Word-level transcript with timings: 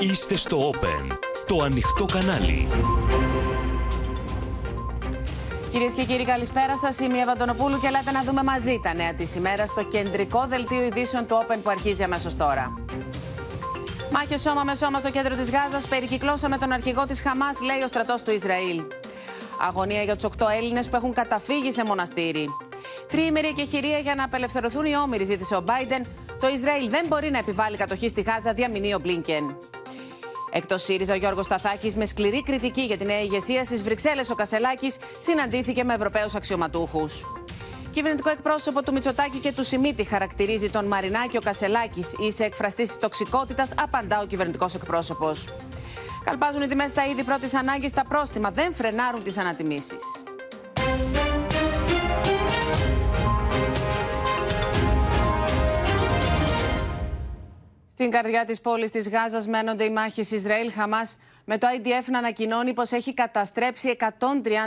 Είστε 0.00 0.36
στο 0.36 0.70
Open, 0.70 1.18
το 1.46 1.62
ανοιχτό 1.62 2.04
κανάλι. 2.04 2.68
Κυρίες 5.70 5.92
και 5.92 6.04
κύριοι, 6.04 6.24
καλησπέρα 6.24 6.76
σας. 6.76 6.98
Είμαι 6.98 7.16
η 7.16 7.20
Ευαντονοπούλου 7.20 7.80
και 7.80 7.86
ελάτε 7.86 8.10
να 8.10 8.22
δούμε 8.22 8.42
μαζί 8.42 8.80
τα 8.82 8.94
νέα 8.94 9.14
της 9.14 9.34
ημέρας 9.34 9.68
στο 9.68 9.84
κεντρικό 9.84 10.46
δελτίο 10.48 10.82
ειδήσεων 10.82 11.26
του 11.26 11.38
Open 11.42 11.58
που 11.62 11.70
αρχίζει 11.70 12.02
αμέσως 12.02 12.36
τώρα. 12.36 12.74
Μάχε 14.12 14.38
σώμα 14.38 14.64
με 14.64 14.74
σώμα 14.74 14.98
στο 14.98 15.10
κέντρο 15.10 15.34
της 15.34 15.50
Γάζας. 15.50 15.86
Περικυκλώσαμε 15.86 16.58
τον 16.58 16.72
αρχηγό 16.72 17.04
της 17.04 17.20
Χαμάς, 17.22 17.60
λέει 17.60 17.82
ο 17.82 17.86
στρατός 17.86 18.22
του 18.22 18.34
Ισραήλ. 18.34 18.82
Αγωνία 19.60 20.02
για 20.02 20.16
τους 20.16 20.24
8 20.24 20.46
Έλληνες 20.56 20.88
που 20.88 20.96
έχουν 20.96 21.12
καταφύγει 21.12 21.72
σε 21.72 21.84
μοναστήρι. 21.84 22.46
Τριήμερη 23.08 23.54
χειρία 23.68 23.98
για 23.98 24.14
να 24.14 24.24
απελευθερωθούν 24.24 24.84
οι 24.84 24.96
όμοιροι, 24.96 25.24
ζήτησε 25.24 25.54
ο 25.56 25.64
Biden. 25.66 26.06
Το 26.40 26.48
Ισραήλ 26.48 26.90
δεν 26.90 27.06
μπορεί 27.08 27.30
να 27.30 27.38
επιβάλλει 27.38 27.76
κατοχή 27.76 28.08
στη 28.08 28.20
Γάζα, 28.20 28.52
διαμηνεί 28.52 28.94
ο 28.94 28.98
Μπλίνκεν. 28.98 29.56
Εκτός 30.50 30.82
ΣΥΡΙΖΑ, 30.82 31.14
ο 31.14 31.16
Γιώργος 31.16 31.44
Σταθάκης, 31.44 31.96
με 31.96 32.06
σκληρή 32.06 32.42
κριτική 32.42 32.80
για 32.80 32.96
τη 32.96 33.04
νέα 33.04 33.20
ηγεσία 33.20 33.64
στις 33.64 33.82
Βρυξέλλες, 33.82 34.30
ο 34.30 34.34
Κασελάκης 34.34 34.96
συναντήθηκε 35.20 35.84
με 35.84 35.94
Ευρωπαίους 35.94 36.34
αξιωματούχους. 36.34 37.20
Κυβερνητικό 37.90 38.30
εκπρόσωπο 38.30 38.82
του 38.82 38.92
Μητσοτάκη 38.92 39.38
και 39.38 39.52
του 39.52 39.64
Σιμίτη 39.64 40.04
χαρακτηρίζει 40.04 40.70
τον 40.70 40.84
Μαρινάκη 40.84 41.36
ο 41.36 41.40
Κασελάκης. 41.40 42.12
Είσαι 42.18 42.44
εκφραστής 42.44 42.88
της 42.88 42.98
τοξικότητας, 42.98 43.70
απαντά 43.76 44.20
ο 44.20 44.26
κυβερνητικός 44.26 44.74
εκπρόσωπος. 44.74 45.48
Καλπάζουν 46.24 46.62
οι 46.62 46.66
τιμές 46.66 46.90
στα 46.90 47.04
είδη 47.04 47.24
πρώτης 47.24 47.54
ανάγκης, 47.54 47.92
τα 47.92 48.04
πρόστιμα 48.08 48.50
δεν 48.50 48.74
φρενάρουν 48.74 49.22
τις 49.22 49.38
ανατιμήσεις. 49.38 50.02
Στην 57.98 58.10
καρδιά 58.10 58.44
της 58.44 58.60
πόλης 58.60 58.90
της 58.90 59.08
Γάζας 59.08 59.46
μένονται 59.46 59.84
οι 59.84 59.90
μάχες 59.90 60.30
Ισραήλ-Χαμάς 60.30 61.16
με 61.50 61.58
το 61.58 61.66
IDF 61.76 62.04
να 62.06 62.18
ανακοινώνει 62.18 62.74
πως 62.74 62.92
έχει 62.92 63.14
καταστρέψει 63.14 63.96
130 63.98 64.06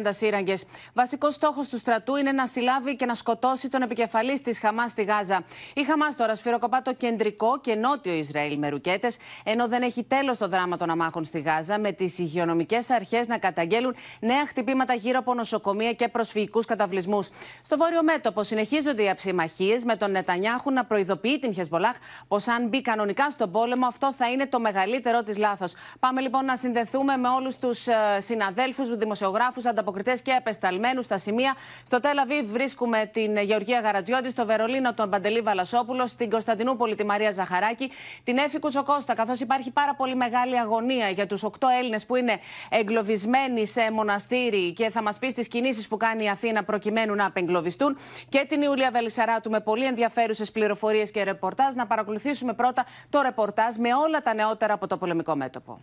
σύραγγες. 0.10 0.66
Βασικός 0.94 1.34
στόχος 1.34 1.70
του 1.70 1.78
στρατού 1.78 2.16
είναι 2.16 2.32
να 2.32 2.48
συλλάβει 2.48 2.96
και 2.96 3.06
να 3.06 3.14
σκοτώσει 3.14 3.70
τον 3.70 3.82
επικεφαλής 3.82 4.42
της 4.42 4.60
Χαμάς 4.60 4.92
στη 4.92 5.04
Γάζα. 5.04 5.44
Η 5.74 5.84
Χαμάς 5.84 6.16
τώρα 6.16 6.36
σφυροκοπά 6.36 6.82
το 6.82 6.94
κεντρικό 6.94 7.60
και 7.60 7.76
νότιο 7.76 8.14
Ισραήλ 8.14 8.58
με 8.58 8.70
ρουκέτες, 8.70 9.18
ενώ 9.44 9.68
δεν 9.68 9.82
έχει 9.82 10.04
τέλος 10.04 10.38
το 10.38 10.48
δράμα 10.48 10.78
των 10.78 10.90
αμάχων 10.90 11.24
στη 11.24 11.40
Γάζα, 11.40 11.80
με 11.80 11.92
τις 11.92 12.20
υγειονομικές 12.20 12.90
αρχές 12.90 13.28
να 13.28 13.38
καταγγέλουν 13.38 13.96
νέα 14.20 14.46
χτυπήματα 14.48 14.94
γύρω 14.94 15.20
από 15.20 15.34
νοσοκομεία 15.34 15.94
και 15.94 16.08
προσφυγικούς 16.08 16.66
καταβλισμούς. 16.66 17.30
Στο 17.62 17.78
βόρειο 17.78 18.04
μέτωπο 18.04 18.44
συνεχίζονται 18.44 19.04
οι 19.04 19.10
αψημαχίες, 19.10 19.84
με 19.84 19.96
τον 19.96 20.12
Νετανιάχου 20.12 20.72
να 20.72 20.86
προειδοποιεί 20.86 21.40
την 21.40 21.54
Χεσμολάχ 21.54 21.96
πως 22.28 22.48
αν 22.48 22.68
μπει 22.68 22.82
κανονικά 22.82 23.32
στον 23.32 23.52
πόλεμο, 23.52 23.88
αυτό 23.88 24.14
θα 24.14 24.30
είναι 24.30 24.48
το 24.48 24.60
μεγαλύτερό 24.60 25.24
της 25.24 25.38
λάθος. 25.38 25.74
Πάμε 26.00 26.22
λοιπόν 26.22 26.46
να 26.46 26.56
συνδεθούμε 26.74 27.18
με 27.18 27.28
όλους 27.28 27.58
τους 27.58 27.88
ε, 27.88 27.94
συναδέλφους, 28.18 28.98
δημοσιογράφους, 28.98 29.66
ανταποκριτές 29.66 30.22
και 30.22 30.32
απεσταλμένου 30.32 31.02
στα 31.02 31.18
σημεία. 31.18 31.56
Στο 31.86 32.00
Τελαβή 32.00 32.42
βρίσκουμε 32.42 33.10
την 33.14 33.38
Γεωργία 33.38 33.80
Γαρατζιώτη, 33.80 34.30
στο 34.30 34.46
Βερολίνο 34.46 34.94
τον 34.94 35.10
Παντελή 35.10 35.42
Βαλασόπουλο, 35.42 36.08
στην 36.08 36.30
Κωνσταντινούπολη 36.30 36.96
τη 36.96 37.06
Μαρία 37.06 37.32
Ζαχαράκη, 37.32 37.92
την 38.24 38.38
Έφη 38.38 38.60
Κουτσοκώστα, 38.60 39.16
καθώς 39.16 39.40
υπάρχει 39.40 39.72
πάρα 39.72 39.96
πολύ 39.96 40.16
μεγάλη 40.16 40.60
αγωνία 40.60 41.10
για 41.10 41.28
τους 41.28 41.44
οκτώ 41.44 41.68
Έλληνες 41.80 42.06
που 42.06 42.16
είναι 42.16 42.40
εγκλωβισμένοι 42.70 43.66
σε 43.66 43.92
μοναστήρι 43.92 44.74
και 44.74 44.90
θα 44.90 45.02
μας 45.02 45.18
πει 45.18 45.28
τι 45.28 45.48
κινήσεις 45.48 45.88
που 45.88 45.98
κάνει 45.98 46.24
η 46.24 46.30
Αθήνα 46.30 46.64
προκειμένου 46.64 47.16
να 47.16 47.26
απεγκλωβιστούν, 47.26 47.98
και 48.30 48.46
την 48.48 48.62
Ιουλία 48.62 48.90
Βελισσαράτου 48.92 49.50
με 49.50 49.60
πολύ 49.60 49.86
ενδιαφέρουσες 49.86 50.52
πληροφορίες 50.52 51.12
και 51.12 51.24
ρεπορτάζ. 51.24 51.76
Να 51.76 51.88
παρακολουθήσουμε 51.88 52.54
πρώτα 52.54 52.86
το 53.10 53.22
ρεπορτάζ 53.22 53.76
με 53.76 53.94
όλα 53.94 54.22
τα 54.22 54.34
νεότερα 54.34 54.74
από 54.74 54.88
το 54.88 54.98
πολεμικό 54.98 55.36
μέτωπο. 55.36 55.82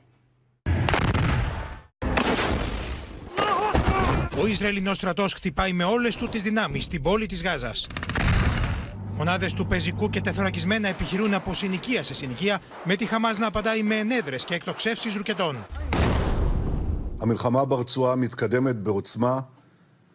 Ο 4.41 4.47
Ισραηλινός 4.47 4.97
στρατός 4.97 5.33
χτυπάει 5.33 5.73
με 5.73 5.83
όλες 5.83 6.15
του 6.15 6.29
τις 6.29 6.41
δυνάμεις 6.41 6.83
στην 6.83 7.01
πόλη 7.01 7.25
της 7.25 7.43
Γάζας. 7.43 7.87
Μονάδες 9.15 9.53
του 9.53 9.65
πεζικού 9.65 10.09
και 10.09 10.21
τεθωρακισμένα 10.21 10.87
επιχειρούν 10.87 11.33
από 11.33 11.53
συνοικία 11.53 12.03
σε 12.03 12.13
συνοικία, 12.13 12.61
με 12.83 12.95
τη 12.95 13.05
Χαμάς 13.05 13.37
να 13.37 13.47
απαντάει 13.47 13.83
με 13.83 13.95
ενέδρες 13.95 14.43
και 14.43 14.53
εκτοξεύσεις 14.55 15.15
ρουκετών. 15.15 15.65
המלחמה 17.21 17.65
ברצועה 17.65 18.15
מתקדמת 18.15 18.75
בעוצמה 18.75 19.39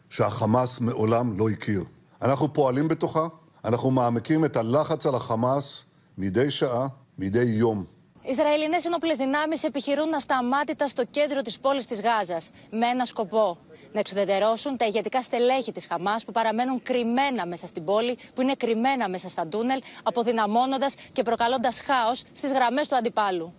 שהחמאס 0.09 0.79
מעולם 0.81 1.39
לא 1.39 1.49
הכיר. 1.49 1.85
אנחנו 2.23 2.53
פועלים 2.53 2.89
בתוכה, 2.89 3.27
אנחנו 3.65 3.91
מעמיקים 3.91 4.45
את 4.45 4.57
הלחץ 4.57 5.07
על 5.07 5.15
החמאס 5.15 5.87
מדי 6.19 6.51
שעה, 6.51 6.87
מדי 7.19 7.45
יום. 7.45 7.87
Ισραηλινέ 8.23 8.77
ενόπλε 8.87 9.15
δυνάμει 9.15 9.57
επιχειρούν 9.63 10.15
ασταμάτητα 10.15 10.89
στο 10.89 11.05
κέντρο 11.05 11.43
τη 11.43 11.57
πόλη 11.61 11.85
τη 11.85 11.95
Γάζα 11.95 12.41
με 12.71 12.87
ένα 12.87 13.05
σκοπό 13.05 13.59
να 13.94 14.00
εξουδετερώσουν 14.00 14.78
τα 14.78 14.86
ηγετικά 14.86 15.24
στελέχη 15.24 15.72
της 15.72 15.86
Χαμάς 15.86 16.26
που 16.26 16.32
παραμένουν 16.32 16.82
κρυμμένα 16.82 17.46
μέσα 17.46 17.68
στην 17.68 17.86
πόλη, 17.86 18.18
που 18.34 18.42
είναι 18.42 18.54
κρυμμένα 18.58 19.10
μέσα 19.10 19.30
στα 19.30 19.48
τούνελ, 19.48 19.82
αποδυναμώνοντας 20.04 20.96
και 21.12 21.24
προκαλώντας 21.24 21.82
χάος 21.86 22.24
στις 22.34 22.52
γραμμές 22.52 22.88
του 22.88 22.96
αντιπάλου. 22.96 23.54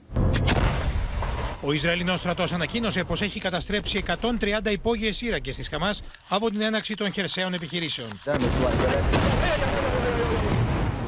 Ο 1.67 1.73
Ισραηλινός 1.73 2.21
στρατός 2.21 2.53
ανακοίνωσε 2.53 3.05
πως 3.05 3.23
έχει 3.23 3.41
καταστρέψει 3.41 3.97
130 3.99 4.71
υπόγειες 4.71 5.17
σύραγγες 5.17 5.57
της 5.57 5.69
Χαμάς 5.69 6.03
από 6.29 6.51
την 6.51 6.61
έναξη 6.61 6.95
των 6.95 7.13
χερσαίων 7.13 7.55
επιχειρήσεων. 7.55 8.09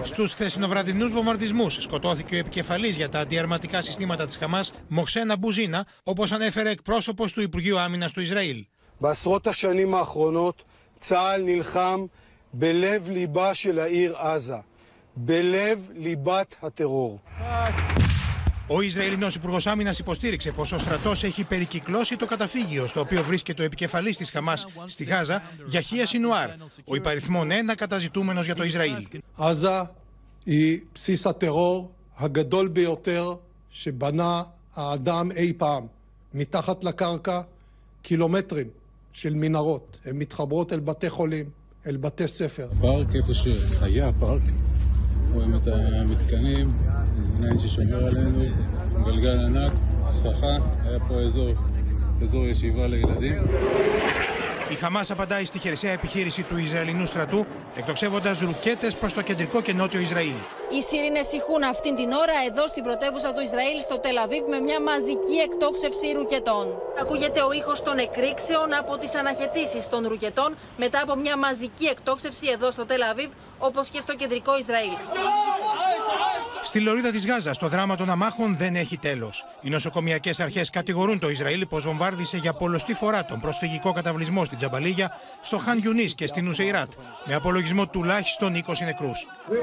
Στους 0.02 0.32
χθεσινοβραδινούς 0.32 1.12
βομβαρδισμούς 1.12 1.74
σκοτώθηκε 1.74 2.34
ο 2.34 2.38
επικεφαλής 2.38 2.96
για 2.96 3.08
τα 3.08 3.20
αντιαρματικά 3.20 3.82
συστήματα 3.82 4.26
της 4.26 4.36
Χαμάς, 4.36 4.72
Μοχσένα 4.88 5.36
Μπουζίνα, 5.36 5.86
όπως 6.02 6.32
ανέφερε 6.32 6.70
εκπρόσωπος 6.70 7.32
του 7.32 7.40
Υπουργείου 7.40 7.78
Άμυνας 7.78 8.12
του 8.12 8.20
Ισραήλ. 8.20 8.66
בעשרות 9.01 9.47
השנים 9.47 9.93
האחרונות 9.93 10.63
צה"ל 10.99 11.41
נלחם 11.41 12.05
בלב 12.53 13.09
ליבה 13.09 13.53
של 13.53 13.79
העיר 13.79 14.17
עזה, 14.17 14.57
בלב 15.15 15.79
ליבת 15.93 16.55
הטרור. 16.61 17.19
Ο 18.67 18.81
Ισραηλινός 18.81 19.35
Υπουργό 19.35 19.57
Άμυνα 19.65 19.93
υποστήριξε 19.99 20.51
πω 20.51 20.61
ο 20.61 20.65
στρατό 20.65 21.11
έχει 21.11 21.43
περικυκλώσει 21.43 22.15
το 22.15 22.25
καταφύγιο 22.25 22.87
στο 22.87 22.99
οποίο 22.99 23.23
βρίσκεται 23.23 23.61
ο 23.61 23.65
επικεφαλή 23.65 24.15
τη 24.15 24.25
Χαμά 24.25 24.53
στη 24.85 25.03
Γάζα, 25.03 25.41
Γιαχία 25.65 26.05
Σινουάρ, 26.05 26.49
ο 26.85 26.95
υπαριθμόν 26.95 27.51
ένα 27.51 27.75
καταζητούμενο 27.75 28.41
για 28.41 28.55
το 28.55 28.63
Ισραήλ. 28.63 29.07
עזה 29.37 29.81
היא 30.45 30.79
בסיס 30.93 31.25
הטרור 31.27 31.91
הגדול 32.17 32.67
ביותר 32.67 33.35
שבנה 33.69 34.43
האדם 34.75 35.31
אי 35.31 35.53
פעם. 35.53 35.85
מתחת 36.33 36.83
לקרקע 36.83 37.41
קילומטרים 38.01 38.67
של 39.16 39.34
מנהרות. 39.34 39.96
הן 40.04 40.18
מתחברות 40.18 40.72
אל 40.72 40.80
בתי 40.80 41.10
חולים, 41.10 41.46
אל 41.86 41.96
בתי 41.96 42.28
ספר. 42.28 42.68
פארק 42.80 43.14
איפה 43.14 43.34
שהיה 43.34 44.10
פארק, 44.18 44.42
רואים 45.34 45.56
את 45.56 45.66
המתקנים, 45.66 46.72
עיניים 47.34 47.58
ששומר 47.58 48.06
עלינו, 48.06 48.44
גלגל 49.04 49.38
ענק, 49.38 49.72
סככה, 50.10 50.56
היה 50.84 50.98
פה 51.08 51.20
אזור, 51.20 51.54
אזור 52.22 52.46
ישיבה 52.46 52.86
לילדים. 52.86 53.42
Η 54.68 54.74
Χαμάς 54.74 55.10
απαντάει 55.10 55.44
στη 55.44 55.58
χερσαία 55.58 55.92
επιχείρηση 55.92 56.42
του 56.42 56.56
Ισραηλινού 56.56 57.06
στρατού, 57.06 57.46
εκτοξεύοντας 57.76 58.38
ρουκέτες 58.38 58.94
προς 58.94 59.14
το 59.14 59.22
κεντρικό 59.22 59.60
και 59.60 59.72
νότιο 59.72 60.00
Ισραήλ. 60.00 60.34
Οι 60.70 60.82
Σύρινε 60.82 61.20
ηχούν 61.32 61.62
αυτήν 61.62 61.96
την 61.96 62.12
ώρα 62.12 62.32
εδώ 62.46 62.68
στην 62.68 62.82
πρωτεύουσα 62.82 63.32
του 63.32 63.40
Ισραήλ, 63.40 63.80
στο 63.80 63.98
Τελαβίβ, 63.98 64.46
με 64.48 64.60
μια 64.60 64.80
μαζική 64.80 65.36
εκτόξευση 65.44 66.12
ρουκετών. 66.12 66.66
Ακούγεται 67.00 67.40
ο 67.42 67.52
ήχος 67.52 67.82
των 67.82 67.98
εκρήξεων 67.98 68.74
από 68.74 68.98
τις 68.98 69.14
αναχαιτήσεις 69.14 69.88
των 69.88 70.08
ρουκετών 70.08 70.56
μετά 70.76 71.00
από 71.02 71.14
μια 71.16 71.36
μαζική 71.36 71.86
εκτόξευση 71.86 72.48
εδώ 72.48 72.70
στο 72.70 72.86
Τελαβίβ, 72.86 73.30
όπως 73.58 73.88
και 73.88 74.00
στο 74.00 74.14
κεντρικό 74.14 74.58
Ισραήλ. 74.58 74.96
Στη 76.62 76.80
λωρίδα 76.80 77.10
της 77.10 77.26
Γάζας, 77.26 77.58
το 77.58 77.68
δράμα 77.68 77.96
των 77.96 78.10
αμάχων 78.10 78.56
δεν 78.56 78.74
έχει 78.74 78.98
τέλος. 78.98 79.44
Οι 79.60 79.68
νοσοκομιακές 79.68 80.40
αρχές 80.40 80.70
κατηγορούν 80.70 81.18
το 81.18 81.28
Ισραήλ 81.28 81.66
πως 81.66 81.84
βομβάρδισε 81.84 82.36
για 82.36 82.52
πολλωστή 82.52 82.94
φορά 82.94 83.24
τον 83.24 83.40
προσφυγικό 83.40 83.92
καταβλισμό 83.92 84.44
στην 84.44 84.58
Τζαμπαλίγια, 84.58 85.20
στο 85.42 85.58
Χαν 85.58 85.78
Γιουνίς 85.78 86.14
και 86.14 86.26
στην 86.26 86.48
Ουσεϊράτ, 86.48 86.92
με 87.24 87.34
απολογισμό 87.34 87.88
τουλάχιστον 87.88 88.54
20 88.54 88.84
νεκρούς. 88.84 89.26
We 89.48 89.56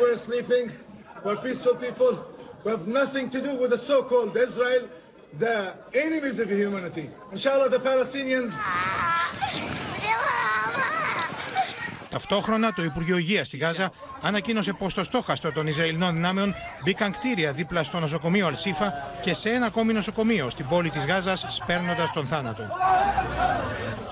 Ταυτόχρονα, 12.14 12.74
το 12.74 12.84
Υπουργείο 12.84 13.18
Υγείας 13.18 13.48
στη 13.48 13.58
Γάζα 13.58 13.92
ανακοίνωσε 14.22 14.74
πως 14.74 14.92
στο 14.92 15.04
στόχαστρο 15.04 15.52
των 15.52 15.68
Ισραηλινών 15.68 16.14
δυνάμεων 16.14 16.54
μπήκαν 16.84 17.12
κτίρια 17.12 17.52
δίπλα 17.52 17.84
στο 17.84 18.00
νοσοκομείο 18.00 18.48
Αλσίφα 18.48 18.94
και 19.22 19.34
σε 19.34 19.50
ένα 19.50 19.66
ακόμη 19.66 19.94
νοσοκομείο 19.94 20.50
στην 20.50 20.68
πόλη 20.68 20.90
της 20.90 21.06
Γάζας, 21.06 21.46
σπέρνοντας 21.50 22.12
τον 22.12 22.28
θάνατο. 22.28 22.64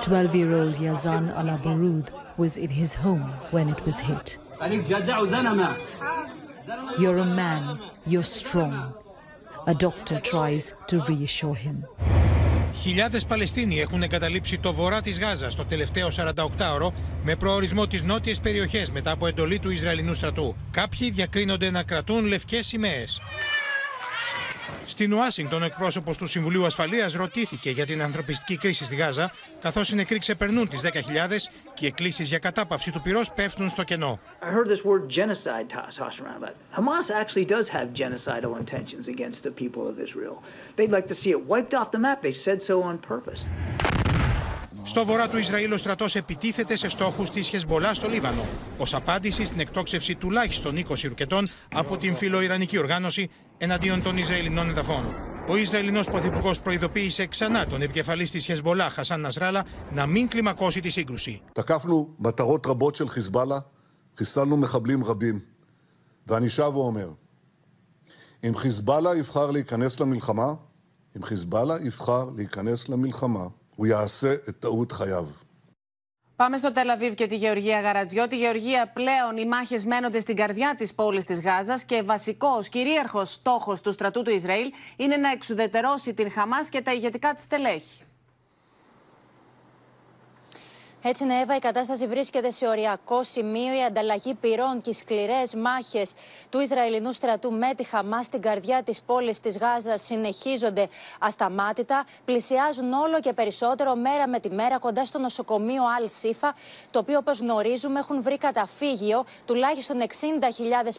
12-year-old 0.09 0.75
Yazan 0.88 1.25
Alabaroud 1.39 2.06
was 2.38 2.57
in 2.57 2.69
his 2.69 2.92
home 3.03 3.25
when 3.51 3.68
it 3.74 3.80
was 3.86 3.98
hit. 4.00 4.27
You're 7.01 7.21
a 7.27 7.30
man, 7.44 7.63
you're 8.12 8.30
strong. 8.42 8.75
A 9.74 9.75
doctor 9.86 10.18
tries 10.31 10.63
to 10.89 10.95
reassure 11.09 11.57
him. 11.65 11.77
Χιλιάδες 12.81 13.25
Παλαιστίνοι 13.25 13.79
έχουν 13.79 14.03
εγκαταλείψει 14.03 14.57
το 14.57 14.73
βορρά 14.73 15.01
της 15.01 15.19
Γάζας 15.19 15.55
το 15.55 15.65
τελευταίο 15.65 16.07
48ωρο 16.15 16.91
με 17.23 17.35
προορισμό 17.35 17.87
τις 17.87 18.03
νότιες 18.03 18.39
περιοχές 18.39 18.91
μετά 18.91 19.11
από 19.11 19.27
εντολή 19.27 19.59
του 19.59 19.69
Ισραηλινού 19.69 20.13
στρατού. 20.13 20.55
Κάποιοι 20.71 21.11
διακρίνονται 21.11 21.69
να 21.69 21.83
κρατούν 21.83 22.25
λευκές 22.25 22.67
σημαίες. 22.67 23.21
Στην 24.91 25.13
Ουάσιγκτον, 25.13 25.61
ο 25.61 25.65
εκπρόσωπος 25.65 26.17
του 26.17 26.27
Συμβουλίου 26.27 26.65
Ασφαλείας 26.65 27.13
ρωτήθηκε 27.13 27.69
για 27.69 27.85
την 27.85 28.01
ανθρωπιστική 28.01 28.57
κρίση 28.57 28.83
στη 28.85 28.95
Γάζα, 28.95 29.31
καθώς 29.61 29.89
οι 29.89 29.95
νεκροί 29.95 30.19
ξεπερνούν 30.19 30.67
τις 30.67 30.81
10.000 30.81 30.89
και 31.73 31.85
οι 31.85 31.88
εκκλήσεις 31.88 32.27
για 32.29 32.38
κατάπαυση 32.38 32.91
του 32.91 33.01
πυρός 33.01 33.31
πέφτουν 33.31 33.69
στο 33.69 33.83
κενό. 33.83 34.19
I 34.41 34.45
heard 34.45 34.67
this 34.67 34.83
word 34.85 35.09
genocide 35.09 35.69
tossed 35.69 36.19
around 36.19 36.41
that. 36.45 36.53
Hamas 36.77 37.09
actually 37.21 37.45
does 37.45 37.67
have 37.69 37.88
genocidal 38.01 38.53
intentions 38.63 39.07
against 39.07 39.39
the 39.43 39.53
people 39.61 39.83
of 39.91 39.95
Israel. 40.07 40.35
They'd 40.75 40.93
like 40.97 41.07
to 41.13 41.15
see 41.21 41.31
it 41.35 41.41
wiped 41.51 41.73
off 41.79 41.88
the 41.95 42.01
map. 42.05 42.17
They 42.27 42.35
said 42.45 42.59
so 42.69 42.75
on 42.89 42.95
purpose. 43.13 43.41
Στο 44.83 45.05
βορρά 45.05 45.29
του 45.29 45.38
Ισραήλ, 45.38 45.71
ο 45.71 45.77
στρατός 45.77 46.15
επιτίθεται 46.15 46.75
σε 46.75 46.89
στόχους 46.89 47.29
της 47.29 47.47
Χεσμολά 47.47 47.93
στο 47.93 48.09
Λίβανο, 48.09 48.45
ως 48.77 48.93
απάντηση 48.93 49.45
στην 49.45 49.59
εκτόξευση 49.59 50.15
τουλάχιστον 50.15 50.75
20 50.75 51.07
ρουκετών 51.07 51.47
από 51.73 51.97
την 51.97 52.15
φιλοϊρανική 52.15 52.77
οργάνωση 52.77 53.29
εναντίον 53.60 54.02
των 54.02 54.16
Ισραηλινών 54.16 54.68
εδαφών. 54.68 55.04
Ο 55.48 55.56
Ισραηλινός 55.56 56.06
Πρωθυπουργό 56.06 56.52
προειδοποίησε 56.62 57.26
ξανά 57.26 57.66
τον 57.66 57.82
επικεφαλή 57.82 58.28
τη 58.28 58.40
Χεσμολά, 58.40 58.90
Χασάν 58.90 59.20
Νασράλα, 59.20 59.64
να 59.90 60.06
μην 60.06 60.28
κλιμακώσει 60.28 60.80
τη 60.80 60.90
σύγκρουση. 60.90 61.42
תקפנו 61.52 62.14
מטרות 62.18 62.66
רבות 62.66 62.94
של 62.94 63.08
חיזבאללה, 63.08 63.58
חיסלנו 64.16 64.56
מחבלים 64.56 65.04
רבים. 65.04 65.40
ואני 66.26 66.48
שב 66.48 66.76
ואומר, 66.76 67.10
אם 68.44 68.56
חיזבאללה 68.56 69.16
יבחר 69.16 69.50
להיכנס 69.50 70.00
למלחמה, 70.00 70.54
אם 71.16 71.22
חיזבאללה 71.22 71.74
יבחר 71.80 72.30
להיכנס 72.34 72.88
למלחמה, 72.88 73.46
הוא 73.74 73.86
יעשה 73.86 74.34
את 74.48 74.56
טעות 74.60 74.92
חייו. 74.92 75.26
Πάμε 76.41 76.57
στο 76.57 76.71
Τελαβίβ 76.71 77.13
και 77.13 77.27
τη 77.27 77.35
Γεωργία 77.35 77.79
Γαρατζιώτη. 77.79 78.38
Γεωργία, 78.38 78.91
πλέον 78.93 79.38
οι 79.38 79.45
μάχες 79.45 79.85
μένονται 79.85 80.19
στην 80.19 80.35
καρδιά 80.35 80.75
της 80.77 80.93
πόλης 80.93 81.23
της 81.25 81.41
Γάζας 81.41 81.83
και 81.83 82.01
βασικός, 82.01 82.69
κυρίαρχος 82.69 83.33
στόχος 83.33 83.81
του 83.81 83.91
στρατού 83.91 84.21
του 84.21 84.29
Ισραήλ 84.29 84.71
είναι 84.95 85.17
να 85.17 85.31
εξουδετερώσει 85.31 86.13
την 86.13 86.31
Χαμάς 86.31 86.69
και 86.69 86.81
τα 86.81 86.93
ηγετικά 86.93 87.33
της 87.33 87.43
στελέχη. 87.43 88.03
Έτσι, 91.03 91.25
ναι, 91.25 91.39
Εύα, 91.39 91.56
η 91.56 91.59
κατάσταση 91.59 92.07
βρίσκεται 92.07 92.51
σε 92.51 92.68
οριακό 92.68 93.24
σημείο. 93.24 93.74
Η 93.74 93.83
ανταλλαγή 93.83 94.33
πυρών 94.33 94.81
και 94.81 94.89
οι 94.89 94.94
σκληρές 94.94 95.56
μάχες 95.56 96.12
του 96.50 96.59
Ισραηλινού 96.59 97.13
στρατού 97.13 97.51
με 97.51 97.74
τη 97.75 97.83
Χαμάς 97.83 98.25
στην 98.25 98.42
καρδιά 98.42 98.83
της 98.83 99.01
πόλης 99.01 99.39
της 99.39 99.57
Γάζας 99.57 100.01
συνεχίζονται 100.01 100.88
ασταμάτητα. 101.19 102.03
Πλησιάζουν 102.25 102.94
όλο 102.94 103.19
και 103.19 103.33
περισσότερο 103.33 103.95
μέρα 103.95 104.27
με 104.27 104.39
τη 104.39 104.50
μέρα 104.50 104.80
κοντά 104.80 105.06
στο 105.06 105.19
νοσοκομείο 105.19 105.83
Αλ 105.98 106.09
Σίφα, 106.09 106.53
το 106.92 107.00
οποίο, 107.00 107.18
όπως 107.18 107.39
γνωρίζουμε, 107.39 108.00
έχουν 108.00 108.21
βρει 108.21 108.38
καταφύγιο 108.38 109.24
τουλάχιστον 109.45 109.98
60.000 110.01 110.07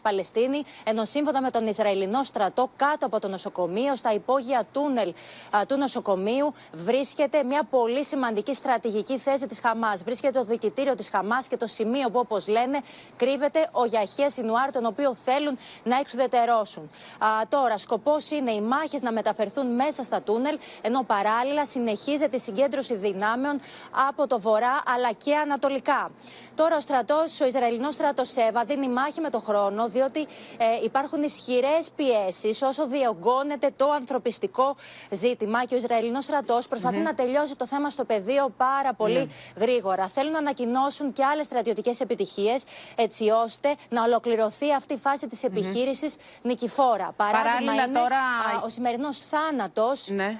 Παλαιστίνοι, 0.01 0.63
ενώ 0.83 1.05
σύμφωνα 1.05 1.41
με 1.41 1.49
τον 1.49 1.67
Ισραηλινό 1.67 2.23
στρατό, 2.23 2.69
κάτω 2.75 3.05
από 3.05 3.19
το 3.19 3.27
νοσοκομείο, 3.27 3.95
στα 3.95 4.13
υπόγεια 4.13 4.63
τούνελ 4.71 5.13
α, 5.55 5.65
του 5.65 5.77
νοσοκομείου, 5.77 6.53
βρίσκεται 6.73 7.43
μια 7.43 7.63
πολύ 7.63 8.05
σημαντική 8.05 8.53
στρατηγική 8.53 9.17
θέση 9.17 9.45
της 9.45 9.59
Χαμάς. 9.59 9.92
Βρίσκεται 10.03 10.39
το 10.39 10.45
δικητήριο 10.45 10.95
της 10.95 11.09
Χαμάς 11.09 11.47
και 11.47 11.57
το 11.57 11.67
σημείο 11.67 12.09
που, 12.09 12.19
όπως 12.19 12.47
λένε, 12.47 12.79
κρύβεται 13.15 13.69
ο 13.71 13.85
Γιαχέ 13.85 14.29
Σινουάρ, 14.29 14.71
τον 14.71 14.85
οποίο 14.85 15.15
θέλουν 15.25 15.57
να 15.83 15.97
εξουδετερώσουν. 15.99 16.89
Α, 17.19 17.27
τώρα, 17.49 17.77
σκοπός 17.77 18.31
είναι 18.31 18.51
οι 18.51 18.61
μάχες 18.61 19.01
να 19.01 19.11
μεταφερθούν 19.11 19.75
μέσα 19.75 20.03
στα 20.03 20.21
τούνελ, 20.21 20.57
ενώ 20.81 21.03
παράλληλα 21.03 21.65
συνεχίζεται 21.65 22.35
η 22.35 22.39
συγκέντρωση 22.39 22.95
δυνάμεων 22.95 23.59
από 24.07 24.27
το 24.27 24.39
βορρά 24.39 24.81
αλλά 24.95 25.11
και 25.11 25.35
ανατολικά. 25.35 26.09
Τώρα, 26.55 26.75
ο 26.75 26.79
στρατός, 26.79 27.41
ο 27.41 27.45
Ισραηλινός 27.45 27.93
στρατός 27.93 28.29
ΣΕΒΑ, 28.29 28.63
δίνει 28.63 28.89
μάχη 28.89 29.21
με 29.21 29.29
τον 29.29 29.41
χρόνο, 29.41 29.87
διότι 29.87 30.19
ε, 30.57 30.65
υπάρχουν 30.83 31.21
ισχυρές 31.21 31.91
πιέσεις 31.95 32.61
όσο 32.61 32.87
διωγγώνεται 32.87 33.71
το 33.75 33.89
ανθρωπιστικό 33.89 34.75
ζήτημα 35.11 35.65
και 35.65 35.73
ο 35.75 35.77
Ισραηλινός 35.77 36.23
στρατός 36.23 36.67
προσπαθεί 36.67 36.97
να 36.99 37.13
τελειώσει 37.13 37.55
το 37.55 37.67
θέμα 37.67 37.89
στο 37.89 38.05
πεδίο 38.05 38.53
πάρα 38.57 38.93
πολύ 38.93 39.29
γρήγορα. 39.55 39.82
Θέλουν 40.13 40.31
να 40.31 40.37
ανακοινώσουν 40.37 41.13
και 41.13 41.23
άλλες 41.25 41.45
στρατιωτικές 41.45 41.99
επιτυχίες, 41.99 42.63
έτσι 42.95 43.29
ώστε 43.29 43.75
να 43.89 44.03
ολοκληρωθεί 44.03 44.73
αυτή 44.73 44.93
η 44.93 44.97
φάση 44.97 45.27
της 45.27 45.43
επιχείρησης 45.43 46.15
νικηφόρα. 46.41 47.11
Παράδειγμα 47.15 47.49
Παράλληλα 47.49 47.83
είναι 47.83 47.99
τώρα- 47.99 48.17
α, 48.17 48.61
ο 48.65 48.69
σημερινός 48.69 49.19
θάνατος. 49.21 50.07
Ναι. 50.07 50.39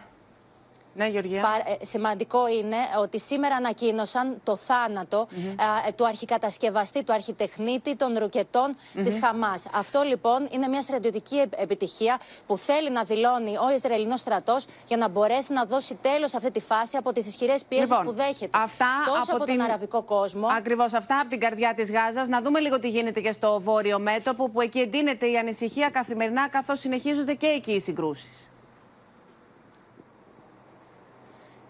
Ναι, 0.96 1.08
Γεωργία. 1.08 1.42
Πα- 1.42 1.72
ε, 1.82 1.86
σημαντικό 1.86 2.48
είναι 2.48 2.76
ότι 3.00 3.20
σήμερα 3.20 3.56
ανακοίνωσαν 3.56 4.40
το 4.44 4.56
θάνατο 4.56 5.18
α, 5.18 5.88
ε, 5.88 5.92
του 5.96 6.08
αρχικατασκευαστή, 6.08 7.04
του 7.04 7.14
αρχιτεχνίτη 7.14 7.96
των 7.96 8.18
ρουκετών 8.18 8.76
της 9.04 9.20
Χαμάς. 9.20 9.66
Αυτό 9.74 10.02
λοιπόν 10.02 10.48
είναι 10.52 10.68
μια 10.68 10.82
στρατιωτική 10.82 11.36
επ- 11.38 11.60
επιτυχία 11.62 12.20
που 12.48 12.58
θέλει 12.58 12.92
να 12.92 13.04
δηλώνει 13.04 13.58
ο 13.58 13.74
Ισραηλινός 13.76 14.20
στρατός 14.20 14.66
για 14.88 14.98
να 14.98 15.08
μπορέσει 15.08 15.54
να 15.54 15.66
δώσει 15.66 15.96
τέλος 16.02 16.30
σε 16.30 16.38
αυτή 16.38 16.52
τη 16.52 16.60
φάση 16.60 16.98
από 16.98 17.12
τις 17.14 17.28
ισχυρές 17.28 17.64
πιέσεις 17.64 17.90
Λοιπόν, 17.90 18.06
που 18.06 18.12
δέχεται 18.14 18.58
αυτά 18.58 18.88
τόσο 19.06 19.36
από, 19.36 19.46
την- 19.46 19.58
τον 19.58 19.66
αραβικό 19.66 20.02
κόσμο. 20.02 20.48
Ακριβώς 20.58 20.94
αυτά 20.94 21.20
από 21.20 21.30
την 21.30 21.40
καρδιά 21.40 21.74
της 21.74 21.92
Γάζας. 21.92 22.28
Να 22.28 22.42
δούμε 22.42 22.60
λίγο 22.60 22.80
τι 22.80 22.88
γίνεται 22.88 23.22
και 23.22 23.32
στο 23.32 23.62
βόρειο 23.64 24.00
μέτωπο, 24.00 24.50
που 24.50 24.62
εκεί 24.62 24.80
εντείνεται 24.80 25.26
η 25.32 25.38
ανησυχία 25.38 25.90
καθημερινά, 25.90 26.50
καθώς 26.50 26.80
συνεχίζονται 26.80 27.34
και 27.34 27.48
εκεί 27.48 27.72
οι 27.72 27.80
συγκρούσεις. 27.80 28.43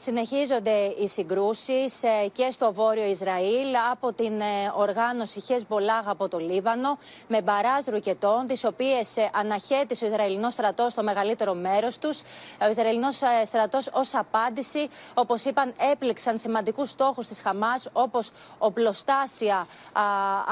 Συνεχίζονται 0.03 0.93
οι 0.99 1.07
συγκρούσεις 1.07 2.03
ε, 2.03 2.27
και 2.31 2.47
στο 2.51 2.73
βόρειο 2.73 3.05
Ισραήλ 3.05 3.75
από 3.91 4.13
την 4.13 4.39
ε, 4.41 4.71
οργάνωση 4.75 5.39
Χεσμολάχ 5.41 6.07
από 6.07 6.27
το 6.27 6.37
Λίβανο 6.37 6.97
με 7.27 7.41
μπαράζ 7.41 7.85
ρουκετών, 7.85 8.47
τις 8.47 8.63
οποίες 8.63 9.17
ε, 9.17 9.29
αναχέτησε 9.33 10.05
ο 10.05 10.07
Ισραηλινός 10.07 10.53
στρατός 10.53 10.91
στο 10.91 11.03
μεγαλύτερο 11.03 11.53
μέρος 11.53 11.97
τους. 11.97 12.19
Ε, 12.21 12.65
Ο 12.65 12.69
Ισραηλινός 12.69 13.21
ε, 13.21 13.45
στρατός 13.45 13.89
ως 13.93 14.15
απάντηση, 14.15 14.87
όπως 15.13 15.45
είπαν, 15.45 15.73
έπληξαν 15.91 16.37
σημαντικούς 16.37 16.89
στόχους 16.89 17.27
της 17.27 17.41
Χαμάς 17.41 17.89
όπως 17.93 18.31
οπλοστάσια 18.57 19.57
α, 19.57 19.67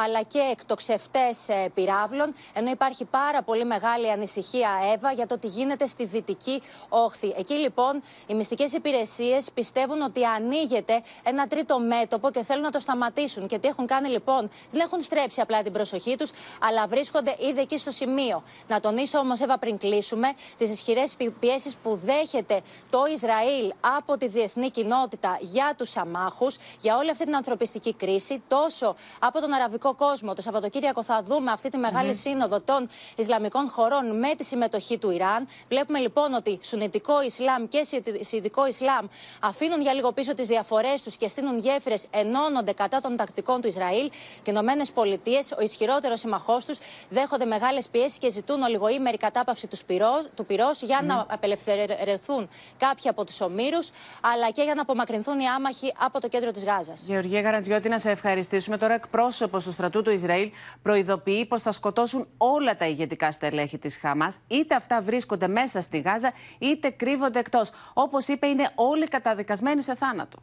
αλλά 0.06 0.22
και 0.22 0.40
εκτοξευτές 0.52 1.50
ε, 1.50 1.70
πυράβλων, 1.74 2.34
ενώ 2.54 2.70
υπάρχει 2.70 3.06
πάρα 3.06 3.42
πολύ 3.42 3.66
μεγάλη 3.66 4.12
ανησυχία, 4.12 4.70
Εύα, 4.94 5.12
για 5.12 5.28
το 5.28 5.40
τι 5.40 5.48
γίνεται 5.48 5.88
στη 5.88 6.06
δυτική 6.06 6.62
όχθη. 6.90 7.34
Εκεί 7.38 7.54
λοιπόν 7.54 8.02
οι 8.28 8.34
μυστικές 8.34 8.74
υπηρεσίες 8.74 9.41
πιστεύουν 9.54 10.02
ότι 10.02 10.26
ανοίγεται 10.26 11.02
ένα 11.24 11.48
τρίτο 11.48 11.80
μέτωπο 11.80 12.30
και 12.32 12.44
θέλουν 12.44 12.64
να 12.64 12.72
το 12.72 12.80
σταματήσουν. 12.80 13.48
Και 13.48 13.60
τι 13.60 13.68
έχουν 13.68 13.86
κάνει 13.86 14.10
λοιπόν, 14.10 14.50
δεν 14.72 14.82
έχουν 14.82 15.02
στρέψει 15.02 15.42
απλά 15.42 15.62
την 15.62 15.72
προσοχή 15.72 16.16
τους, 16.16 16.32
αλλά 16.62 16.88
βρίσκονται 16.88 17.36
ήδη 17.40 17.60
εκεί 17.60 17.78
στο 17.78 17.92
σημείο. 17.92 18.44
Να 18.68 18.80
τονίσω 18.80 19.18
όμως, 19.18 19.40
Εύα, 19.40 19.58
πριν 19.58 19.78
κλείσουμε, 19.78 20.34
τις 20.58 20.70
ισχυρές 20.70 21.16
πιέσεις 21.40 21.76
που 21.84 22.00
δέχεται 22.04 22.62
το 22.90 23.06
Ισραήλ 23.14 23.74
από 23.98 24.18
τη 24.18 24.28
διεθνή 24.28 24.70
κοινότητα 24.70 25.38
για 25.42 25.74
τους 25.78 25.98
αμάχους, 25.98 26.58
για 26.82 26.98
όλη 26.98 27.10
αυτή 27.10 27.24
την 27.26 27.36
ανθρωπιστική 27.36 27.94
κρίση, 27.94 28.44
τόσο 28.48 28.96
από 29.20 29.42
τον 29.42 29.54
αραβικό 29.54 29.96
κόσμο. 29.96 30.34
Το 30.34 30.42
Σαββατοκύριακο 30.42 31.04
θα 31.04 31.24
δούμε 31.24 31.52
αυτή 31.52 31.70
τη 31.70 31.78
μεγάλη 31.78 32.16
σύνοδο 32.16 32.60
των 32.62 32.90
Ισλαμικών 33.16 33.70
χωρών 33.70 34.20
με 34.20 34.36
τη 34.38 34.44
συμμετοχή 34.44 34.98
του 34.98 35.12
Ιράν. 35.12 35.48
Βλέπουμε 35.70 36.00
λοιπόν 36.00 36.34
ότι 36.34 36.60
Σουνιτικό 36.62 37.22
Ισλάμ 37.24 37.68
και 37.68 37.88
Σιητικό 38.22 38.68
Ισλάμ 38.68 39.06
αφήνουν 39.40 39.82
για 39.82 39.94
λίγο 39.94 40.12
πίσω 40.12 40.34
τις 40.34 40.48
διαφορές 40.48 41.02
τους 41.02 41.18
και 41.18 41.28
στείλουν 41.28 41.58
γέφυρες, 41.58 42.08
ενώνονται 42.12 42.74
κατά 42.74 43.00
των 43.00 43.16
τακτικών 43.16 43.62
του 43.62 43.68
Ισραήλ. 43.68 44.10
Και 44.10 44.50
οι 44.50 44.54
Ηνωμένες 44.56 44.92
Πολιτείες, 44.92 45.52
ο 45.58 45.62
ισχυρότερος 45.62 46.20
συμμαχός 46.20 46.66
τους, 46.66 46.78
δέχονται 47.10 47.46
μεγάλες 47.46 47.88
πιέσεις 47.88 48.18
και 48.18 48.30
ζητούν 48.30 48.62
ολιγοήμερη 48.62 49.18
κατάπαυση 49.18 49.68
τους, 49.68 49.80
σπυρό, 49.80 50.24
του 50.36 50.46
πυρός 50.46 50.82
για 50.82 51.00
να 51.04 51.26
απελευθερωθούν 51.30 52.50
κάποιοι 52.78 53.10
από 53.10 53.26
τους 53.26 53.42
ομήρους, 53.42 53.90
αλλά 54.34 54.50
και 54.50 54.62
για 54.64 54.76
να 54.76 54.82
απομακρυνθούν 54.82 55.40
οι 55.40 55.48
άμαχοι 55.48 55.94
από 55.98 56.22
το 56.22 56.28
κέντρο 56.28 56.52
της 56.52 56.64
Γάζας. 56.64 57.06
Γεωργία 57.06 57.42
Γαρατζιώτη, 57.42 57.90
να 57.90 58.00
σε 58.00 58.10
ευχαριστήσουμε. 58.10 58.78
Τώρα, 58.78 58.94
εκπρόσωπος 58.94 59.64
του 59.64 59.72
στρατού 59.72 60.02
του 60.02 60.12
Ισραήλ 60.12 60.52
προειδοποιεί 60.82 61.46
πως 61.46 61.62
θα 61.62 61.72
σκοτώσουν 61.72 62.28
όλα 62.38 62.76
τα 62.76 62.86
ηγετικά 62.88 63.32
στελέχη 63.32 63.78
της 63.78 63.98
Χαμάς, 63.98 64.36
είτε 64.48 64.76
αυτά 64.76 65.02
βρίσκονται 65.02 65.48
μέσα 65.48 65.82
στη 65.82 66.00
Γάζα, 66.00 66.34
είτε 66.60 66.90
κρύβονται 66.90 67.40
εκτός. 67.40 67.70
Όπως 67.94 68.28
είπε, 68.28 68.48
είναι 68.48 68.70
όλοι 68.76 69.08
καταδικασμένοι 69.21 69.83
σε 69.83 69.95
θάνατο. 69.95 70.39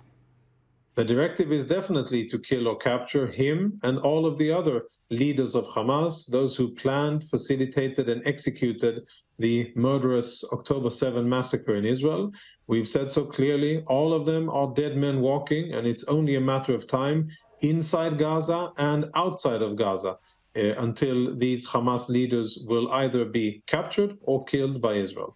The 0.95 1.03
directive 1.03 1.51
is 1.51 1.65
definitely 1.65 2.27
to 2.27 2.37
kill 2.37 2.67
or 2.67 2.77
capture 2.77 3.25
him 3.25 3.79
and 3.81 3.97
all 3.97 4.27
of 4.27 4.37
the 4.37 4.51
other 4.51 4.83
leaders 5.09 5.55
of 5.55 5.65
Hamas, 5.65 6.13
those 6.29 6.55
who 6.55 6.75
planned, 6.83 7.27
facilitated, 7.33 8.09
and 8.09 8.21
executed 8.27 8.95
the 9.39 9.71
murderous 9.75 10.43
October 10.53 10.91
7 10.91 11.27
massacre 11.27 11.75
in 11.75 11.85
Israel. 11.85 12.31
We've 12.67 12.87
said 12.87 13.11
so 13.11 13.25
clearly 13.25 13.83
all 13.87 14.13
of 14.13 14.27
them 14.27 14.51
are 14.51 14.71
dead 14.75 14.95
men 14.95 15.19
walking, 15.21 15.73
and 15.73 15.87
it's 15.87 16.03
only 16.03 16.35
a 16.35 16.41
matter 16.41 16.75
of 16.75 16.85
time 16.85 17.29
inside 17.61 18.19
Gaza 18.19 18.71
and 18.77 19.09
outside 19.15 19.63
of 19.63 19.75
Gaza 19.75 20.17
uh, 20.55 20.59
until 20.77 21.35
these 21.35 21.67
Hamas 21.67 22.07
leaders 22.07 22.63
will 22.67 22.91
either 22.91 23.25
be 23.25 23.63
captured 23.65 24.17
or 24.21 24.43
killed 24.45 24.79
by 24.79 24.93
Israel. 24.93 25.35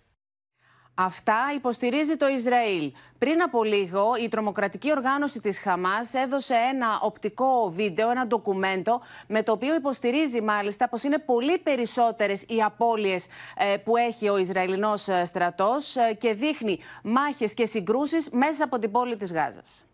Αυτά 0.95 1.37
υποστηρίζει 1.57 2.17
το 2.17 2.29
Ισραήλ. 2.29 2.93
Πριν 3.19 3.43
από 3.43 3.65
λίγο, 3.65 4.13
η 4.23 4.29
τρομοκρατική 4.29 4.91
οργάνωση 4.91 5.41
της 5.41 5.59
Χαμάς 5.59 6.15
έδωσε 6.15 6.55
ένα 6.55 6.99
οπτικό 7.03 7.73
βίντεο, 7.75 8.11
ένα 8.11 8.27
ντοκουμέντο, 8.27 9.01
με 9.29 9.43
το 9.43 9.53
οποίο 9.53 9.75
υποστηρίζει 9.75 10.41
μάλιστα 10.41 10.89
πως 10.89 11.03
είναι 11.03 11.19
πολύ 11.19 11.59
περισσότερες 11.59 12.43
οι 12.49 12.63
απώλειες 12.63 13.27
ε, 13.57 13.77
που 13.77 13.97
έχει 13.97 14.29
ο 14.29 14.37
Ισραηλινός 14.37 15.09
ε, 15.09 15.25
στρατός 15.25 15.97
ε, 15.97 16.15
και 16.15 16.35
δείχνει 16.35 16.79
μάχες 17.03 17.55
και 17.55 17.67
συγκρούσεις 17.67 18.31
μέσα 18.31 18.65
από 18.65 18.79
την 18.79 18.91
πόλη 18.91 19.17
της 19.17 19.33
Γάζας. 19.33 19.85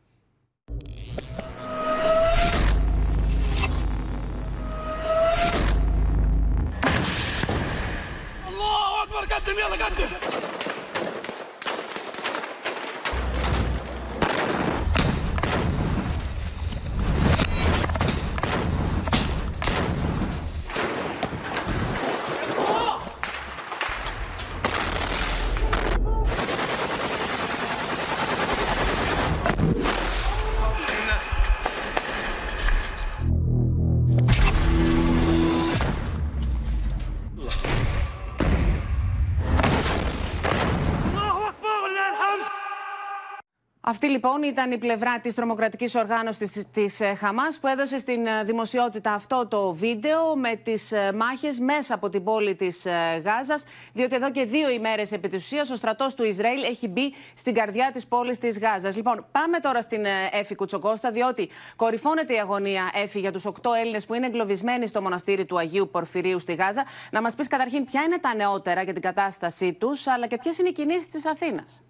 Αυτή 44.00 44.10
λοιπόν 44.10 44.42
ήταν 44.42 44.70
η 44.70 44.78
πλευρά 44.78 45.20
της 45.20 45.34
τρομοκρατικής 45.34 45.94
οργάνωσης 45.94 46.66
της 46.72 47.00
ε, 47.00 47.14
Χαμάς 47.14 47.58
που 47.58 47.66
έδωσε 47.66 47.98
στην 47.98 48.26
ε, 48.26 48.44
δημοσιότητα 48.44 49.12
αυτό 49.12 49.46
το 49.46 49.72
βίντεο 49.72 50.36
με 50.36 50.56
τις 50.56 50.92
ε, 50.92 51.12
μάχες 51.12 51.58
μέσα 51.58 51.94
από 51.94 52.08
την 52.08 52.24
πόλη 52.24 52.54
της 52.54 52.86
Γάζας 53.24 53.64
διότι 53.92 54.14
εδώ 54.14 54.30
και 54.30 54.44
δύο 54.44 54.70
ημέρες 54.70 55.12
επί 55.12 55.28
της 55.28 55.44
ουσίας 55.44 55.70
ο 55.70 55.76
στρατός 55.76 56.14
του 56.14 56.24
Ισραήλ 56.24 56.62
έχει 56.62 56.88
μπει 56.88 57.14
στην 57.34 57.54
καρδιά 57.54 57.90
της 57.92 58.06
πόλης 58.06 58.38
της 58.38 58.58
Γάζας. 58.58 58.96
Λοιπόν, 58.96 59.26
πάμε 59.32 59.58
τώρα 59.58 59.80
στην 59.80 60.04
Έφη 60.32 60.54
Κουτσοκώστα 60.54 61.10
διότι 61.10 61.48
κορυφώνεται 61.76 62.34
η 62.34 62.38
αγωνία 62.38 62.90
Έφη 62.94 63.18
για 63.18 63.32
τους 63.32 63.44
οκτώ 63.44 63.72
Έλληνες 63.72 64.06
που 64.06 64.14
είναι 64.14 64.26
εγκλωβισμένοι 64.26 64.86
στο 64.86 65.02
μοναστήρι 65.02 65.44
του 65.44 65.58
Αγίου 65.58 65.88
Πορφυρίου 65.92 66.38
στη 66.38 66.54
Γάζα. 66.54 66.84
Να 67.10 67.20
μας 67.22 67.34
πεις 67.34 67.48
καταρχήν 67.48 67.84
ποια 67.84 68.02
είναι 68.02 68.18
τα 68.18 68.34
νεότερα 68.34 68.82
για 68.82 68.92
την 68.92 69.02
κατάστασή 69.02 69.72
τους 69.72 70.06
αλλά 70.06 70.26
και 70.26 70.36
ποιες 70.36 70.58
είναι 70.58 70.68
οι 70.68 70.72
κινήσεις 70.72 71.08
της 71.08 71.26
Αθήνας 71.26 71.82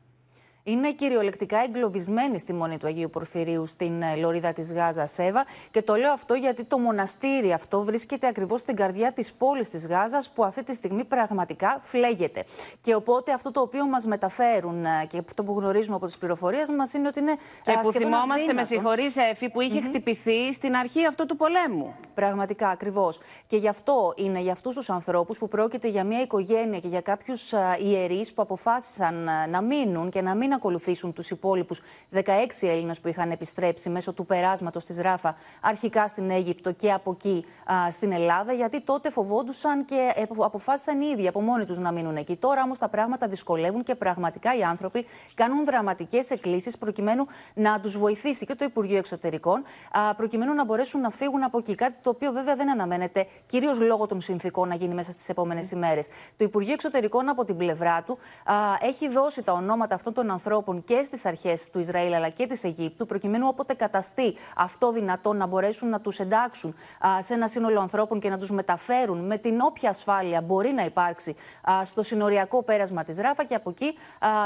είναι 0.68 0.92
κυριολεκτικά 0.92 1.62
εγκλωβισμένοι 1.66 2.38
στη 2.38 2.52
μόνη 2.52 2.78
του 2.78 2.86
Αγίου 2.86 3.10
Πορφυρίου 3.10 3.66
στην 3.66 4.02
ε, 4.02 4.16
λωρίδα 4.16 4.52
της 4.52 4.72
Γάζας 4.72 5.12
Σέβα. 5.12 5.44
Και 5.70 5.82
το 5.82 5.94
λέω 5.94 6.12
αυτό 6.12 6.34
γιατί 6.34 6.64
το 6.64 6.78
μοναστήρι 6.78 7.52
αυτό 7.52 7.82
βρίσκεται 7.82 8.26
ακριβώς 8.26 8.60
στην 8.60 8.76
καρδιά 8.76 9.12
της 9.12 9.32
πόλης 9.32 9.70
της 9.70 9.86
Γάζας, 9.86 10.30
που 10.30 10.44
αυτή 10.44 10.62
τη 10.62 10.74
στιγμή 10.74 11.04
πραγματικά 11.04 11.78
φλέγεται. 11.80 12.44
Και 12.80 12.94
οπότε 12.94 13.32
αυτό 13.32 13.50
το 13.50 13.60
οποίο 13.60 13.86
μας 13.86 14.06
μεταφέρουν 14.06 14.84
ε, 14.84 15.06
και 15.08 15.18
αυτό 15.18 15.44
που 15.44 15.58
γνωρίζουμε 15.58 15.96
από 15.96 16.06
τις 16.06 16.18
πληροφορίες 16.18 16.70
μας 16.70 16.92
είναι 16.92 17.08
ότι 17.08 17.20
είναι. 17.20 17.36
Και 17.62 17.78
που 17.82 17.92
θυμόμαστε, 17.92 18.52
με 18.52 18.64
συγχωρείς, 18.64 19.16
Εφη, 19.16 19.50
που 19.50 19.60
είχε 19.60 19.80
χτυπηθεί 19.80 20.52
στην 20.52 20.76
αρχή 20.76 21.06
αυτού 21.06 21.26
του 21.26 21.36
πολέμου. 21.36 21.94
Πραγματικά, 22.14 22.68
ακριβώς. 22.68 23.20
Και 23.46 23.56
γι' 23.56 23.68
αυτό 23.68 24.12
είναι 24.16 24.40
για 24.40 24.52
αυτούς 24.52 24.74
τους 24.74 24.90
ανθρώπους 24.90 25.38
που 25.38 25.48
πρόκειται 25.48 25.88
για 25.88 26.04
μια 26.04 26.20
οικογένεια 26.20 26.78
και 26.78 26.88
για 26.88 27.00
κάποιους 27.00 27.52
ιερείς 27.78 28.32
που 28.32 28.42
αποφάσισαν 28.42 29.28
να 29.48 29.62
μείνουν 29.62 30.10
και 30.10 30.22
να 30.22 30.34
μην 30.34 30.52
ακολουθήσουν 30.58 31.12
τους 31.12 31.30
υπόλοιπους 31.30 31.80
16 32.14 32.20
Έλληνες 32.60 33.00
που 33.00 33.08
είχαν 33.08 33.30
επιστρέψει 33.30 33.90
μέσω 33.90 34.12
του 34.12 34.26
περάσματος 34.26 34.84
της 34.84 35.00
Ράφα 35.00 35.36
αρχικά 35.60 36.08
στην 36.08 36.30
Αίγυπτο 36.30 36.72
και 36.72 36.92
από 36.92 37.10
εκεί 37.10 37.44
στην 37.90 38.12
Ελλάδα, 38.12 38.52
γιατί 38.52 38.80
τότε 38.80 39.10
φοβόντουσαν 39.10 39.84
και 39.84 40.26
αποφάσισαν 40.38 41.00
οι 41.00 41.06
ίδιοι 41.12 41.28
από 41.28 41.40
μόνοι 41.40 41.64
τους 41.64 41.78
να 41.78 41.92
μείνουν 41.92 42.16
εκεί. 42.16 42.36
Τώρα 42.36 42.62
όμως 42.62 42.78
τα 42.78 42.88
πράγματα 42.88 43.28
δυσκολεύουν 43.28 43.82
και 43.82 43.94
πραγματικά 43.94 44.56
οι 44.56 44.62
άνθρωποι 44.62 45.06
κάνουν 45.34 45.64
δραματικές 45.64 46.30
εκκλήσεις 46.30 46.78
προκειμένου 46.78 47.26
να 47.54 47.80
τους 47.80 47.98
βοηθήσει 47.98 48.46
και 48.46 48.54
το 48.54 48.64
Υπουργείο 48.64 48.96
Εξωτερικών, 48.98 49.64
προκειμένου 50.16 50.54
να 50.54 50.64
μπορέσουν 50.64 51.00
να 51.00 51.10
φύγουν 51.10 51.44
από 51.44 51.58
εκεί. 51.58 51.74
Κάτι 51.74 51.94
το 52.02 52.10
οποίο 52.10 52.32
βέβαια 52.32 52.54
δεν 52.54 52.70
αναμένεται, 52.70 53.26
κυρίως 53.46 53.80
λόγω 53.80 54.06
των 54.06 54.20
συνθήκων, 54.20 54.68
να 54.68 54.74
γίνει 54.74 54.94
μέσα 54.94 55.12
στις 55.12 55.28
επόμενες 55.28 55.70
ημέρες. 55.70 56.06
Το 56.36 56.44
Υπουργείο 56.44 56.72
Εξωτερικών 56.72 57.28
από 57.28 57.44
την 57.44 57.56
πλευρά 57.56 58.02
του 58.02 58.18
έχει 58.80 59.08
δώσει 59.08 59.42
τα 59.42 59.52
ονόματα 59.52 59.94
αυτών 59.94 60.12
των 60.12 60.30
ανθρώπων 60.30 60.37
ανθρώπων 60.38 60.84
και 60.84 61.02
στις 61.02 61.26
αρχές 61.26 61.70
του 61.70 61.78
Ισραήλ 61.78 62.14
αλλά 62.14 62.28
και 62.28 62.46
της 62.46 62.64
Αιγύπτου, 62.64 63.06
προκειμένου 63.06 63.46
όποτε 63.48 63.74
καταστεί 63.74 64.36
αυτό 64.56 64.92
δυνατόν 64.92 65.36
να 65.36 65.46
μπορέσουν 65.46 65.88
να 65.88 66.00
τους 66.00 66.18
εντάξουν 66.18 66.74
σε 67.18 67.34
ένα 67.34 67.48
σύνολο 67.48 67.80
ανθρώπων 67.80 68.20
και 68.20 68.28
να 68.28 68.38
τους 68.38 68.50
μεταφέρουν 68.50 69.26
με 69.26 69.36
την 69.36 69.60
όποια 69.60 69.88
ασφάλεια 69.88 70.40
μπορεί 70.40 70.70
να 70.70 70.84
υπάρξει 70.84 71.34
στο 71.84 72.02
συνοριακό 72.02 72.62
πέρασμα 72.62 73.04
της 73.04 73.18
Ράφα 73.18 73.44
και 73.44 73.54
από 73.54 73.70
εκεί 73.70 73.94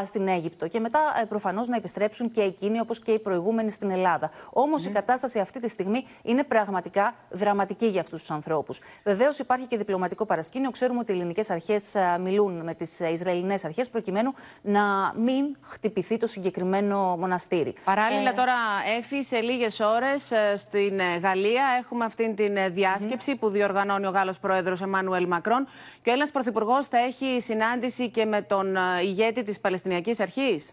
στην 0.04 0.28
Αίγυπτο. 0.28 0.68
Και 0.68 0.80
μετά 0.80 1.00
ε, 1.22 1.24
προφανώς 1.24 1.68
να 1.68 1.76
επιστρέψουν 1.76 2.30
και 2.30 2.40
εκείνοι 2.40 2.80
όπως 2.80 3.00
και 3.00 3.12
οι 3.12 3.18
προηγούμενοι 3.18 3.70
στην 3.70 3.90
Ελλάδα. 3.90 4.30
Όμως 4.52 4.86
η 4.86 4.90
κατάσταση 4.90 5.38
αυτή 5.38 5.60
τη 5.60 5.68
στιγμή 5.68 6.06
είναι 6.22 6.44
πραγματικά 6.44 7.14
δραματική 7.30 7.86
για 7.86 8.00
αυτούς 8.00 8.20
τους 8.20 8.30
ανθρώπους. 8.30 8.80
Βεβαίως 9.04 9.38
υπάρχει 9.38 9.66
και 9.66 9.76
διπλωματικό 9.76 10.26
παρασκήνιο. 10.26 10.70
Ξέρουμε 10.70 10.98
ότι 10.98 11.12
οι 11.12 11.14
ελληνικές 11.14 11.50
αρχές 11.50 11.96
μιλούν 12.20 12.64
με 12.64 12.74
τις 12.74 13.00
Ισραηλινές 13.00 13.64
αρχές 13.64 13.90
προκειμένου 13.90 14.34
να 14.62 15.12
μην 15.16 15.56
χτυπήσουν 15.60 15.81
χτυπηθεί 15.82 16.16
το 16.16 16.26
συγκεκριμένο 16.26 17.16
μοναστήρι. 17.18 17.74
Παράλληλα, 17.84 18.30
ε... 18.30 18.32
τώρα, 18.32 18.54
Έφη, 18.98 19.22
σε 19.22 19.40
λίγες 19.40 19.80
ώρες 19.80 20.30
ε, 20.30 20.56
στην 20.56 21.00
ε, 21.00 21.16
Γαλλία 21.22 21.64
έχουμε 21.78 22.04
αυτή 22.04 22.34
τη 22.34 22.44
ε, 22.44 22.68
διάσκεψη 22.68 23.36
που 23.36 23.48
διοργανώνει 23.48 24.06
ο 24.06 24.10
Γάλλος 24.10 24.38
Πρόεδρος 24.38 24.80
Εμμάνουελ 24.80 25.26
Μακρόν. 25.26 25.64
Και 26.02 26.08
ο 26.08 26.12
Έλληνας 26.12 26.30
Πρωθυπουργός 26.30 26.86
θα 26.86 26.98
έχει 26.98 27.40
συνάντηση 27.40 28.10
και 28.10 28.24
με 28.24 28.42
τον 28.42 28.76
ηγέτη 29.02 29.42
της 29.42 29.60
Παλαιστινιακής 29.60 30.20
Αρχής. 30.20 30.70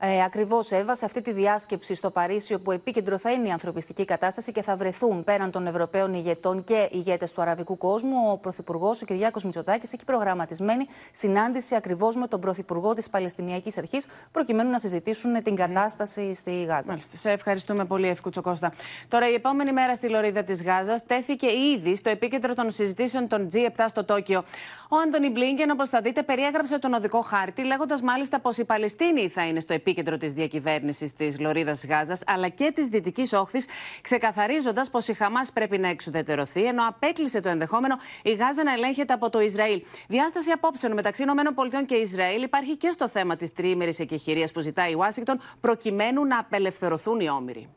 Ε, 0.00 0.22
Ακριβώς, 0.22 0.70
Εύα, 0.70 0.94
σε 0.94 1.04
αυτή 1.04 1.20
τη 1.20 1.32
διάσκεψη 1.32 1.94
στο 1.94 2.10
Παρίσι, 2.10 2.54
όπου 2.54 2.70
επίκεντρο 2.72 3.18
θα 3.18 3.32
είναι 3.32 3.48
η 3.48 3.50
ανθρωπιστική 3.50 4.04
κατάσταση 4.04 4.52
και 4.52 4.62
θα 4.62 4.76
βρεθούν 4.76 5.24
πέραν 5.24 5.50
των 5.50 5.66
Ευρωπαίων 5.66 6.14
ηγετών 6.14 6.64
και 6.64 6.88
ηγέτες 6.90 7.32
του 7.32 7.42
αραβικού 7.42 7.76
κόσμου, 7.76 8.30
ο 8.32 8.36
Πρωθυπουργός, 8.36 9.02
ο 9.02 9.04
Κυριάκος 9.06 9.44
Μητσοτάκης, 9.44 9.92
έχει 9.92 10.04
προγραμματισμένη 10.04 10.86
συνάντηση 11.12 11.74
ακριβώς 11.74 12.16
με 12.16 12.26
τον 12.26 12.40
Πρωθυπουργό 12.40 12.92
της 12.92 13.10
Παλαιστινιακής 13.10 13.78
Αρχής, 13.78 14.06
προκειμένου 14.32 14.70
να 14.70 14.78
συζητήσουν 14.78 15.42
την 15.42 15.54
κατάσταση 15.56 16.34
στη 16.34 16.64
Γάζα. 16.64 16.90
Μάλιστα. 16.90 17.16
Σε 17.16 17.30
ευχαριστούμε 17.30 17.84
πολύ, 17.84 18.08
Εύκου 18.08 18.30
Κώστα. 18.42 18.72
Τώρα, 19.08 19.30
η 19.30 19.34
επόμενη 19.34 19.72
μέρα 19.72 19.94
στη 19.94 20.08
Λωρίδα 20.08 20.42
της 20.42 20.62
Γάζας 20.62 21.06
τέθηκε 21.06 21.46
ήδη 21.46 21.96
στο 21.96 22.10
επίκεντρο 22.10 22.54
των 22.54 22.70
συζητήσεων 22.70 23.28
των 23.28 23.48
G7 23.52 23.84
στο 23.88 24.04
Τόκιο. 24.04 24.44
Ο 24.88 24.96
Άντωνι 24.96 25.30
Μπλίνκεν, 25.30 25.70
όπως 25.70 25.88
θα 25.88 26.00
δείτε, 26.00 26.22
περιέγραψε 26.22 26.78
τον 26.78 26.92
οδικό 26.92 27.20
χάρτη, 27.20 27.64
λέγοντας 27.64 28.02
μάλιστα 28.02 28.40
πως 28.40 28.58
η 28.58 28.64
Παλαιστίνη 28.64 29.28
θα 29.28 29.42
είναι 29.42 29.60
στο 29.60 29.72
επίκεντρο 29.72 29.86
επίκεντρο 29.88 30.16
της 30.16 30.32
διακυβέρνησης 30.32 31.12
της 31.12 31.40
Λωρίδας 31.40 31.84
Γάζας 31.86 32.22
αλλά 32.26 32.48
και 32.48 32.72
της 32.74 32.86
Δυτικής 32.86 33.32
Όχθης, 33.32 33.66
ξεκαθαρίζοντας 34.00 34.90
πως 34.90 35.08
η 35.08 35.12
Χαμάς 35.12 35.52
πρέπει 35.52 35.78
να 35.78 35.88
εξουδετερωθεί, 35.88 36.64
ενώ 36.64 36.88
απέκλεισε 36.88 37.40
το 37.40 37.48
ενδεχόμενο 37.48 37.96
η 38.22 38.32
Γάζα 38.32 38.62
να 38.62 38.72
ελέγχεται 38.72 39.12
από 39.12 39.30
το 39.30 39.40
Ισραήλ. 39.40 39.82
Διάσταση 40.08 40.50
απόψεων 40.50 40.92
μεταξύ 40.92 41.22
ΗΠΑ 41.22 41.84
και 41.84 41.94
Ισραήλ 41.94 42.42
υπάρχει 42.42 42.76
και 42.76 42.90
στο 42.90 43.08
θέμα 43.08 43.36
της 43.36 43.52
τριήμερη 43.52 43.94
εκεχηρίας 43.98 44.52
που 44.52 44.60
ζητάει 44.60 44.90
η 44.90 44.94
Ουάσιγκτον, 44.94 45.40
προκειμένου 45.60 46.24
να 46.24 46.38
απελευθερωθούν 46.38 47.20
οι 47.20 47.28
όμοιροι. 47.28 47.68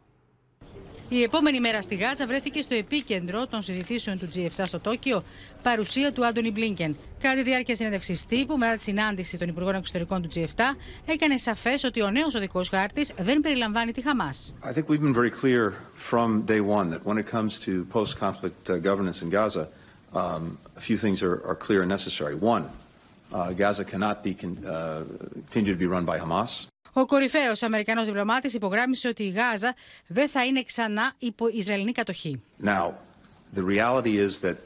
Η 1.13 1.23
επόμενη 1.23 1.59
μέρα 1.59 1.81
στη 1.81 1.95
Γάζα 1.95 2.27
βρέθηκε 2.27 2.61
στο 2.61 2.75
επίκεντρο 2.75 3.47
των 3.47 3.61
συζητήσεων 3.61 4.19
του 4.19 4.29
G7 4.35 4.63
στο 4.65 4.79
Τόκιο, 4.79 5.23
παρουσία 5.61 6.11
του 6.11 6.25
Άντωνι 6.25 6.51
Μπλίνκεν. 6.51 6.97
Κατά 7.21 7.35
τη 7.35 7.43
διάρκεια 7.43 7.75
συνέντευξης 7.75 8.25
τύπου, 8.25 8.57
μετά 8.57 8.75
τη 8.75 8.83
συνάντηση 8.83 9.37
των 9.37 9.47
Υπουργών 9.47 9.75
Εξωτερικών 9.75 10.21
του 10.21 10.29
G7, 10.35 10.61
έκανε 11.05 11.37
σαφές 11.37 11.83
ότι 11.83 12.01
ο 12.01 12.09
νέος 12.09 12.35
οδικός 12.35 12.69
χάρτης 12.69 13.11
δεν 13.17 13.39
περιλαμβάνει 13.39 13.91
τη 13.91 14.01
Χαμάς. 14.01 14.55
I 14.63 14.73
think 14.73 14.87
we've 14.87 15.01
been 15.01 15.13
very 15.13 15.31
clear 15.41 15.73
from 16.11 16.41
day 16.45 16.61
one 16.61 16.89
that 16.89 17.05
when 17.05 17.17
it 17.17 17.27
comes 17.31 17.59
to 17.65 17.85
post-conflict 17.97 18.69
uh, 18.69 18.77
governance 18.77 19.21
in 19.21 19.29
Gaza, 19.29 19.67
um, 20.13 20.57
a 20.77 20.81
few 20.87 20.97
things 20.97 21.21
are, 21.27 21.37
are 21.49 21.57
clear 21.67 21.79
and 21.81 21.89
necessary. 21.89 22.35
One, 22.35 22.63
uh, 23.33 23.51
Gaza 23.63 23.83
cannot 23.93 24.17
be 24.27 24.31
uh, 24.31 25.03
continue 25.45 25.73
to 25.77 25.81
be 25.85 25.89
run 25.95 26.05
by 26.11 26.17
Hamas. 26.23 26.51
Ο 26.93 27.05
κορυφαίο 27.05 27.51
Αμερικανό 27.61 28.03
διπλωμάτη 28.03 28.55
υπογράμμισε 28.55 29.07
ότι 29.07 29.23
η 29.23 29.29
Γάζα 29.29 29.75
δεν 30.07 30.29
θα 30.29 30.45
είναι 30.45 30.63
ξανά 30.63 31.13
υπό 31.17 31.47
Ισραηλινή 31.47 31.91
κατοχή. 31.91 32.41
Now, 32.63 32.93
the 33.55 33.63
reality 33.63 34.17
is 34.17 34.39
that 34.39 34.57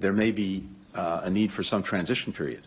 there 0.00 0.12
may 0.12 0.30
be 0.30 0.62
uh, 0.94 1.20
a 1.24 1.30
need 1.30 1.50
for 1.52 1.62
some 1.62 1.82
transition 1.82 2.32
period 2.32 2.62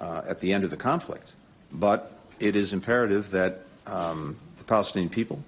uh, 0.00 0.32
at 0.32 0.40
the 0.40 0.52
end 0.52 0.64
of 0.64 0.70
the 0.70 0.76
conflict, 0.90 1.28
but 1.70 2.00
it 2.48 2.54
is 2.56 2.72
imperative 2.72 3.30
that 3.30 3.52
um, 3.86 4.36
the 4.58 4.64
Palestinian 4.64 5.10
people 5.10 5.38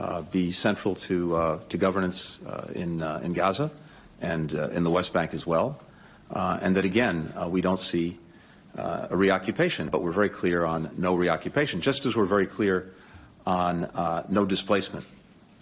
uh, 0.00 0.22
be 0.38 0.52
central 0.52 0.94
to 1.08 1.16
uh, 1.36 1.58
to 1.70 1.76
governance 1.76 2.18
uh, 2.46 2.82
in 2.82 3.02
uh, 3.02 3.26
in 3.26 3.32
Gaza 3.32 3.68
and 4.32 4.48
uh, 4.54 4.76
in 4.76 4.82
the 4.84 4.90
West 4.98 5.12
Bank 5.12 5.30
as 5.38 5.44
well, 5.52 5.68
uh, 6.30 6.64
and 6.64 6.70
that 6.76 6.84
again 6.84 7.16
uh, 7.36 7.48
we 7.48 7.60
don't 7.60 7.80
see 7.92 8.06
uh, 8.77 9.07
a 9.09 9.15
reoccupation, 9.15 9.89
but 9.89 10.01
we're 10.03 10.17
very 10.21 10.29
clear 10.29 10.65
on 10.65 10.89
no 10.97 11.13
reoccupation, 11.15 11.81
just 11.81 12.05
as 12.05 12.15
we're 12.15 12.31
very 12.37 12.47
clear 12.47 12.93
on 13.45 13.73
uh, 13.83 14.23
no 14.29 14.45
displacement 14.45 15.05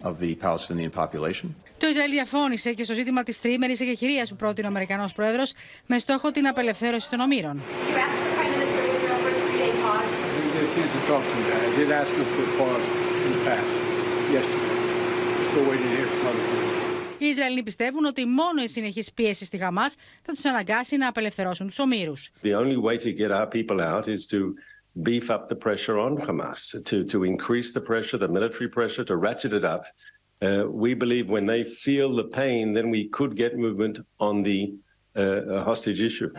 of 0.03 0.19
the 0.19 0.35
Palestinian 0.35 0.91
population. 0.91 1.55
Το 1.77 1.87
Ισραήλ 1.87 2.11
διαφώνησε 2.11 2.73
και 2.73 2.83
στο 2.83 2.93
ζήτημα 2.93 3.23
τη 3.23 3.39
τριήμερη 3.39 3.71
εκεχηρία 3.79 4.25
που 4.29 4.35
πρότεινε 4.35 4.67
ο 4.67 4.69
Αμερικανό 4.69 5.05
Πρόεδρο 5.15 5.43
με 5.85 5.99
στόχο 5.99 6.31
την 6.31 6.47
απελευθέρωση 6.47 7.09
των 7.09 7.19
ομήρων. 7.19 7.61
Οι 17.26 17.28
Ισραηλοί 17.28 17.62
πιστεύουν 17.62 18.04
ότι 18.04 18.24
μόνο 18.24 18.62
η 18.62 18.68
συνεχής 18.68 19.12
πίεση 19.12 19.44
στη 19.44 19.56
Χαμάς 19.56 19.94
θα 20.22 20.32
τους 20.32 20.44
αναγκάσει 20.44 20.96
να 20.96 21.08
απελευθερώσουν 21.08 21.66
τους 21.66 21.78
ομήρους. 21.78 22.30
The 22.42 22.54
only 22.54 22.76
way 22.76 22.96
to 22.98 23.12
get 23.18 23.30
our 23.30 23.46
people 23.46 23.80
out 23.80 24.06
is 24.06 24.26
to 24.26 24.54
beef 25.02 25.30
up 25.30 25.48
the 25.48 25.58
pressure 25.66 25.98
on 26.06 26.12
Hamas, 26.26 26.60
to, 26.88 26.96
to 27.12 27.18
increase 27.32 27.72
the 27.72 27.84
pressure, 27.90 28.18
the 28.18 28.32
military 28.38 28.68
pressure, 28.78 29.04
to 29.10 29.16
ratchet 29.26 29.52
it 29.60 29.64
up. 29.74 29.82
Uh, 30.46 30.64
we 30.84 30.90
believe 31.02 31.26
when 31.36 31.46
they 31.52 31.62
feel 31.84 32.08
the 32.22 32.28
pain, 32.42 32.64
then 32.76 32.88
we 32.96 33.02
could 33.16 33.32
get 33.42 33.50
movement 33.66 33.96
on 34.28 34.34
the 34.48 34.60
uh, 35.22 35.64
hostage 35.68 36.00
issue. 36.08 36.30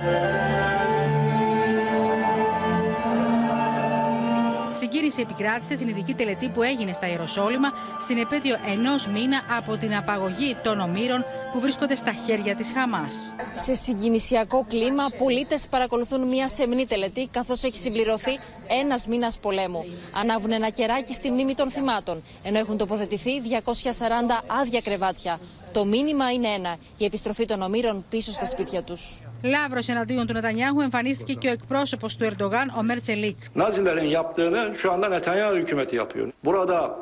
Συγκίνηση 4.77 5.21
επικράτησε 5.21 5.75
στην 5.75 5.87
ειδική 5.87 6.13
τελετή 6.13 6.49
που 6.49 6.63
έγινε 6.63 6.93
στα 6.93 7.07
Ιεροσόλυμα 7.09 7.69
στην 7.99 8.17
επέτειο 8.17 8.55
ενός 8.67 9.07
μήνα 9.07 9.41
από 9.57 9.77
την 9.77 9.95
απαγωγή 9.95 10.55
των 10.63 10.79
ομήρων 10.79 11.25
που 11.51 11.59
βρίσκονται 11.59 11.95
στα 11.95 12.13
χέρια 12.25 12.55
της 12.55 12.71
Χαμάς. 12.71 13.33
Σε 13.53 13.73
συγκινησιακό 13.73 14.65
κλίμα, 14.69 15.03
πολίτες 15.17 15.67
παρακολουθούν 15.67 16.27
μια 16.27 16.47
σεμνή 16.47 16.85
τελετή 16.85 17.27
καθώς 17.31 17.63
έχει 17.63 17.77
συμπληρωθεί 17.77 18.39
ένας 18.81 19.07
μήνας 19.07 19.39
πολέμου. 19.39 19.85
Ανάβουν 20.19 20.51
ένα 20.51 20.69
κεράκι 20.69 21.13
στη 21.13 21.31
μνήμη 21.31 21.53
των 21.53 21.69
θυμάτων, 21.69 22.23
ενώ 22.43 22.57
έχουν 22.57 22.77
τοποθετηθεί 22.77 23.39
240 23.39 24.43
άδεια 24.61 24.81
κρεβάτια. 24.81 25.39
Το 25.71 25.85
μήνυμα 25.85 26.31
είναι 26.31 26.47
ένα: 26.47 26.77
η 26.97 27.05
επιστροφή 27.05 27.45
των 27.45 27.61
ομήρων 27.61 28.05
πίσω 28.09 28.31
στα 28.31 28.45
σπίτια 28.45 28.83
τους. 28.83 29.21
Λαύρο 29.43 29.79
εναντίον 29.87 30.27
του 30.27 30.33
Νετανιάχου 30.33 30.81
εμφανίστηκε 30.81 31.33
και 31.33 31.47
ο 31.47 31.51
εκπρόσωπο 31.51 32.07
του 32.07 32.23
Ερντογάν, 32.23 32.73
ο 32.77 32.83
Μέρτσελίκ. 32.83 33.37
Nazilerin 33.55 34.05
yaptığını 34.05 34.75
şu 34.77 34.91
anda 34.91 35.09
Netanyahu 35.09 35.55
hükümeti 35.55 35.95
yapıyor. 35.95 36.31
Burada 36.45 36.99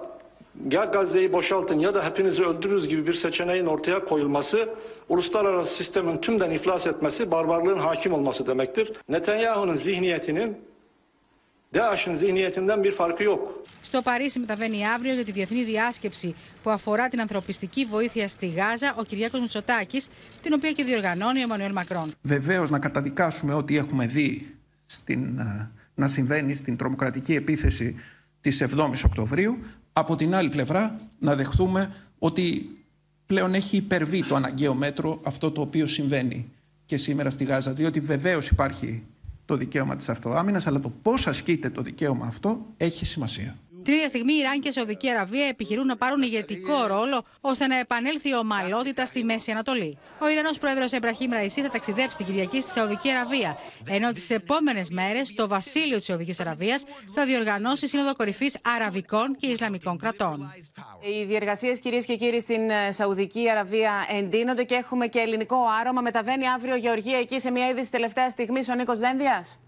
ya 0.71 0.85
Gazze'yi 0.85 1.33
boşaltın 1.33 1.79
ya 1.79 1.93
da 1.93 2.05
hepinizi 2.05 2.45
öldürürüz 2.45 2.87
gibi 2.87 3.07
bir 3.07 3.13
seçeneğin 3.13 3.65
ortaya 3.65 4.05
koyulması 4.05 4.69
uluslararası 5.09 5.73
sistemin 5.75 6.17
tümden 6.17 6.51
iflas 6.51 6.87
etmesi, 6.87 7.31
barbarlığın 7.31 7.77
hakim 7.77 8.13
olması 8.13 8.47
demektir. 8.47 8.93
Netanyahu'nun 9.09 9.75
zihniyetinin 9.75 10.57
DAEŞ'in 11.75 12.15
zihniyetinden 12.15 12.83
bir 12.83 12.91
farkı 12.91 13.23
yok. 13.23 13.65
Στο 13.81 14.01
Παρίσι 14.01 14.39
μεταβαίνει 14.39 14.87
αύριο 14.87 15.13
για 15.13 15.25
τη 15.25 15.31
διεθνή 15.31 15.63
διάσκεψη 15.63 16.35
που 16.63 16.69
αφορά 16.69 17.07
την 17.07 17.19
ανθρωπιστική 17.19 17.85
βοήθεια 17.85 18.27
στη 18.27 18.47
Γάζα 18.47 18.95
ο 18.97 19.03
Κυριάκος 19.03 19.39
Μητσοτάκης, 19.39 20.07
την 20.41 20.53
οποία 20.53 20.71
και 20.71 20.83
διοργανώνει 20.83 21.39
ο 21.39 21.41
Εμμανουέλ 21.41 21.71
Μακρόν. 21.71 22.13
Βεβαίως 22.21 22.69
να 22.69 22.79
καταδικάσουμε 22.79 23.53
ό,τι 23.53 23.77
έχουμε 23.77 24.05
δει 24.07 24.55
στην, 24.85 25.39
να 25.95 26.07
συμβαίνει 26.07 26.55
στην 26.55 26.77
τρομοκρατική 26.77 27.35
επίθεση 27.35 27.95
της 28.41 28.63
7ης 28.63 29.01
Οκτωβρίου. 29.05 29.57
Από 29.93 30.15
την 30.15 30.35
άλλη 30.35 30.49
πλευρά 30.49 30.99
να 31.19 31.35
δεχθούμε 31.35 31.95
ότι 32.19 32.69
πλέον 33.25 33.53
έχει 33.53 33.77
υπερβεί 33.77 34.23
το 34.23 34.35
αναγκαίο 34.35 34.73
μέτρο 34.73 35.19
αυτό 35.23 35.51
το 35.51 35.61
οποίο 35.61 35.87
συμβαίνει 35.87 36.51
και 36.85 36.97
σήμερα 36.97 37.29
στη 37.29 37.43
Γάζα, 37.43 37.73
διότι 37.73 37.99
βεβαίως 37.99 38.49
υπάρχει 38.49 39.03
το 39.45 39.57
δικαίωμα 39.57 39.95
της 39.95 40.09
αυτοάμυνας, 40.09 40.67
αλλά 40.67 40.79
το 40.79 40.89
πώς 41.01 41.27
ασκείται 41.27 41.69
το 41.69 41.81
δικαίωμα 41.81 42.25
αυτό 42.25 42.65
έχει 42.77 43.05
σημασία. 43.05 43.55
Την 43.85 43.93
ίδια 43.93 44.07
στιγμή, 44.07 44.33
η 44.33 44.37
Ιράν 44.37 44.59
και 44.59 44.67
η 44.67 44.71
Σαουδική 44.71 45.09
Αραβία 45.09 45.45
επιχειρούν 45.45 45.85
να 45.85 45.95
πάρουν 45.95 46.21
ηγετικό 46.21 46.85
ρόλο 46.87 47.25
ώστε 47.41 47.67
να 47.67 47.79
επανέλθει 47.79 48.29
η 48.29 48.35
ομαλότητα 48.35 49.05
στη 49.05 49.23
Μέση 49.23 49.51
Ανατολή. 49.51 49.97
Ο 50.19 50.29
Ιρανός 50.29 50.57
πρόεδρος 50.57 50.91
Εμπραχήμ 50.91 51.31
Ραϊσί 51.31 51.61
θα 51.61 51.69
ταξιδέψει 51.69 52.17
την 52.17 52.25
Κυριακή 52.25 52.61
στη 52.61 52.71
Σαουδική 52.71 53.11
Αραβία, 53.11 53.57
ενώ 53.87 54.11
τις 54.11 54.29
επόμενες 54.29 54.89
μέρες 54.89 55.33
το 55.33 55.47
βασίλειο 55.47 55.97
της 55.97 56.05
Σαουδική 56.05 56.33
Αραβίας 56.39 56.83
θα 57.13 57.25
διοργανώσει 57.25 57.87
σύνοδο 57.87 58.15
κορυφής 58.15 58.57
Αραβικών 58.75 59.35
και 59.35 59.47
Ισλαμικών 59.47 59.97
κρατών. 59.97 60.53
Οι 61.01 61.23
διεργασίες, 61.23 61.79
κυρίες 61.79 62.05
και 62.05 62.15
κύριοι, 62.15 62.39
στην 62.39 62.69
ε, 62.69 62.91
Σαουδική 62.91 63.49
Αραβία 63.49 64.07
εντείνονται 64.17 64.63
και 64.63 64.75
έχουμε 64.75 65.07
και 65.07 65.19
ελληνικό 65.19 65.57
άρωμα. 65.79 66.01
Μεταβαίνει 66.01 66.47
αύριο 66.47 66.75
Γεωργία 66.75 67.19
εκεί 67.19 67.39
σε 67.39 67.51
μια 67.51 67.69
είδηση 67.69 67.91
τελευταία 67.91 68.29
στιγμή 68.29 68.59
ο 68.71 68.75
Νίκος 68.75 68.99
Δένδιας. 68.99 69.59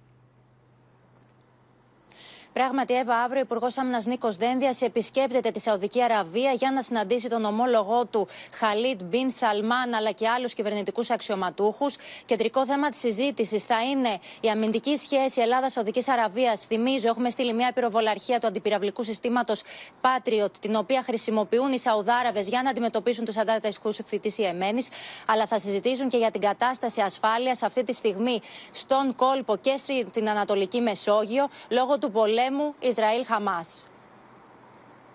Πράγματι, 2.58 2.93
Εύα, 2.93 3.15
αύριο 3.15 3.39
ο 3.39 3.43
Υπουργός 3.43 3.78
Άμυνας 3.78 4.06
Νίκος 4.06 4.36
Δένδιας 4.38 4.82
επισκέπτεται 4.82 5.52
τη 5.52 5.60
Σαουδική 5.60 6.04
Αραβία 6.04 6.52
για 6.52 6.72
να 6.72 6.82
συναντήσει 6.82 7.30
τον 7.30 7.46
ομόλογό 7.46 8.06
του 8.06 8.28
Χαλίτ 8.54 9.04
Μπιν 9.04 9.32
Σαλμάν 9.32 9.93
αλλά 9.93 10.12
και 10.12 10.28
άλλους 10.28 10.54
κυβερνητικούς 10.54 11.10
αξιωματούχους. 11.10 11.96
Κεντρικό 12.26 12.65
θέμα 12.65 12.89
της 12.89 13.00
συζήτησης 13.00 13.63
θα 13.63 13.84
είναι 13.84 14.20
η 14.39 14.50
αμυντική 14.50 14.98
σχέση 14.98 15.41
Ελλάδα-Σαουδική 15.41 16.04
Αραβίας. 16.12 16.65
Θυμίζω, 16.65 17.08
έχουμε 17.08 17.30
στείλει 17.30 17.54
μια 17.54 17.72
πυροβολαρχία 17.72 18.39
του 18.39 18.48
αντιπυραυλικού 18.48 19.04
συστήματος 19.04 19.63
Patriot, 20.02 20.52
την 20.60 20.76
οποία 20.76 21.04
χρησιμοποιούν 21.04 21.72
οι 21.72 21.80
Σαουδάραβε 21.80 22.39
για 22.39 22.62
να 22.63 22.70
αντιμετωπίσουν 22.70 23.26
τους 23.26 23.38
αντάρτε 23.38 23.70
χούθη 23.82 24.20
τη 24.20 24.43
Ιεμένη. 24.43 24.86
Αλλά 25.28 25.46
θα 25.46 25.60
συζητήσουν 25.60 26.10
και 26.10 26.17
για 26.17 26.32
την 26.32 26.41
κατάσταση 26.41 27.02
ασφάλειας 27.02 27.63
αυτή 27.63 27.84
τη 27.84 27.93
στιγμή 27.93 28.39
στον 28.72 29.15
κόλπο 29.15 29.56
και 29.58 29.78
στην 29.78 30.30
Ανατολική 30.30 30.82
Μεσόγειο 30.82 31.48
λόγω 31.70 31.98
του 31.98 32.12
πολέμου 32.12 32.46
πολέμου 32.47 32.73
Ισραήλ-Χαμάς. 32.79 33.88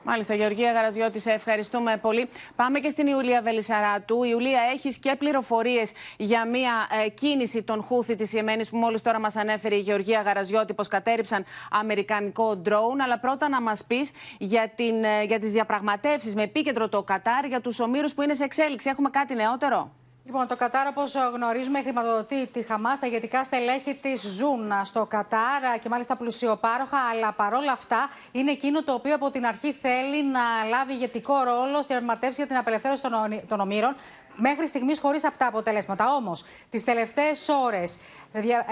Μάλιστα, 0.04 0.34
Γεωργία 0.34 0.72
Γαραζιώτη, 0.72 1.18
σε 1.18 1.30
ευχαριστούμε 1.30 1.96
πολύ. 1.96 2.28
Πάμε 2.56 2.78
και 2.78 2.88
στην 2.88 3.06
Ιουλία 3.06 3.42
Βελισσαράτου. 3.42 4.22
Ιουλία, 4.22 4.60
έχεις 4.72 4.98
και 4.98 5.14
πληροφορίες 5.18 5.92
για 6.16 6.46
μια 6.46 6.72
ε, 7.04 7.08
κίνηση 7.08 7.62
των 7.62 7.82
Χούθη 7.82 8.16
της 8.16 8.32
Ιεμένης 8.32 8.70
που 8.70 8.76
μόλις 8.76 9.02
τώρα 9.02 9.20
μας 9.20 9.36
ανέφερε 9.36 9.74
η 9.74 9.78
Γεωργία 9.78 10.20
Γαραζιώτη, 10.20 10.74
πως 10.74 10.88
κατέριψαν 10.88 11.44
αμερικανικό 11.70 12.56
ντρόουν. 12.56 13.00
Αλλά 13.00 13.18
πρώτα 13.18 13.48
να 13.48 13.60
μας 13.60 13.84
πεις 13.84 14.10
για, 14.38 14.72
την, 14.74 15.04
ε, 15.04 15.22
για 15.22 15.38
τις 15.38 15.52
διαπραγματεύσεις 15.52 16.34
με 16.34 16.42
επίκεντρο 16.42 16.88
το 16.88 17.02
Κατάρ 17.02 17.44
για 17.44 17.60
τους 17.60 17.80
ομήρους 17.80 18.14
που 18.14 18.22
είναι 18.22 18.34
σε 18.34 18.44
εξέλιξη. 18.44 18.88
Έχουμε 18.88 19.10
κάτι 19.10 19.34
νεότερο; 19.34 19.92
Λοιπόν, 20.24 20.46
το 20.46 20.56
Κατάρ, 20.56 20.86
όπως 20.86 21.14
γνωρίζουμε, 21.34 21.82
χρηματοδοτεί 21.82 22.46
τη 22.46 22.62
Χαμάς. 22.62 22.98
Τα 22.98 23.06
ηγετικά 23.06 23.44
στελέχη 23.44 23.94
της 23.94 24.20
ζουν 24.20 24.72
στο 24.84 25.06
Κατάρ 25.06 25.78
και 25.80 25.88
μάλιστα 25.88 26.16
πλουσιοπάροχα. 26.16 26.96
Αλλά 27.12 27.32
παρόλα 27.32 27.72
αυτά 27.72 28.10
είναι 28.32 28.50
εκείνο 28.50 28.82
το 28.82 28.92
οποίο 28.92 29.14
από 29.14 29.30
την 29.30 29.46
αρχή 29.46 29.72
θέλει 29.72 30.24
να 30.24 30.40
λάβει 30.68 30.92
ηγετικό 30.92 31.34
ρόλο 31.42 31.76
στη 31.76 31.86
διαπραγματεύση 31.86 32.34
για 32.34 32.46
την 32.46 32.56
απελευθέρωση 32.56 33.02
των 33.48 33.60
ομήρων. 33.60 33.94
Μέχρι 34.36 34.66
στιγμής 34.66 34.98
χωρίς 34.98 35.24
αυτά 35.24 35.46
αποτελέσματα. 35.46 36.14
Όμως, 36.14 36.44
τις 36.70 36.84
τελευταίες 36.84 37.48
ώρες 37.48 37.98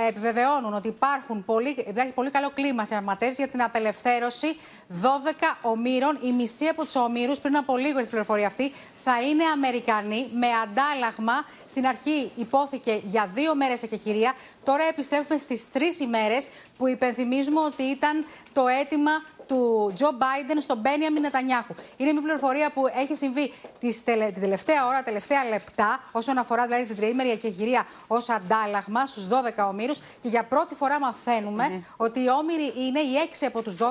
επιβεβαιώνουν 0.08 0.74
ότι 0.74 0.88
υπάρχουν 0.88 1.44
πολύ, 1.44 1.84
υπάρχει 1.88 2.12
πολύ 2.12 2.30
καλό 2.30 2.50
κλίμα 2.54 2.82
σε 2.84 2.88
διαπραγματεύσει 2.88 3.42
για 3.42 3.50
την 3.50 3.62
απελευθέρωση 3.62 4.56
12 5.02 5.58
ομήρων. 5.62 6.18
Η 6.22 6.32
μισή 6.32 6.66
από 6.66 6.84
τους 6.84 6.96
ομήρους, 6.96 7.40
πριν 7.40 7.56
από 7.56 7.76
λίγο 7.76 8.00
η 8.00 8.04
πληροφορία 8.04 8.46
αυτή, 8.46 8.72
θα 9.04 9.22
είναι 9.22 9.44
Αμερικανοί 9.44 10.28
με 10.32 10.46
αντάλλαγμα. 10.46 11.32
Στην 11.68 11.86
αρχή 11.86 12.30
υπόθηκε 12.36 13.00
για 13.04 13.30
δύο 13.34 13.54
μέρες 13.54 13.82
εκεχηρία. 13.82 14.32
Τώρα 14.64 14.84
επιστρέφουμε 14.84 15.38
στις 15.38 15.70
τρεις 15.70 16.00
ημέρες 16.00 16.48
που 16.78 16.88
υπενθυμίζουμε 16.88 17.60
ότι 17.60 17.82
ήταν 17.82 18.26
το 18.52 18.66
αίτημα 18.68 19.10
του 19.50 19.92
Τζο 19.94 20.10
Μπάιντεν 20.16 20.60
στον 20.60 20.78
Μπένιαμιν 20.78 21.22
Νετανιάχου. 21.22 21.74
Είναι 21.96 22.12
μια 22.12 22.22
πληροφορία 22.22 22.70
που 22.70 22.82
έχει 23.02 23.14
συμβεί 23.14 23.52
την 23.78 24.40
τελευταία 24.40 24.86
ώρα, 24.86 25.02
τελευταία 25.02 25.44
λεπτά, 25.44 26.00
όσον 26.12 26.38
αφορά 26.38 26.66
δηλαδή 26.66 26.84
την 26.84 26.96
τριήμερη 26.96 27.30
εκεχηρία 27.30 27.86
ως 28.06 28.28
αντάλλαγμα 28.28 29.06
στους 29.06 29.28
12 29.28 29.68
ομήρους. 29.68 29.98
Και 29.98 30.28
για 30.28 30.44
πρώτη 30.44 30.74
φορά 30.74 31.00
μαθαίνουμε 31.00 31.84
ότι 31.96 32.20
οι 32.20 32.28
όμοιροι 32.38 32.72
είναι 32.86 33.00
οι 33.00 33.12
6 33.40 33.46
από 33.46 33.62
τους 33.62 33.76
12 33.76 33.82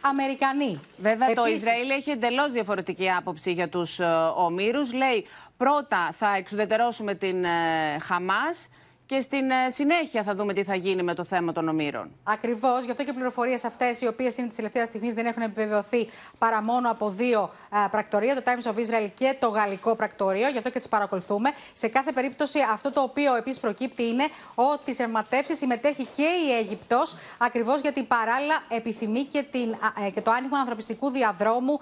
Αμερικανοί. 0.00 0.80
Βέβαια, 0.98 1.34
το 1.34 1.46
Ισραήλ 1.46 1.90
έχει 1.90 2.10
εντελώς 2.10 2.52
διαφορετική 2.52 3.10
άποψη 3.10 3.52
για 3.52 3.68
τους 3.68 4.00
ε, 4.00 4.04
ομήρους. 4.36 4.92
Λέει 4.92 5.26
πρώτα 5.56 6.12
θα 6.18 6.34
εξουδετερώσουμε 6.36 7.14
την 7.14 7.44
ε, 7.44 7.98
Χαμάς 8.02 8.68
και 9.06 9.20
στην 9.20 9.50
ε, 9.50 9.70
συνέχεια 9.70 10.22
θα 10.22 10.34
δούμε 10.34 10.52
τι 10.52 10.64
θα 10.64 10.74
γίνει 10.74 11.02
με 11.02 11.14
το 11.14 11.24
θέμα 11.24 11.52
των 11.52 11.68
ομήρων. 11.68 12.10
Ακριβώς. 12.22 12.84
Γι' 12.84 12.90
αυτό 12.90 13.04
και 13.04 13.10
οι 13.10 13.14
πληροφορίες 13.14 13.64
αυτές, 13.64 14.00
οι 14.00 14.06
οποίες 14.06 14.36
είναι 14.36 14.46
της 14.46 14.56
τελευταίας 14.56 14.88
στιγμής, 14.88 15.14
δεν 15.14 15.26
έχουν 15.26 15.42
επιβεβαιωθεί 15.42 16.08
παρά 16.38 16.62
μόνο 16.62 16.90
από 16.90 17.10
δύο 17.10 17.40
α, 17.70 17.84
ε, 17.84 17.88
πρακτορία, 17.90 18.34
το 18.34 18.42
Times 18.44 18.72
of 18.72 18.74
Israel 18.74 19.10
και 19.14 19.36
το 19.38 19.48
Γαλλικό 19.48 19.94
Πρακτορείο. 19.94 20.48
Γι' 20.48 20.58
αυτό 20.58 20.70
και 20.70 20.78
τις 20.78 20.88
παρακολουθούμε. 20.88 21.50
Σε 21.72 21.88
κάθε 21.88 22.12
περίπτωση, 22.12 22.58
αυτό 22.72 22.92
το 22.92 23.00
οποίο 23.00 23.36
επίσης 23.36 23.60
προκύπτει 23.60 24.02
είναι 24.02 24.24
ότι 24.54 24.92
στι 24.92 25.02
αιρματεύσεις 25.02 25.58
συμμετέχει 25.58 26.06
και 26.16 26.28
η 26.46 26.52
Αίγυπτος, 26.58 27.16
ακριβώς 27.38 27.80
γιατί 27.80 28.02
παράλληλα 28.02 28.54
επιθυμεί 28.68 29.24
και, 29.24 29.42
την, 29.50 29.76
ε, 30.06 30.10
και 30.10 30.20
το 30.20 30.30
άνοιγμα 30.30 30.58
ανθρωπιστικού 30.58 31.10
διαδρόμου 31.10 31.80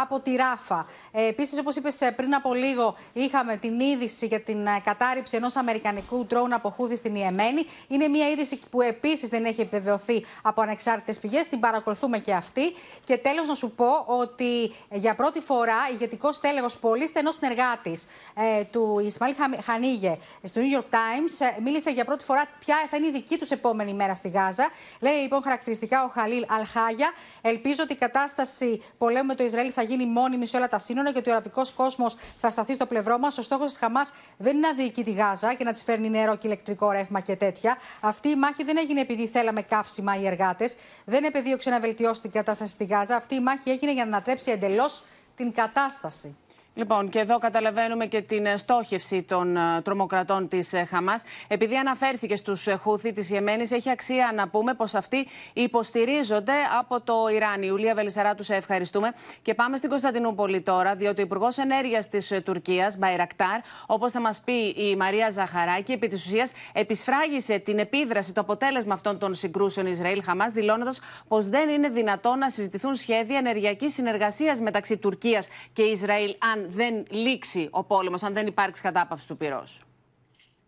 από 0.00 0.20
τη 0.20 0.36
Ράφα. 0.36 0.86
Ε, 1.12 1.26
επίσης, 1.26 1.58
όπως 1.58 1.76
είπες 1.76 2.12
πριν 2.16 2.34
από 2.34 2.54
λίγο, 2.54 2.96
είχαμε 3.12 3.56
την 3.56 3.80
είδηση 3.80 4.26
για 4.26 4.40
την 4.40 4.66
κατάρριψη 4.84 5.36
ενός 5.36 5.56
Αμερικανικού 5.56 6.26
ντρόουν 6.26 6.52
από 6.60 6.70
Χούδη 6.70 6.96
στην 6.96 7.14
Ιεμένη. 7.14 7.66
Είναι 7.88 8.08
μια 8.08 8.28
είδηση 8.28 8.60
που 8.70 8.80
επίσης 8.80 9.28
δεν 9.28 9.44
έχει 9.44 9.60
επιβεβαιωθεί 9.60 10.24
από 10.42 10.62
ανεξάρτητες 10.62 11.18
πηγές. 11.18 11.48
Την 11.48 11.60
παρακολουθούμε 11.60 12.18
και 12.18 12.32
αυτή. 12.32 12.72
Και 13.04 13.18
τέλος, 13.18 13.48
να 13.48 13.54
σου 13.54 13.70
πω 13.70 14.04
ότι 14.06 14.74
για 14.90 15.14
πρώτη 15.14 15.40
φορά 15.40 15.76
ηγετικός 15.92 16.40
τέλεχο, 16.40 16.66
πολύ 16.80 17.08
στενός 17.08 17.34
συνεργάτης 17.34 18.06
ε, 18.34 18.64
του 18.64 18.98
Ισμαήλ 19.04 19.34
Χανίγε 19.64 20.18
στο 20.42 20.60
New 20.60 20.78
York 20.78 20.94
Times, 20.94 21.46
ε, 21.56 21.60
μίλησε 21.60 21.90
για 21.90 22.04
πρώτη 22.04 22.24
φορά 22.24 22.42
ποια 22.58 22.76
θα 22.90 22.96
είναι 22.96 23.06
η 23.06 23.10
δική 23.10 23.38
τους 23.38 23.50
επόμενη 23.50 23.94
μέρα 23.94 24.14
στη 24.14 24.28
Γάζα. 24.28 24.70
Λέει 25.00 25.14
λοιπόν 25.14 25.42
χαρακτηριστικά 25.42 26.04
ο 26.04 26.08
Χαλίλ 26.08 26.44
Αλχάγια. 26.48 27.12
Ελπίζω 27.40 27.82
ότι 27.82 27.92
η 27.92 27.96
κατάσταση 27.96 28.82
πολέμου 28.98 29.26
με 29.26 29.34
το 29.34 29.44
Ισραήλ 29.44 29.70
θα 29.74 29.82
γίνει 29.82 30.06
μόνιμη 30.06 30.46
σε 30.46 30.56
όλα 30.56 30.68
τα 30.68 30.78
σύνορα 30.78 31.12
και 31.12 31.18
ότι 31.18 31.28
ο 31.28 31.32
αραβικός 31.32 31.72
κόσμος 31.72 32.16
θα 32.36 32.50
σταθεί 32.50 32.74
στο 32.74 32.86
πλευρό 32.86 33.18
μας. 33.18 33.38
Ο 33.38 33.42
στόχος 33.42 33.66
της 33.66 33.78
Χαμάς 33.78 34.12
δεν 34.36 34.56
είναι 34.56 34.66
να 34.66 34.74
διοικεί 34.74 35.04
τη 35.04 35.10
Γάζα 35.10 35.54
και 35.54 35.64
να 35.64 35.72
της 35.72 35.82
φέρνει 35.82 36.10
νερό 36.10 36.36
και 36.36 36.48
ηλεκτρικό 36.50 36.90
ρεύμα 36.90 37.20
και 37.20 37.36
τέτοια. 37.36 37.76
Αυτή 38.00 38.28
η 38.28 38.36
μάχη 38.36 38.64
δεν 38.64 38.76
έγινε 38.76 39.00
επειδή 39.00 39.26
θέλαμε 39.26 39.62
καύσιμα 39.62 40.20
οι 40.20 40.26
εργάτες. 40.26 40.76
Δεν 41.04 41.24
επεδίωξε 41.24 41.70
να 41.70 41.80
βελτιώσει 41.80 42.20
την 42.20 42.30
κατάσταση 42.30 42.72
στη 42.72 42.84
Γάζα. 42.84 43.16
Αυτή 43.16 43.34
η 43.34 43.40
μάχη 43.40 43.70
έγινε 43.70 43.92
για 43.92 44.04
να 44.04 44.10
ανατρέψει 44.10 44.50
εντελώς 44.50 45.04
την 45.36 45.52
κατάσταση. 45.52 46.36
Λοιπόν, 46.74 47.08
και 47.08 47.18
εδώ 47.18 47.38
καταλαβαίνουμε 47.38 48.06
και 48.06 48.22
την 48.22 48.46
ε, 48.46 48.56
στόχευση 48.56 49.22
των 49.22 49.56
ε, 49.56 49.80
τρομοκρατών 49.82 50.48
της 50.48 50.72
ε, 50.72 50.84
Χαμάς. 50.84 51.22
Επειδή 51.48 51.76
αναφέρθηκε 51.76 52.36
στους 52.36 52.68
Χούθη 52.78 53.12
της 53.12 53.30
Ιεμένης, 53.30 53.70
έχει 53.70 53.90
αξία 53.90 54.32
να 54.34 54.48
πούμε 54.48 54.74
πως 54.74 54.94
αυτοί 54.94 55.26
υποστηρίζονται 55.52 56.52
από 56.78 57.00
το 57.00 57.14
Ιράν. 57.34 57.62
Ιουλία 57.62 57.94
Βελισσαρά, 57.94 58.34
του 58.34 58.44
ευχαριστούμε. 58.48 59.12
Και 59.42 59.54
πάμε 59.54 59.76
στην 59.76 59.88
Κωνσταντινούπολη 59.88 60.60
τώρα, 60.60 60.94
διότι 60.94 61.20
ο 61.20 61.24
Υπουργός 61.24 61.58
Ενέργειας 61.58 62.08
της 62.08 62.40
Τουρκίας, 62.44 62.98
Μπαϊρακτάρ, 62.98 63.60
όπως 63.86 64.12
θα 64.12 64.20
μας 64.20 64.40
πει 64.40 64.52
η 64.68 64.96
Μαρία 64.96 65.30
Ζαχαράκη, 65.30 65.92
επί 65.92 66.08
της 66.08 66.26
ουσίας 66.26 66.52
επισφράγισε 66.72 67.58
την 67.58 67.78
επίδραση, 67.78 68.32
το 68.32 68.40
αποτέλεσμα 68.40 68.94
αυτών 68.94 69.18
των 69.18 69.34
συγκρούσεων 69.34 69.86
Ισραήλ-Χαμάς, 69.86 70.52
δηλώνοντας 70.52 71.00
πως 71.28 71.48
δεν 71.48 71.68
είναι 71.68 71.88
δυνατόν 71.88 72.38
να 72.38 72.50
συζητηθούν 72.50 72.94
σχέδια 72.94 73.38
ενεργειακής 73.38 73.94
συνεργασίας 73.94 74.60
μεταξύ 74.60 74.96
Τουρκίας 74.96 75.48
και 75.72 75.82
Ισραήλ, 75.82 76.34
αν 76.52 76.59
δεν 76.68 77.06
λήξει 77.10 77.68
ο 77.70 77.84
πόλεμος, 77.84 78.22
αν 78.22 78.32
δεν 78.32 78.46
υπάρξει 78.46 78.82
κατάπαυση 78.82 79.28
του 79.28 79.36
πυρός. 79.36 79.84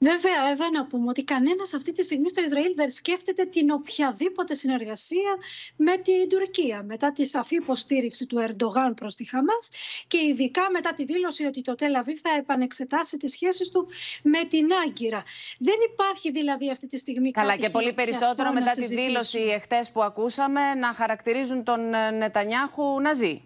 Βέβαια, 0.03 0.51
Εύα, 0.51 0.71
να 0.71 0.87
πούμε 0.87 1.09
ότι 1.09 1.25
κανένας 1.25 1.75
αυτή 1.75 1.93
τη 1.93 2.03
στιγμή 2.03 2.29
στο 2.29 2.43
Ισραήλ 2.43 2.73
δεν 2.75 2.91
σκέφτεται 2.91 3.45
την 3.45 3.71
οποιαδήποτε 3.71 4.55
συνεργασία 4.55 5.37
με 5.77 5.97
την 5.97 6.29
Τουρκία. 6.29 6.83
Μετά 6.83 7.13
τη 7.13 7.27
σαφή 7.27 7.55
υποστήριξη 7.55 8.27
του 8.27 8.39
Ερντογάν 8.39 8.95
προς 8.95 9.15
τη 9.15 9.25
Χαμάς 9.25 9.71
και 10.07 10.19
ειδικά 10.19 10.71
μετά 10.73 10.93
τη 10.93 11.05
δήλωση 11.05 11.45
ότι 11.45 11.63
το 11.63 11.75
Τελαβίβ 11.75 12.21
θα 12.23 12.31
επανεξετάσει 12.39 13.17
τις 13.17 13.33
σχέσεις 13.33 13.71
του 13.71 13.89
με 14.23 14.45
την 14.45 14.67
Άγκυρα. 14.87 15.23
Δεν 15.59 15.77
υπάρχει 15.93 16.31
δηλαδή 16.31 16.71
αυτή 16.71 16.87
τη 16.87 16.99
στιγμή 16.99 17.31
Καλά, 17.31 17.57
και 17.57 17.71
πολύ 17.71 17.93
περισσότερο 17.93 18.53
μετά 18.53 18.73
τη 18.73 18.87
δήλωση 18.87 19.39
εχθές 19.39 19.91
που 19.91 20.03
ακούσαμε 20.03 20.75
να 20.75 20.95
χαρακτηρίζουν 20.95 21.65
τον 21.65 21.95
ε, 21.95 22.11
Νετανιάχου 22.11 23.01
ναζί. 23.01 23.43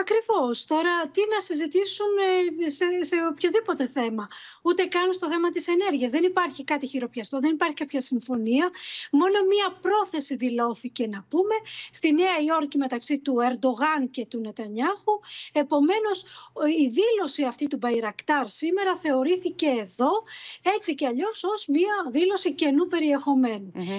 Ακριβώς. 0.00 0.64
Τώρα 0.64 1.08
τι 1.12 1.20
να 1.32 1.40
συζητήσουν 1.40 2.06
ε, 2.64 2.68
σε, 2.68 2.84
σε 3.00 3.16
οποιοδήποτε 3.30 3.86
θέμα. 3.86 4.28
Ούτε 4.62 4.84
καν 4.84 5.12
στο 5.12 5.28
θέμα 5.28 5.50
της 5.50 5.68
ενέργειας. 5.68 6.10
Δεν 6.10 6.24
υπάρχει 6.24 6.64
κάτι 6.64 6.86
χειροπιαστό, 6.86 7.38
δεν 7.40 7.50
υπάρχει 7.50 7.74
κάποια 7.74 8.00
συμφωνία. 8.00 8.70
Μόνο 9.10 9.38
μία 9.48 9.78
πρόθεση 9.80 10.36
δηλώθηκε 10.36 11.06
να 11.06 11.24
πούμε 11.28 11.54
στη 11.90 12.12
Νέα 12.12 12.38
Υόρκη 12.46 12.78
μεταξύ 12.78 13.18
του 13.18 13.34
Ερντογάν 13.40 14.10
και 14.10 14.26
του 14.26 14.40
Νετανιάχου. 14.40 15.20
Επομένως, 15.52 16.24
η 16.78 16.86
δήλωση 16.88 17.42
αυτή 17.44 17.66
του 17.66 17.76
Μπαϊρακτάρ 17.76 18.48
σήμερα 18.48 18.96
θεωρήθηκε 18.96 19.66
εδώ 19.66 20.10
έτσι 20.76 20.94
κι 20.94 21.06
αλλιώς 21.06 21.44
ως 21.44 21.66
μία 21.66 21.94
δήλωση 22.10 22.52
καινού 22.52 22.88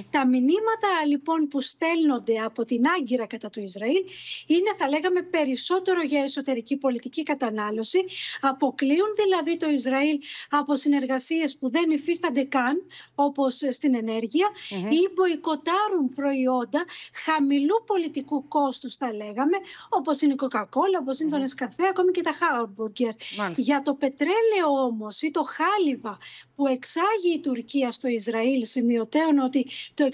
Τα 0.09 0.27
μηνύματα 0.27 0.89
λοιπόν 1.07 1.47
που 1.47 1.61
στέλνονται 1.61 2.37
από 2.39 2.65
την 2.65 2.87
Άγκυρα 2.87 3.27
κατά 3.27 3.49
του 3.49 3.59
Ισραήλ 3.59 4.03
είναι 4.47 4.73
θα 4.77 4.89
λέγαμε 4.89 5.21
περισσότερο 5.21 5.88
για 6.07 6.23
εσωτερική 6.23 6.77
πολιτική 6.77 7.23
κατανάλωση, 7.23 8.03
αποκλείουν 8.41 9.09
δηλαδή 9.23 9.57
το 9.57 9.69
Ισραήλ 9.69 10.19
από 10.49 10.75
συνεργασίες 10.75 11.57
που 11.57 11.69
δεν 11.69 11.89
υφίστανται 11.89 12.43
καν, 12.43 12.81
όπως 13.15 13.61
στην 13.69 13.95
ενεργεια 13.95 14.47
ή 14.69 15.09
μποϊκοτάρουν 15.13 16.13
προϊόντα 16.15 16.85
χαμηλού 17.13 17.83
πολιτικού 17.85 18.47
κόστους, 18.47 18.95
θα 18.95 19.13
λέγαμε, 19.13 19.57
όπως 19.89 20.21
είναι 20.21 20.33
η 20.33 20.37
Coca-Cola, 20.39 20.99
όπως 21.01 21.19
είναι 21.19 21.29
το 21.29 21.37
Νεσκαφέ, 21.37 21.87
ακόμη 21.87 22.11
και 22.11 22.21
τα 22.21 22.31
Χάουρμπουργκερ. 22.31 23.11
Για 23.55 23.81
το 23.81 23.93
πετρέλαιο 23.93 24.83
όμως 24.85 25.21
ή 25.21 25.31
το 25.31 25.43
χάλιβα 25.43 26.17
που 26.55 26.67
εξάγει 26.67 27.33
η 27.35 27.39
Τουρκία 27.39 27.91
στο 27.91 28.07
Ισραήλ, 28.07 28.65
σημειωτέων 28.65 29.39
ότι 29.39 29.65
το 29.93 30.09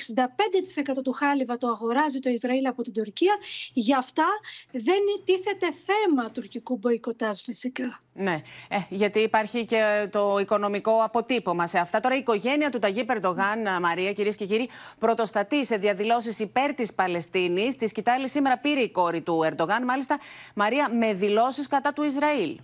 65% 0.97 1.01
του 1.03 1.11
χάλιβα 1.11 1.57
το 1.57 1.67
αγοράζει 1.67 2.19
το 2.19 2.29
Ισραήλ 2.29 2.65
από 2.65 2.81
την 2.81 2.93
Τουρκία, 2.93 3.35
γι' 3.73 3.95
αυτά 3.95 4.27
δεν 4.71 5.01
τίθεται 5.25 5.64
θέμα 5.85 6.31
τουρκικού 6.31 6.77
μποϊκοτάζ 6.77 7.39
φυσικά. 7.41 7.99
Ναι, 8.13 8.41
ε, 8.67 8.77
γιατί 8.89 9.19
υπάρχει 9.19 9.65
και 9.65 10.07
το 10.11 10.37
οικονομικό 10.39 11.03
αποτύπωμα 11.03 11.67
σε 11.67 11.79
αυτά. 11.79 11.99
Τώρα 11.99 12.15
η 12.15 12.17
οικογένεια 12.17 12.69
του 12.69 12.79
Ταγί 12.79 13.03
Περντογάν, 13.03 13.81
Μαρία, 13.81 14.13
κυρίες 14.13 14.35
και 14.35 14.45
κύριοι, 14.45 14.69
πρωτοστατεί 14.99 15.65
σε 15.65 15.77
διαδηλώσεις 15.77 16.39
υπέρ 16.39 16.73
της 16.73 16.93
Παλαιστίνης. 16.93 17.75
Τη 17.75 17.87
σκητάλη 17.87 18.29
σήμερα 18.29 18.57
πήρε 18.57 18.79
η 18.79 18.89
κόρη 18.89 19.21
του 19.21 19.43
Ερντογάν, 19.43 19.83
μάλιστα, 19.83 20.19
Μαρία, 20.53 20.89
με 20.89 21.13
δηλώσεις 21.13 21.67
κατά 21.67 21.93
του 21.93 22.03
Ισραήλ 22.03 22.59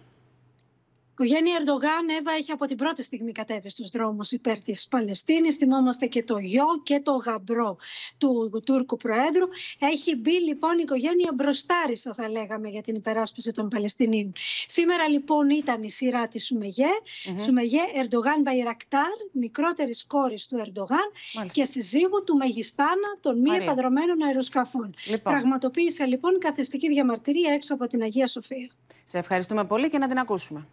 οικογένεια 1.23 1.57
Ερντογάν, 1.59 2.09
Εύα, 2.19 2.31
έχει 2.31 2.51
από 2.51 2.65
την 2.65 2.77
πρώτη 2.77 3.03
στιγμή 3.03 3.31
κατέβει 3.31 3.69
στους 3.69 3.89
δρόμους 3.89 4.31
υπέρ 4.31 4.59
της 4.59 4.87
Παλαιστίνης. 4.87 5.55
Θυμόμαστε 5.55 6.05
και 6.05 6.23
το 6.23 6.37
γιο 6.37 6.65
και 6.83 6.99
το 6.99 7.11
γαμπρό 7.11 7.77
του 8.17 8.61
Τούρκου 8.65 8.97
Προέδρου. 8.97 9.47
Έχει 9.79 10.15
μπει 10.15 10.31
λοιπόν 10.31 10.77
η 10.77 10.81
οικογένεια 10.81 11.31
μπροστάρισα, 11.35 12.13
θα 12.13 12.29
λέγαμε, 12.29 12.69
για 12.69 12.81
την 12.81 12.95
υπεράσπιση 12.95 13.51
των 13.51 13.67
Παλαιστινίων. 13.69 14.33
Σήμερα 14.65 15.07
λοιπόν 15.07 15.49
ήταν 15.49 15.83
η 15.83 15.91
σειρά 15.91 16.27
της 16.27 16.45
Σουμεγέ. 16.45 16.85
Mm-hmm. 16.85 17.41
Σουμεγέ 17.41 17.81
Ερντογάν 17.95 18.41
Μπαϊρακτάρ, 18.41 19.11
μικρότερης 19.31 20.05
κόρης 20.07 20.47
του 20.47 20.57
Ερντογάν 20.65 21.11
και 21.53 21.65
συζύγου 21.65 22.23
του 22.25 22.35
Μεγιστάνα 22.35 23.17
των 23.21 23.39
μη 23.39 23.49
επαδρομένων 23.49 24.23
αεροσκαφών. 24.23 24.93
Λοιπόν. 25.05 25.33
Πραγματοποίησε 25.33 26.05
λοιπόν 26.05 26.39
καθεστική 26.39 26.87
διαμαρτυρία 26.87 27.53
έξω 27.53 27.73
από 27.73 27.87
την 27.87 28.01
Αγία 28.01 28.27
Σοφία. 28.27 28.69
Σε 29.05 29.17
ευχαριστούμε 29.17 29.65
πολύ 29.65 29.89
και 29.89 29.97
να 29.97 30.07
την 30.07 30.17
ακούσουμε. 30.17 30.67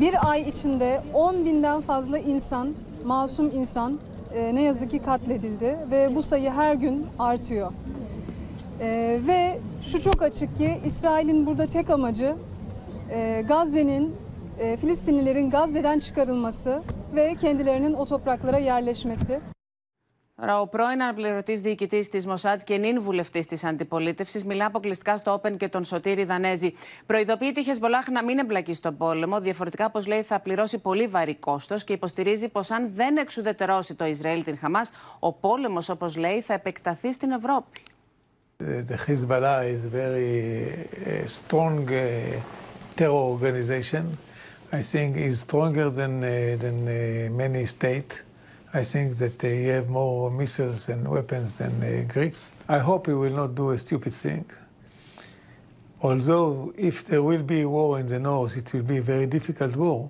Bir 0.00 0.30
ay 0.30 0.48
içinde 0.48 1.02
10 1.14 1.44
binden 1.44 1.80
fazla 1.80 2.18
insan, 2.18 2.74
masum 3.04 3.50
insan 3.54 3.98
e, 4.34 4.54
ne 4.54 4.62
yazık 4.62 4.90
ki 4.90 4.98
katledildi 4.98 5.76
ve 5.90 6.14
bu 6.14 6.22
sayı 6.22 6.50
her 6.50 6.74
gün 6.74 7.06
artıyor. 7.18 7.72
E, 8.80 9.20
ve 9.26 9.58
şu 9.82 10.00
çok 10.00 10.22
açık 10.22 10.56
ki 10.56 10.78
İsrail'in 10.84 11.46
burada 11.46 11.66
tek 11.66 11.90
amacı 11.90 12.34
e, 13.10 13.44
Gazze'nin, 13.48 14.14
e, 14.58 14.76
Filistinlilerin 14.76 15.50
Gazze'den 15.50 15.98
çıkarılması 15.98 16.82
ve 17.14 17.34
kendilerinin 17.34 17.94
o 17.94 18.04
topraklara 18.04 18.58
yerleşmesi. 18.58 19.40
Τώρα, 20.42 20.60
ο 20.60 20.66
πρώην 20.66 21.02
αναπληρωτής 21.02 21.60
διοικητής 21.60 22.08
της 22.08 22.26
Μοσάτ 22.26 22.60
και 22.64 22.76
νυν 22.76 23.02
βουλευτής 23.02 23.46
της 23.46 23.64
αντιπολίτευσης 23.64 24.44
μιλά 24.44 24.66
αποκλειστικά 24.66 25.16
στο 25.16 25.32
Όπεν 25.32 25.56
και 25.56 25.68
τον 25.68 25.84
Σωτήρη 25.84 26.24
Δανέζη. 26.24 26.74
Προειδοποιεί 27.06 27.52
τη 27.52 27.62
Χεσμολάχ 27.62 28.08
να 28.08 28.24
μην 28.24 28.38
εμπλακεί 28.38 28.74
στον 28.74 28.96
πόλεμο. 28.96 29.40
Διαφορετικά, 29.40 29.84
όπως 29.84 30.06
λέει, 30.06 30.22
θα 30.22 30.40
πληρώσει 30.40 30.78
πολύ 30.78 31.06
βαρύ 31.06 31.34
κόστος 31.34 31.84
και 31.84 31.92
υποστηρίζει 31.92 32.48
πως 32.48 32.70
αν 32.70 32.90
δεν 32.94 33.16
εξουδετερώσει 33.16 33.94
το 33.94 34.04
Ισραήλ 34.04 34.44
την 34.44 34.58
Χαμάς, 34.58 34.90
ο 35.18 35.32
πόλεμος, 35.32 35.88
όπως 35.88 36.16
λέει, 36.16 36.40
θα 36.40 36.54
επεκταθεί 36.54 37.12
στην 37.12 37.30
Ευρώπη. 37.30 37.80
The 38.60 38.96
Hezbollah 39.06 39.60
is 39.74 39.82
a 39.84 39.92
very 40.02 40.32
strong 41.38 41.86
terror 42.96 43.24
organization. 43.34 44.04
I 44.72 44.82
think 44.92 45.16
is 45.16 45.40
stronger 45.46 45.88
than, 45.90 46.20
than 46.62 46.76
many 47.42 47.64
states. 47.66 48.14
I 48.73 48.83
think 48.83 49.17
that 49.17 49.39
they 49.39 49.63
have 49.63 49.87
more 49.89 50.29
missiles 50.29 50.89
and 50.89 51.07
weapons 51.07 51.57
than 51.57 51.79
the 51.79 52.05
Greeks. 52.13 52.51
I 52.67 52.79
hope 52.79 53.07
he 53.07 53.13
will 53.13 53.35
not 53.41 53.55
do 53.55 53.71
a 53.71 53.77
stupid 53.77 54.13
thing. 54.13 54.45
Although 56.01 56.73
if 56.77 57.05
there 57.05 57.23
will 57.23 57.43
be 57.43 57.61
a 57.61 57.69
war 57.69 57.99
in 57.99 58.07
the 58.07 58.19
north, 58.19 58.57
it 58.57 58.71
will 58.73 58.83
be 58.83 58.97
a 58.97 59.01
very 59.01 59.25
difficult 59.25 59.75
war. 59.75 60.09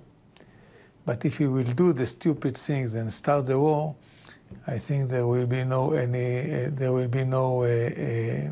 But 1.06 1.24
if 1.24 1.38
he 1.38 1.46
will 1.46 1.72
do 1.82 1.92
the 1.92 2.06
stupid 2.06 2.58
things 2.58 2.94
and 2.94 3.12
start 3.12 3.46
the 3.46 3.58
war, 3.58 3.94
I 4.66 4.78
think 4.78 5.08
there 5.08 5.26
will 5.26 5.46
be 5.46 5.64
no 5.64 5.92
any, 5.92 6.28
uh, 6.40 6.70
there 6.72 6.92
will 6.92 7.08
be 7.08 7.24
no 7.24 7.62
uh, 7.62 7.66
uh, 7.66 8.50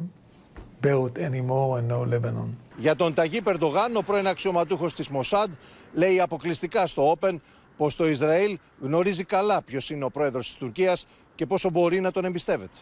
Beirut 0.81 1.19
anymore 1.19 1.79
and 1.79 1.89
no 1.89 2.03
Lebanon. 2.03 2.57
Για 2.77 2.97
τον 2.97 3.15
Ταγί 3.15 3.43
Περντογάν, 3.43 3.97
ο 3.97 4.03
πρώην 4.03 4.27
αξιωματούχος 4.27 4.95
της 4.95 5.09
Μοσάντ, 5.09 5.51
λέει 5.93 6.21
αποκλειστικά 6.21 6.87
στο 6.87 7.17
Open 7.19 7.37
πως 7.82 7.96
το 7.96 8.08
Ισραήλ 8.08 8.58
γνωρίζει 8.82 9.24
καλά 9.24 9.62
ποιος 9.62 9.90
είναι 9.90 10.04
ο 10.06 10.10
πρόεδρος 10.10 10.48
της 10.48 10.56
Τουρκίας 10.56 11.06
και 11.36 11.46
πόσο 11.46 11.70
μπορεί 11.70 12.00
να 12.00 12.12
τον 12.12 12.26
εμπιστεύεται. 12.26 12.78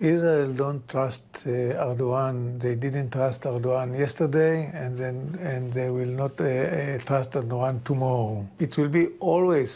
Israel 0.00 0.50
don't 0.56 0.82
trust 0.92 1.46
uh, 1.46 1.86
Erdogan. 1.88 2.34
They 2.62 2.74
didn't 2.84 3.10
trust 3.16 3.40
Erdogan 3.52 3.88
yesterday, 4.04 4.54
and 4.82 4.90
then 5.00 5.16
and 5.52 5.64
they 5.76 5.88
will 5.96 6.14
not 6.22 6.34
uh, 6.40 6.44
uh, 6.44 6.98
trust 7.08 7.30
Erdogan 7.40 7.74
tomorrow. 7.90 8.34
It 8.64 8.72
will 8.78 8.92
be 9.00 9.06
always 9.32 9.70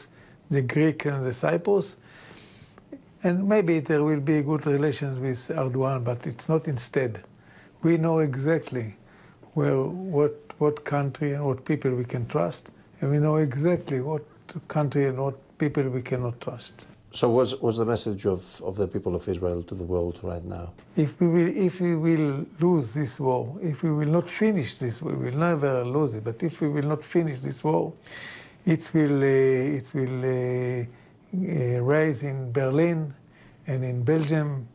the 0.57 0.62
Greek 0.74 0.98
and 1.12 1.20
the 1.28 1.35
Cyprus. 1.44 1.87
And 3.24 3.37
maybe 3.54 3.74
there 3.88 4.02
will 4.09 4.24
be 4.33 4.37
good 4.50 4.64
relations 4.76 5.14
with 5.26 5.40
Erdogan, 5.62 6.00
but 6.11 6.18
it's 6.31 6.46
not 6.52 6.62
instead. 6.74 7.12
We 7.87 7.92
know 8.04 8.16
exactly 8.31 8.88
where, 9.57 9.81
what, 10.16 10.35
what 10.62 10.74
country 10.96 11.28
and 11.35 11.42
what 11.48 11.59
people 11.70 11.90
we 12.02 12.07
can 12.14 12.24
trust, 12.35 12.62
and 12.98 13.04
we 13.14 13.18
know 13.26 13.37
exactly 13.48 14.00
what 14.11 14.24
country 14.69 15.07
and 15.07 15.19
what 15.19 15.37
people 15.59 15.83
we 15.89 16.03
cannot 16.03 16.41
trust. 16.41 16.87
So 17.11 17.31
what's, 17.31 17.53
what's 17.63 17.79
the 17.79 17.87
message 17.87 18.27
of, 18.27 18.61
of 18.63 18.77
the 18.77 18.87
people 18.87 19.15
of 19.15 19.27
Israel 19.29 19.63
to 19.63 19.75
the 19.75 19.85
world 19.85 20.21
right 20.23 20.45
now? 20.45 20.73
If 20.97 21.19
we 21.21 21.27
will, 21.27 21.49
if 21.57 21.81
we 21.81 21.97
will 21.97 22.47
lose 22.61 22.93
this 22.93 23.19
war, 23.19 23.57
if 23.63 23.83
we 23.83 23.91
will 23.91 24.09
not 24.09 24.29
finish 24.29 24.77
this, 24.77 25.01
we 25.01 25.15
will 25.15 25.37
never 25.37 25.85
lose 25.85 26.15
it. 26.15 26.25
But 26.25 26.43
if 26.43 26.61
we 26.61 26.69
will 26.69 26.85
not 26.85 27.03
finish 27.03 27.41
this 27.41 27.65
war, 27.65 27.93
it 28.67 28.91
will 28.93 29.23
uh, 29.23 29.79
it 29.79 29.91
will 29.95 30.19
uh, 30.25 30.85
uh, 31.35 31.81
rise 31.81 32.23
in 32.23 32.53
Berlin, 32.53 33.15
and 33.67 33.85
in 33.85 34.03
Belgium, 34.03 34.69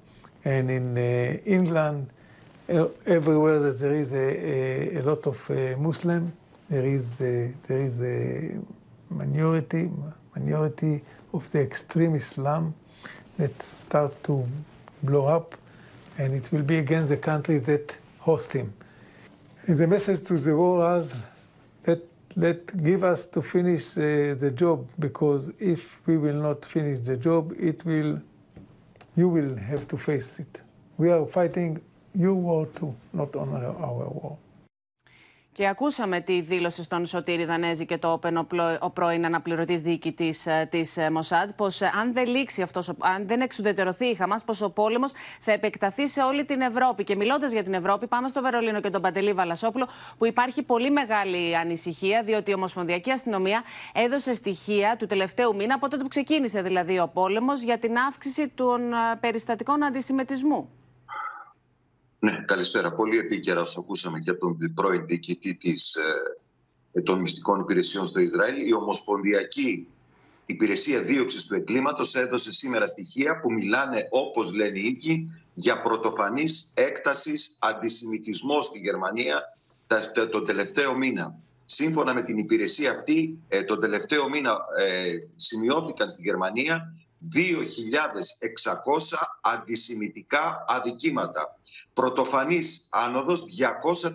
and 0.46 0.70
in 0.70 0.98
uh, 0.98 1.38
England, 1.46 2.10
uh, 2.70 2.88
everywhere 3.06 3.60
that 3.60 3.80
there 3.80 3.94
is 3.94 4.14
a, 4.14 4.98
a, 4.98 5.00
a 5.00 5.02
lot 5.02 5.26
of 5.28 5.50
uh, 5.50 5.76
Muslim, 5.78 6.32
there 6.70 6.86
is 6.86 7.22
a, 7.22 7.54
there 7.68 7.80
is 7.80 8.02
a 8.02 8.60
minority 9.14 9.90
minority 10.36 11.02
of 11.34 11.50
the 11.52 11.62
extreme 11.62 12.16
Islam 12.16 12.74
that 13.38 13.62
start 13.62 14.12
to 14.24 14.46
blow 15.04 15.26
up, 15.26 15.56
and 16.18 16.34
it 16.34 16.52
will 16.52 16.64
be 16.64 16.78
against 16.78 17.10
the 17.10 17.18
countries 17.18 17.62
that 17.64 17.98
host 18.20 18.54
him. 18.54 18.74
And 19.68 19.78
the 19.78 19.88
message 19.88 20.24
to 20.28 20.38
the 20.38 20.56
world 20.56 21.02
is 21.02 21.14
let, 22.36 22.84
give 22.84 23.04
us 23.04 23.26
to 23.26 23.42
finish 23.42 23.98
uh, 23.98 24.36
the 24.36 24.52
job 24.56 24.88
because 25.00 25.50
if 25.60 26.06
we 26.08 26.18
will 26.18 26.36
not 26.36 26.66
finish 26.66 27.00
the 27.00 27.18
job, 27.18 27.54
it 27.60 27.86
will, 27.86 28.20
you 29.16 29.30
will 29.30 29.56
have 29.56 29.88
to 29.90 29.98
face 29.98 30.40
it. 30.40 30.62
We 30.98 31.12
are 31.12 31.26
fighting 31.26 31.82
your 32.16 32.34
war 32.34 32.66
too, 32.68 32.96
not 33.14 33.36
on 33.36 33.50
our, 33.50 33.66
our 33.66 34.10
war. 34.10 34.38
Και 35.54 35.68
ακούσαμε 35.68 36.20
τη 36.20 36.42
δήλωση 36.42 36.84
στον 36.84 37.06
Σωτήρη 37.06 37.46
Δανέζη 37.46 37.86
και 37.86 37.98
το 37.98 38.12
όπεν 38.12 38.48
ο 38.80 38.90
πρώην 38.90 39.26
αναπληρωτής 39.26 39.82
διοικητής 39.82 40.48
της 40.70 40.98
Μοσάντ 41.12 41.50
πως 41.56 41.82
αν 41.82 42.14
δεν 42.14 42.28
λήξει 42.28 42.62
αυτός, 42.62 42.90
αν 43.00 43.28
δεν 43.28 43.42
εξουδετερωθεί 43.42 44.06
η 44.06 44.16
Χαμάς 44.16 44.44
πως 44.44 44.62
ο 44.62 44.70
πόλεμος 44.70 45.12
θα 45.42 45.52
επεκταθεί 45.52 46.08
σε 46.08 46.22
όλη 46.22 46.46
την 46.46 46.62
Ευρώπη. 46.62 47.04
Και 47.04 47.16
μιλώντας 47.16 47.52
για 47.52 47.64
την 47.64 47.74
Ευρώπη 47.74 48.08
πάμε 48.08 48.28
στο 48.28 48.42
Βερολίνο 48.42 48.82
και 48.82 48.90
τον 48.90 49.02
Παντελή 49.02 49.34
Βαλασόπουλο 49.34 49.88
που 50.18 50.26
υπάρχει 50.26 50.64
πολύ 50.64 50.92
μεγάλη 50.92 51.58
ανησυχία 51.58 52.24
διότι 52.24 52.52
η 52.52 52.54
Ομοσπονδιακή 52.54 53.12
Αστυνομία 53.12 53.64
έδωσε 53.94 54.34
στοιχεία 54.34 54.96
του 55.00 55.06
τελευταίου 55.06 55.56
μήνα 55.56 55.74
από 55.74 55.90
τότε 55.90 56.02
που 56.02 56.10
ξεκίνησε 56.10 56.62
δηλαδή 56.62 57.00
ο 57.00 57.10
πόλεμος 57.14 57.62
για 57.62 57.78
την 57.78 57.98
αύξηση 57.98 58.48
των 58.48 58.82
περιστατικών 59.20 59.84
αντισημετισμού. 59.84 60.70
Ναι, 62.24 62.44
καλησπέρα. 62.46 62.94
Πολύ 62.94 63.18
επίκαιρα 63.18 63.62
όσο 63.62 63.80
ακούσαμε 63.80 64.20
και 64.20 64.30
από 64.30 64.40
τον 64.40 64.74
πρώην 64.74 65.06
διοικητή 65.06 65.56
της, 65.56 65.96
ε, 66.92 67.02
των 67.02 67.20
μυστικών 67.20 67.60
υπηρεσιών 67.60 68.06
στο 68.06 68.20
Ισραήλ. 68.20 68.68
Η 68.68 68.74
Ομοσπονδιακή 68.74 69.88
Υπηρεσία 70.46 71.02
Δίωξης 71.02 71.46
του 71.46 71.56
Εγκλήματος 71.56 72.16
έδωσε 72.16 72.52
σήμερα 72.52 72.88
στοιχεία 72.88 73.40
που 73.40 73.52
μιλάνε, 73.52 74.08
όπως 74.10 74.54
λένε 74.54 74.80
οι 74.80 74.86
ίδιοι, 74.86 75.30
για 75.54 75.82
πρωτοφανής 75.82 76.72
έκτασης 76.76 77.58
αντισημιτισμό 77.60 78.62
στη 78.62 78.80
Γερμανία 78.80 79.58
τον 80.32 80.46
τελευταίο 80.46 80.98
μήνα. 80.98 81.40
Σύμφωνα 81.66 82.14
με 82.14 82.24
την 82.24 82.38
υπηρεσία 82.38 82.92
αυτή, 82.92 83.38
ε, 83.48 83.64
τον 83.64 83.80
τελευταίο 83.80 84.30
μήνα 84.30 84.58
ε, 84.80 85.14
σημειώθηκαν 85.36 86.12
στη 86.12 86.22
Γερμανία 86.22 86.94
2.600 87.36 89.18
αντισημιτικά 89.42 90.64
αδικήματα. 90.68 91.60
Πρωτοφανής 91.94 92.88
άνοδος 92.92 93.44
200% 93.44 94.12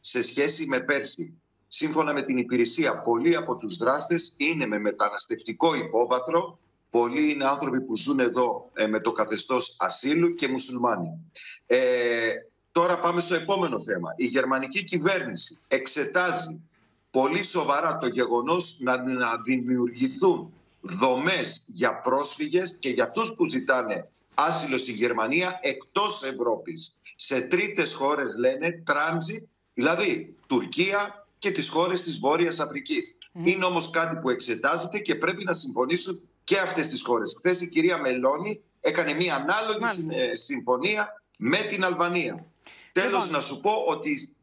σε 0.00 0.22
σχέση 0.22 0.66
με 0.68 0.80
πέρσι. 0.80 1.38
Σύμφωνα 1.68 2.12
με 2.12 2.22
την 2.22 2.36
υπηρεσία, 2.36 3.00
πολλοί 3.00 3.36
από 3.36 3.56
τους 3.56 3.76
δράστες 3.76 4.34
είναι 4.36 4.66
με 4.66 4.78
μεταναστευτικό 4.78 5.74
υπόβαθρο, 5.74 6.58
πολλοί 6.90 7.30
είναι 7.30 7.48
άνθρωποι 7.48 7.80
που 7.80 7.96
ζουν 7.96 8.18
εδώ 8.18 8.70
ε, 8.74 8.86
με 8.86 9.00
το 9.00 9.12
καθεστώς 9.12 9.76
ασύλου 9.78 10.34
και 10.34 10.48
μουσουλμάνοι. 10.48 11.08
Ε, 11.66 11.78
τώρα 12.72 12.98
πάμε 13.00 13.20
στο 13.20 13.34
επόμενο 13.34 13.80
θέμα. 13.80 14.12
Η 14.16 14.24
γερμανική 14.24 14.84
κυβέρνηση 14.84 15.60
εξετάζει 15.68 16.60
πολύ 17.10 17.44
σοβαρά 17.44 17.98
το 17.98 18.06
γεγονός 18.06 18.78
να, 18.80 19.12
να 19.12 19.42
δημιουργηθούν 19.44 20.52
δομές 20.84 21.64
για 21.66 22.00
πρόσφυγες 22.00 22.76
και 22.78 22.88
για 22.88 23.04
αυτούς 23.04 23.34
που 23.34 23.44
ζητάνε 23.44 24.08
άσυλο 24.34 24.78
στη 24.78 24.92
Γερμανία 24.92 25.58
εκτός 25.62 26.22
Ευρώπης. 26.22 27.00
Σε 27.16 27.40
τρίτες 27.40 27.94
χώρες 27.94 28.34
λένε 28.38 28.82
transit, 28.86 29.46
δηλαδή 29.74 30.36
Τουρκία 30.46 31.26
και 31.38 31.50
τις 31.50 31.68
χώρες 31.68 32.02
της 32.02 32.18
Βόρειας 32.18 32.60
Αφρικής. 32.60 33.16
Είναι 33.32 33.64
όμως 33.64 33.90
κάτι 33.90 34.16
που 34.16 34.30
εξετάζεται 34.30 34.98
και 34.98 35.14
πρέπει 35.14 35.44
να 35.44 35.54
συμφωνήσουν 35.54 36.20
και 36.44 36.58
αυτές 36.58 36.88
τις 36.88 37.02
χώρες. 37.02 37.34
Χθες 37.38 37.60
η 37.60 37.68
κυρία 37.68 37.98
Μελώνη 37.98 38.60
έκανε 38.80 39.12
μια 39.12 39.34
ανάλογη 39.34 40.08
ε, 40.10 40.34
συμφωνία 40.34 41.22
με 41.38 41.56
την 41.56 41.84
Αλβανία. 41.84 42.46
Τέλος 42.92 43.30
να 43.30 43.40
σου 43.40 43.60
πω 43.60 43.72
ότι, 43.86 44.34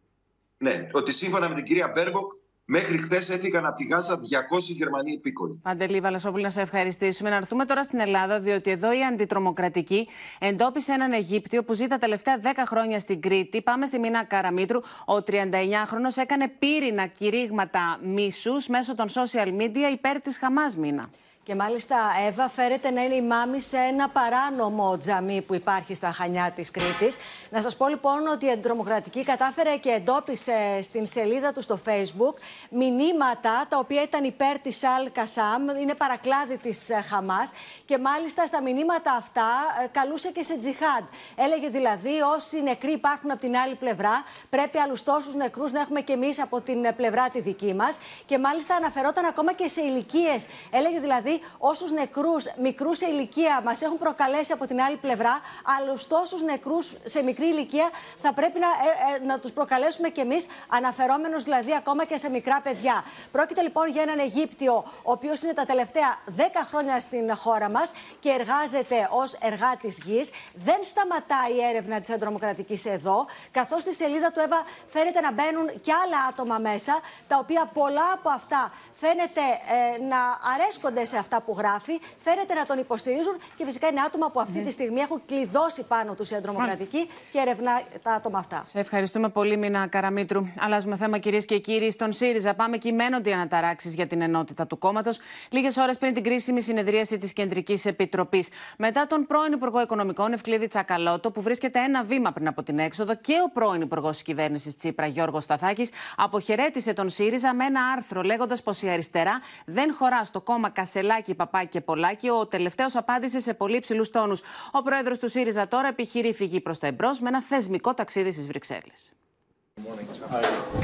ναι, 0.57 0.89
ότι 0.91 1.11
σύμφωνα 1.11 1.49
με 1.49 1.55
την 1.55 1.63
κυρία 1.63 1.87
Μπέρμποκ 1.87 2.31
Μέχρι 2.73 2.97
χθες 2.97 3.29
έφυγαν 3.29 3.65
από 3.65 3.75
τη 3.75 3.83
Γάζα 3.83 4.15
200 4.15 4.19
Γερμανοί 4.59 5.11
υπήκοοι. 5.11 5.59
Παντελή 5.63 5.99
Βαλασόπουλη, 5.99 6.43
να 6.43 6.49
σε 6.49 6.61
ευχαριστήσουμε. 6.61 7.29
Να 7.29 7.35
έρθουμε 7.35 7.65
τώρα 7.65 7.83
στην 7.83 7.99
Ελλάδα, 7.99 8.39
διότι 8.39 8.71
εδώ 8.71 8.93
η 8.93 9.03
αντιτρομοκρατική 9.03 10.07
εντόπισε 10.39 10.91
έναν 10.91 11.11
Αιγύπτιο 11.11 11.63
που 11.63 11.73
ζει 11.73 11.87
τα 11.87 11.97
τελευταία 11.97 12.39
10 12.43 12.45
χρόνια 12.67 12.99
στην 12.99 13.21
Κρήτη. 13.21 13.61
Πάμε 13.61 13.85
στη 13.85 13.99
Μίνα 13.99 14.23
Καραμίτρου. 14.23 14.79
Ο 15.05 15.15
39χρονο 15.15 16.21
έκανε 16.21 16.47
πύρινα 16.59 17.07
κηρύγματα 17.07 17.99
μίσους 18.03 18.67
μέσω 18.67 18.95
των 18.95 19.07
social 19.09 19.47
media 19.47 19.91
υπέρ 19.93 20.21
της 20.21 20.37
Χαμάς 20.37 20.77
Μίνα. 20.77 21.09
Και 21.43 21.55
μάλιστα, 21.55 21.97
Εύα, 22.27 22.49
φέρεται 22.49 22.91
να 22.91 23.03
είναι 23.03 23.15
η 23.15 23.21
μάμη 23.21 23.61
σε 23.61 23.77
ένα 23.77 24.09
παράνομο 24.09 24.97
τζαμί 24.97 25.41
που 25.41 25.53
υπάρχει 25.55 25.93
στα 25.93 26.11
Χανιά 26.11 26.51
της 26.55 26.71
Κρήτης. 26.71 27.17
Να 27.49 27.61
σας 27.61 27.75
πω 27.75 27.87
λοιπόν 27.87 28.27
ότι 28.27 28.45
η 28.45 28.49
εντρομοκρατική 28.49 29.23
κατάφερε 29.23 29.75
και 29.75 29.89
εντόπισε 29.89 30.79
στην 30.81 31.05
σελίδα 31.05 31.51
του 31.51 31.61
στο 31.61 31.79
Facebook 31.85 32.33
μηνύματα 32.69 33.65
τα 33.69 33.77
οποία 33.77 34.01
ήταν 34.01 34.23
υπέρ 34.23 34.59
της 34.59 34.83
Αλ 34.83 35.11
Κασάμ, 35.11 35.69
είναι 35.81 35.93
παρακλάδι 35.93 36.57
της 36.57 36.89
ε, 36.89 37.01
Χαμάς 37.01 37.51
και 37.85 37.97
μάλιστα 37.97 38.45
στα 38.45 38.61
μηνύματα 38.61 39.11
αυτά 39.11 39.49
ε, 39.83 39.87
καλούσε 39.87 40.31
και 40.31 40.43
σε 40.43 40.57
τζιχάντ. 40.57 41.03
Έλεγε 41.35 41.67
δηλαδή 41.69 42.21
όσοι 42.35 42.63
νεκροί 42.63 42.91
υπάρχουν 42.91 43.31
από 43.31 43.39
την 43.39 43.57
άλλη 43.57 43.75
πλευρά 43.75 44.23
πρέπει 44.49 44.77
άλλους 44.77 45.03
τόσους 45.03 45.35
νεκρούς 45.35 45.71
να 45.71 45.79
έχουμε 45.79 46.01
και 46.01 46.13
εμείς 46.13 46.41
από 46.41 46.61
την 46.61 46.85
ε, 46.85 46.91
πλευρά 46.91 47.29
τη 47.29 47.41
δική 47.41 47.73
μας 47.73 47.99
και 48.25 48.39
μάλιστα 48.39 48.75
αναφερόταν 48.75 49.25
ακόμα 49.25 49.53
και 49.53 49.67
σε 49.67 49.81
ηλικίες. 49.81 50.45
Έλεγε 50.71 50.99
δηλαδή 50.99 51.30
όσους 51.57 51.91
νεκρούς 51.91 52.45
μικρούς 52.57 52.97
σε 52.97 53.09
ηλικία 53.09 53.61
μας 53.65 53.81
έχουν 53.81 53.97
προκαλέσει 53.97 54.51
από 54.51 54.65
την 54.67 54.81
άλλη 54.81 54.97
πλευρά, 54.97 55.39
άλλους 55.77 56.07
τόσους 56.07 56.41
νεκρούς 56.41 56.91
σε 57.03 57.23
μικρή 57.23 57.45
ηλικία 57.45 57.89
θα 58.17 58.33
πρέπει 58.33 58.59
να, 58.59 58.67
ε, 58.67 59.15
ε, 59.15 59.25
να 59.25 59.39
τους 59.39 59.51
προκαλέσουμε 59.51 60.09
κι 60.09 60.19
εμείς, 60.19 60.47
αναφερόμενο 60.67 61.37
δηλαδή 61.37 61.75
ακόμα 61.75 62.05
και 62.05 62.17
σε 62.17 62.29
μικρά 62.29 62.61
παιδιά. 62.61 63.03
Πρόκειται 63.31 63.61
λοιπόν 63.61 63.87
για 63.89 64.01
έναν 64.01 64.19
Αιγύπτιο, 64.19 64.73
ο 65.03 65.11
οποίος 65.11 65.41
είναι 65.41 65.53
τα 65.53 65.63
τελευταία 65.63 66.17
10 66.37 66.41
χρόνια 66.63 66.99
στην 66.99 67.35
χώρα 67.35 67.69
μας 67.69 67.93
και 68.19 68.29
εργάζεται 68.29 69.07
ως 69.11 69.33
εργάτης 69.33 69.97
γης. 70.05 70.29
Δεν 70.53 70.79
σταματάει 70.83 71.53
η 71.55 71.63
έρευνα 71.69 72.01
της 72.01 72.09
αντρομοκρατική 72.09 72.81
εδώ, 72.89 73.25
καθώς 73.51 73.81
στη 73.81 73.93
σελίδα 73.93 74.31
του 74.31 74.39
Εύα 74.39 74.63
φαίνεται 74.87 75.21
να 75.21 75.31
μπαίνουν 75.31 75.67
και 75.81 75.93
άλλα 76.05 76.17
άτομα 76.29 76.57
μέσα, 76.57 76.99
τα 77.27 77.37
οποία 77.37 77.69
πολλά 77.73 78.11
από 78.13 78.29
αυτά 78.29 78.73
φαίνεται 78.93 79.41
ε, 79.41 80.03
να 80.03 80.17
αρέσκονται 80.53 81.05
σε 81.05 81.17
αυτά 81.21 81.41
που 81.41 81.55
γράφει, 81.57 81.99
φαίνεται 82.17 82.53
να 82.53 82.65
τον 82.65 82.77
υποστηρίζουν 82.77 83.35
και 83.55 83.65
φυσικά 83.65 83.87
είναι 83.87 84.01
άτομα 84.01 84.29
που 84.29 84.39
αυτή 84.39 84.59
τη 84.61 84.71
στιγμή 84.71 84.99
έχουν 84.99 85.21
κλειδώσει 85.25 85.85
πάνω 85.87 86.13
του 86.15 86.25
η 86.31 86.35
αντρομοκρατική 86.35 87.09
και 87.31 87.39
ερευνά 87.39 87.81
τα 88.01 88.11
άτομα 88.11 88.39
αυτά. 88.39 88.63
Σε 88.67 88.79
ευχαριστούμε 88.79 89.29
πολύ, 89.29 89.57
Μίνα 89.57 89.87
Καραμίτρου. 89.87 90.45
Αλλάζουμε 90.59 90.95
θέμα, 90.95 91.17
κυρίες 91.17 91.45
και 91.45 91.57
κύριοι. 91.59 91.91
Στον 91.91 92.13
ΣΥΡΙΖΑ 92.13 92.53
πάμε 92.53 92.77
κειμένονται 92.77 93.29
οι 93.29 93.33
αναταράξεις 93.33 93.93
για 93.93 94.07
την 94.07 94.21
ενότητα 94.21 94.67
του 94.67 94.77
κόμματος, 94.77 95.19
λίγες 95.49 95.77
ώρες 95.77 95.97
πριν 95.97 96.13
την 96.13 96.23
κρίσιμη 96.23 96.61
συνεδρίαση 96.61 97.17
της 97.17 97.33
Κεντρικής 97.33 97.85
Επιτροπής. 97.85 98.47
Μετά 98.77 99.07
τον 99.07 99.25
πρώην 99.27 99.51
Υπουργό 99.51 99.81
Οικονομικών, 99.81 100.33
Ευκλήδη 100.33 100.67
Τσακαλώτο, 100.67 101.31
που 101.31 101.41
βρίσκεται 101.41 101.79
ένα 101.79 102.03
βήμα 102.03 102.31
πριν 102.31 102.47
από 102.47 102.63
την 102.63 102.79
έξοδο, 102.79 103.15
και 103.15 103.33
ο 103.45 103.49
πρώην 103.49 103.81
Υπουργός 103.81 104.11
της 104.11 104.21
Κυβέρνησης 104.23 104.75
Τσίπρα, 104.75 105.05
Γιώργος 105.05 105.43
Σταθάκης, 105.43 105.89
αποχαιρέτησε 106.15 106.93
τον 106.93 107.09
ΣΥΡΙΖΑ 107.09 107.53
με 107.53 107.65
ένα 107.65 107.81
άρθρο 107.97 108.21
λέγοντας 108.21 108.63
πως 108.63 108.81
η 108.81 108.89
αριστερά 108.89 109.41
δεν 109.65 109.93
χωρά 109.93 110.23
στο 110.23 110.41
κόμμα 110.41 110.69
Κασελά 110.69 111.10
Μητσοτάκη, 111.11 111.33
Παπάκη 111.35 111.67
και 111.67 111.81
Πολάκη. 111.81 112.29
Ο 112.29 112.47
τελευταίος 112.47 112.95
απάντησε 112.95 113.39
σε 113.39 113.53
πολύ 113.53 113.79
ψηλούς 113.79 114.09
τόνους. 114.09 114.41
Ο 114.71 114.81
πρόεδρος 114.81 115.19
του 115.19 115.29
ΣΥΡΙΖΑ 115.29 115.67
τώρα 115.67 115.87
επιχειρεί 115.87 116.33
φυγή 116.33 116.59
προς 116.59 116.79
τα 116.79 116.87
εμπρός 116.87 117.19
με 117.19 117.27
ένα 117.27 117.41
θεσμικό 117.41 117.93
ταξίδι 117.93 118.31
στις 118.31 118.47
Βρυξέλλες. 118.47 119.13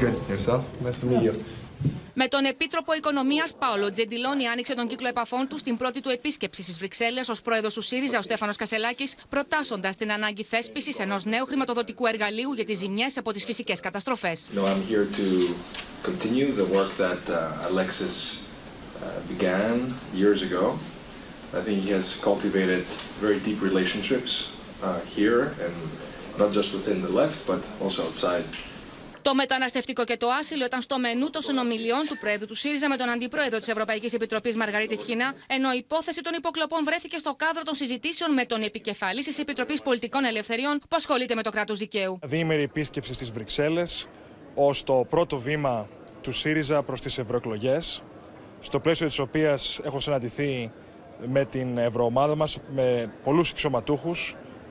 Good. 0.00 0.16
Yourself? 0.30 0.62
Nice 0.84 1.00
to 1.00 1.06
meet 1.10 1.22
you. 1.22 1.34
Με 2.14 2.28
τον 2.28 2.44
Επίτροπο 2.44 2.94
Οικονομίας 2.94 3.54
Πάολο 3.54 3.90
Τζεντιλόνι 3.90 4.46
άνοιξε 4.46 4.74
τον 4.74 4.86
κύκλο 4.86 5.08
επαφών 5.08 5.48
του 5.48 5.58
στην 5.58 5.76
πρώτη 5.76 6.00
του 6.00 6.08
επίσκεψη 6.08 6.62
στις 6.62 6.78
Βρυξέλλες 6.78 7.28
ως 7.28 7.42
πρόεδρος 7.42 7.74
του 7.74 7.80
ΣΥΡΙΖΑ, 7.80 8.18
ο 8.18 8.22
Στέφανος 8.22 8.56
Κασελάκης, 8.56 9.14
προτάσσοντας 9.28 9.96
την 9.96 10.12
ανάγκη 10.12 10.42
θέσπισης 10.42 10.98
ενός 10.98 11.24
νέου 11.24 11.46
χρηματοδοτικού 11.46 12.06
εργαλείου 12.06 12.52
για 12.52 12.64
τις 12.64 12.78
ζημιές 12.78 13.16
από 13.16 13.32
τις 13.32 13.44
φυσικές 13.44 13.80
καταστροφές. 13.80 14.50
No, 14.54 14.60
began 19.32 19.74
years 20.14 20.42
ago. 20.48 20.64
I 21.58 21.60
think 21.64 21.76
he 21.86 21.90
has 21.98 22.06
cultivated 22.28 22.82
very 23.24 23.38
deep 23.46 23.60
relationships 23.70 24.30
uh, 24.82 25.00
here 25.16 25.40
and 25.64 25.74
not 26.40 26.50
just 26.58 26.68
within 26.76 26.98
the 27.06 27.12
left, 27.20 27.38
but 27.46 27.60
also 27.84 28.02
outside. 28.08 28.44
Το 29.22 29.34
μεταναστευτικό 29.34 30.04
και 30.04 30.16
το 30.16 30.28
άσυλο 30.28 30.64
ήταν 30.64 30.82
στο 30.82 30.98
μενού 30.98 31.30
των 31.30 31.42
συνομιλιών 31.42 32.02
του 32.08 32.18
Πρόεδρου 32.20 32.46
του 32.46 32.54
ΣΥΡΙΖΑ 32.54 32.88
με 32.88 32.96
τον 32.96 33.08
Αντιπρόεδρο 33.08 33.58
της 33.58 33.68
Ευρωπαϊκής 33.68 34.12
Επιτροπής 34.12 34.56
Μαργαρίτης 34.56 35.02
Χίνα, 35.02 35.34
ενώ 35.46 35.72
η 35.72 35.76
υπόθεση 35.76 36.20
των 36.20 36.32
υποκλοπών 36.36 36.84
βρέθηκε 36.84 37.18
στο 37.18 37.34
κάδρο 37.34 37.62
των 37.62 37.74
συζητήσεων 37.74 38.32
με 38.32 38.44
τον 38.44 38.62
επικεφαλής 38.62 39.24
της 39.24 39.38
Επιτροπής 39.38 39.82
Πολιτικών 39.82 40.24
Ελευθεριών 40.24 40.78
που 40.78 40.96
ασχολείται 40.96 41.34
με 41.34 41.42
το 41.42 41.50
κράτος 41.50 41.78
δικαίου. 41.78 42.18
Διήμερη 42.22 42.62
επίσκεψη 42.62 43.14
στις 43.14 43.30
Βρυξέλλες 43.30 44.06
ως 44.54 44.84
το 44.84 45.06
πρώτο 45.08 45.38
βήμα 45.38 45.88
του 46.22 46.32
ΣΥΡΙΖΑ 46.32 46.82
προς 46.82 47.00
τις 47.00 47.18
ευρωεκλογές, 47.18 48.02
στο 48.60 48.80
πλαίσιο 48.80 49.06
της 49.06 49.18
οποίας 49.18 49.80
έχω 49.84 50.00
συναντηθεί 50.00 50.70
με 51.26 51.44
την 51.44 51.78
ευρωομάδα 51.78 52.34
μας, 52.34 52.58
με 52.74 53.10
πολλούς 53.24 53.50
εξωματούχου 53.50 54.10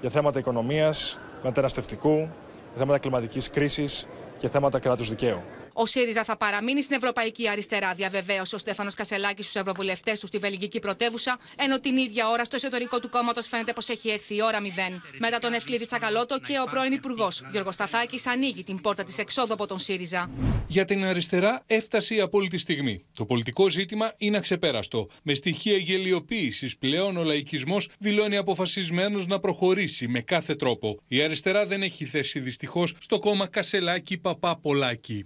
για 0.02 0.10
θέματα 0.10 0.40
οικονομίας, 0.40 1.20
μεταναστευτικού, 1.44 2.16
για 2.16 2.78
θέματα 2.78 2.98
κλιματικής 3.00 3.50
κρίσης 3.50 4.08
και 4.38 4.50
θέματα 4.50 4.80
κράτους 4.80 5.10
δικαίου. 5.10 5.42
Ο 5.80 5.86
ΣΥΡΙΖΑ 5.86 6.24
θα 6.24 6.38
παραμείνει 6.38 6.84
στην 6.84 6.96
Ευρωπαϊκή 6.96 7.50
Αριστερά, 7.50 7.94
διαβεβαίωσε 7.94 8.56
ο 8.56 8.58
Στέφανος 8.58 8.94
Κασελάκης 8.94 9.46
στους 9.46 9.62
ευρωβουλευτές 9.62 10.20
του 10.20 10.28
στη 10.28 10.38
βελγική 10.38 10.80
πρωτεύουσα, 10.80 11.40
ενώ 11.56 11.80
την 11.80 11.98
ίδια 11.98 12.30
ώρα 12.30 12.44
στο 12.44 12.56
εσωτερικό 12.56 13.00
του 13.00 13.10
κόμματος 13.10 13.48
φαίνεται 13.48 13.74
πως 13.74 13.90
έχει 13.90 14.10
έρθει 14.10 14.36
η 14.36 14.42
ώρα 14.42 14.62
μηδέν. 14.62 15.02
Μετά 15.20 15.40
τον 15.40 15.54
Ευκλήδη 15.54 15.86
Τσακαλώτο 15.86 16.40
και 16.40 16.60
ο 16.66 16.70
πρώην 16.70 16.92
Υπουργός 16.92 17.44
Γιώργος 17.52 17.74
Σταθάκης 17.74 18.28
ανοίγει 18.28 18.64
την 18.64 18.82
πόρτα 18.82 19.04
της 19.04 19.18
εξόδου 19.18 19.54
από 19.54 19.66
τον 19.68 19.80
ΣΥΡΙΖΑ. 19.80 20.30
Για 20.68 20.86
την 20.86 21.06
αριστερά 21.06 21.64
έφτασε 21.66 22.16
η 22.16 22.20
απόλυτη 22.20 22.58
στιγμή. 22.58 23.06
Το 23.18 23.26
πολιτικό 23.26 23.70
ζήτημα 23.70 24.14
είναι 24.18 24.38
αξεπέραστο. 24.38 25.08
Με 25.24 25.34
στοιχεία 25.34 25.78
γελιοποίησης 25.78 26.78
πλέον 26.78 27.18
ο 27.18 27.24
λαϊκισμός 27.24 27.90
δηλώνει 28.00 28.38
αποφασισμένος 28.38 29.28
να 29.28 29.40
προχωρήσει 29.40 30.08
με 30.08 30.22
κάθε 30.22 30.56
τρόπο. 30.56 31.00
Η 31.08 31.22
αριστερά 31.22 31.66
δεν 31.66 31.82
έχει 31.82 32.06
θέση 32.06 32.40
δυστυχώς 32.40 32.94
στο 33.00 33.20
κόμμα 33.20 33.48
Κασελάκη 33.48 34.18
Παπά 34.18 34.58
Πολάκη. 34.58 35.26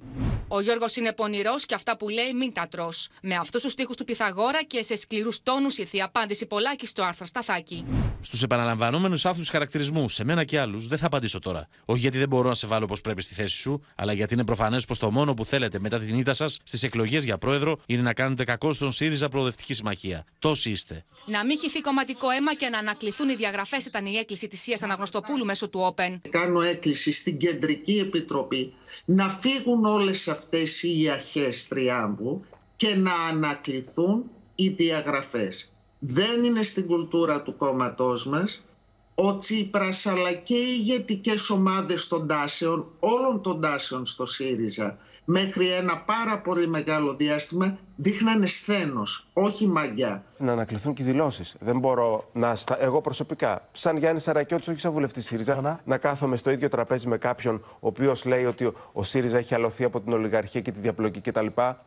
Ο 0.53 0.61
Γιώργος 0.61 0.95
είναι 0.95 1.13
πονηρός 1.13 1.65
και 1.65 1.73
αυτά 1.73 1.97
που 1.97 2.09
λέει 2.09 2.33
μην 2.33 2.53
τα 2.53 2.67
τρώ. 2.67 2.89
Με 3.21 3.35
αυτούς 3.35 3.61
τους 3.61 3.75
τοίχου 3.75 3.93
του 3.93 4.03
Πιθαγόρα 4.03 4.63
και 4.63 4.83
σε 4.83 4.95
σκληρούς 4.95 5.43
τόνους 5.43 5.77
ήρθε 5.77 5.97
η 5.97 6.01
απάντηση 6.01 6.45
πολλάκι 6.45 6.85
στο 6.85 7.03
άρθρο 7.03 7.25
Σταθάκη. 7.25 7.85
Στους 8.21 8.43
επαναλαμβανόμενους 8.43 9.25
άφθου 9.25 9.43
χαρακτηρισμούς, 9.51 10.13
σε 10.13 10.23
μένα 10.23 10.43
και 10.43 10.59
άλλους, 10.59 10.87
δεν 10.87 10.97
θα 10.97 11.05
απαντήσω 11.05 11.39
τώρα. 11.39 11.67
Όχι 11.85 11.99
γιατί 11.99 12.17
δεν 12.17 12.27
μπορώ 12.27 12.47
να 12.47 12.53
σε 12.53 12.67
βάλω 12.67 12.85
όπως 12.85 13.01
πρέπει 13.01 13.21
στη 13.21 13.33
θέση 13.33 13.55
σου, 13.55 13.85
αλλά 13.95 14.13
γιατί 14.13 14.33
είναι 14.33 14.43
προφανές 14.45 14.85
πως 14.85 14.99
το 14.99 15.11
μόνο 15.11 15.33
που 15.33 15.45
θέλετε 15.45 15.79
μετά 15.79 15.99
την 15.99 16.19
ήττα 16.19 16.33
σας 16.33 16.59
στις 16.63 16.83
εκλογές 16.83 17.23
για 17.23 17.37
πρόεδρο 17.37 17.79
είναι 17.85 18.01
να 18.01 18.13
κάνετε 18.13 18.43
κακό 18.43 18.73
στον 18.73 18.91
ΣΥΡΙΖΑ 18.91 19.29
Προοδευτική 19.29 19.73
Συμμαχία. 19.73 20.25
Τόσοι 20.39 20.71
είστε. 20.71 21.05
Να 21.25 21.45
μην 21.45 21.57
χυθεί 21.57 21.81
κομματικό 21.81 22.29
αίμα 22.29 22.55
και 22.55 22.69
να 22.69 22.77
ανακληθούν 22.77 23.29
οι 23.29 23.35
διαγραφές 23.35 23.85
ήταν 23.85 24.05
η 24.05 24.15
έκκληση 24.15 24.47
της 24.47 24.61
Σίας 24.61 24.83
Αναγνωστοπούλου 24.83 25.45
μέσω 25.45 25.69
του 25.69 25.95
Open. 25.95 26.19
Κάνω 26.29 26.61
έκκληση 26.61 27.11
στην 27.11 27.37
Κεντρική 27.37 27.99
Επιτροπή 27.99 28.73
να 29.05 29.29
φύγουν 29.29 29.85
όλες 29.85 30.27
αυτές 30.41 30.83
οι 30.83 31.09
αρχές 31.09 31.67
τριάμβου 31.67 32.41
και 32.75 32.95
να 32.95 33.13
ανακληθούν 33.31 34.23
οι 34.55 34.69
διαγραφές. 34.69 35.73
Δεν 35.99 36.43
είναι 36.43 36.63
στην 36.63 36.87
κουλτούρα 36.87 37.41
του 37.41 37.55
κόμματός 37.55 38.25
μας 38.25 38.65
ο 39.15 39.37
Τσίπρας 39.37 40.05
αλλά 40.05 40.33
και 40.33 40.55
οι 40.55 40.77
ηγετικές 40.79 41.49
ομάδες 41.49 42.07
των 42.07 42.27
τάσεων, 42.27 42.85
όλων 42.99 43.41
των 43.41 43.61
τάσεων 43.61 44.05
στο 44.05 44.25
ΣΥΡΙΖΑ 44.25 44.97
μέχρι 45.25 45.67
ένα 45.67 45.97
πάρα 45.97 46.39
πολύ 46.41 46.67
μεγάλο 46.67 47.15
διάστημα 47.15 47.77
δείχνανε 48.01 48.45
σθένος, 48.45 49.27
όχι 49.33 49.67
μαγιά. 49.67 50.23
Να 50.37 50.51
ανακληθούν 50.51 50.93
και 50.93 51.01
οι 51.01 51.05
δηλώσεις. 51.05 51.55
Δεν 51.59 51.79
μπορώ 51.79 52.29
να. 52.33 52.55
Στα... 52.55 52.83
Εγώ 52.83 53.01
προσωπικά, 53.01 53.67
σαν 53.71 53.97
Γιάννης 53.97 54.23
Σαρακιώτης, 54.23 54.67
όχι 54.67 54.79
σαν 54.79 54.91
βουλευτής 54.91 55.25
ΣΥΡΙΖΑ, 55.25 55.61
να, 55.61 55.79
να 55.85 55.97
κάθομαι 55.97 56.35
στο 56.35 56.51
ίδιο 56.51 56.69
τραπέζι 56.69 57.07
με 57.07 57.17
κάποιον 57.17 57.55
ο 57.55 57.87
οποίος 57.87 58.25
λέει 58.25 58.45
ότι 58.45 58.71
ο 58.91 59.03
ΣΥΡΙΖΑ 59.03 59.37
έχει 59.37 59.53
αλωθεί 59.53 59.83
από 59.83 60.01
την 60.01 60.13
ολιγαρχία 60.13 60.61
και 60.61 60.71
τη 60.71 60.79
διαπλοκή 60.79 61.21
κτλ. 61.21 61.45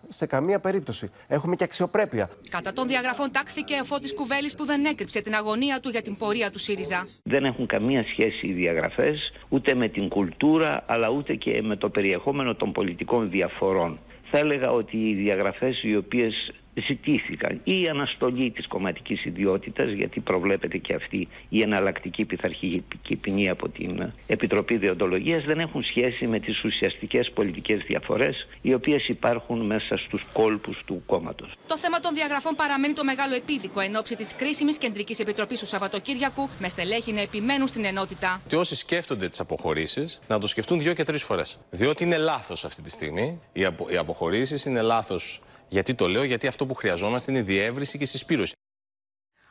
Σε 0.09 0.27
καμία 0.27 0.61
περίπτωση. 0.61 1.11
Έχουμε 1.29 1.57
και 1.57 1.64
αξιοπρέπεια. 1.64 2.31
Κατά 2.50 2.72
των 2.72 2.87
διαγραφών 2.87 3.31
τάχθηκε 3.31 3.74
ο 3.83 3.85
Φώτης 3.85 4.14
Κουβέλης 4.14 4.55
που 4.55 4.64
δεν 4.64 4.85
έκρυψε 4.85 5.20
την 5.20 5.35
αγωνία 5.35 5.81
του 5.81 5.88
για 5.88 6.03
την 6.03 6.16
πορεία 6.16 6.50
του 6.50 6.59
ΣΥΡΙΖΑ. 6.59 7.07
Δεν 7.22 7.44
έχουν 7.44 7.66
καμία 7.66 8.05
σχέση 8.12 8.46
οι 8.46 8.53
διαγραφές 8.53 9.33
ούτε 9.48 9.74
με 9.74 9.88
την 9.88 10.09
κουλτούρα 10.09 10.85
αλλά 10.87 11.09
ούτε 11.09 11.35
και 11.35 11.62
με 11.62 11.77
το 11.77 11.88
περιεχόμενο 11.88 12.55
των 12.55 12.72
πολιτικών 12.72 13.31
διαφορών. 13.31 13.98
Θα 14.36 14.42
έλεγα 14.42 14.70
ότι 14.70 14.96
οι 14.96 15.14
διαγραφές 15.14 15.82
οι 15.82 15.96
οποίες 15.96 16.52
ζητήθηκαν 16.74 17.60
ή 17.64 17.80
η 17.80 17.88
αναστολή 17.88 18.50
της 18.50 18.66
κομματικής 18.66 19.24
ιδιότητας 19.24 19.90
γιατί 19.90 20.20
προβλέπεται 20.20 20.78
και 20.78 20.94
αυτή 20.94 21.28
η 21.48 21.62
εναλλακτική 21.62 22.24
πειθαρχική 22.24 23.16
ποινή 23.20 23.48
από 23.48 23.68
την 23.68 24.12
Επιτροπή 24.26 24.76
Διοντολογίας 24.76 25.44
δεν 25.44 25.60
έχουν 25.60 25.84
σχέση 25.84 26.26
με 26.26 26.40
τις 26.40 26.64
ουσιαστικές 26.64 27.30
πολιτικές 27.30 27.82
διαφορές 27.87 28.46
οι 28.62 28.74
οποίες 28.74 29.08
υπάρχουν 29.08 29.60
μέσα 29.66 29.96
στους 29.96 30.22
κόλπους 30.32 30.82
του 30.87 31.02
κόμματος. 31.06 31.52
Το 31.66 31.78
θέμα 31.78 32.00
των 32.00 32.14
διαγραφών 32.14 32.54
παραμένει 32.54 32.92
το 32.94 33.04
μεγάλο 33.04 33.34
επίδικο 33.34 33.80
εν 33.80 33.96
ώψη 33.96 34.16
της 34.16 34.34
κρίσιμης 34.37 34.76
Κεντρικής 34.76 35.18
Επιτροπής 35.18 35.58
του 35.58 35.66
Σαββατοκύριακου 35.66 36.48
με 36.58 36.68
στελέχη 36.68 37.12
να 37.12 37.20
επιμένουν 37.20 37.66
στην 37.66 37.84
ενότητα. 37.84 38.42
Και 38.46 38.56
όσοι 38.56 38.76
σκέφτονται 38.76 39.28
τις 39.28 39.40
αποχωρήσεις 39.40 40.20
να 40.28 40.38
το 40.38 40.46
σκεφτούν 40.46 40.80
δύο 40.80 40.94
και 40.94 41.04
τρεις 41.04 41.22
φορές. 41.22 41.58
Διότι 41.70 42.04
είναι 42.04 42.16
λάθος 42.16 42.64
αυτή 42.64 42.82
τη 42.82 42.90
στιγμή. 42.90 43.40
Οι, 43.52 43.64
απο, 43.64 43.87
οι 43.90 43.96
αποχωρήσεις 43.96 44.64
είναι 44.64 44.80
λάθος 44.80 45.40
γιατί 45.68 45.94
το 45.94 46.09
λέω, 46.09 46.22
γιατί 46.24 46.46
αυτό 46.46 46.66
που 46.66 46.74
χρειαζόμαστε 46.74 47.31
είναι 47.31 47.42
διεύρυνση 47.42 47.98
και 47.98 48.05
συσπήρωση. 48.05 48.53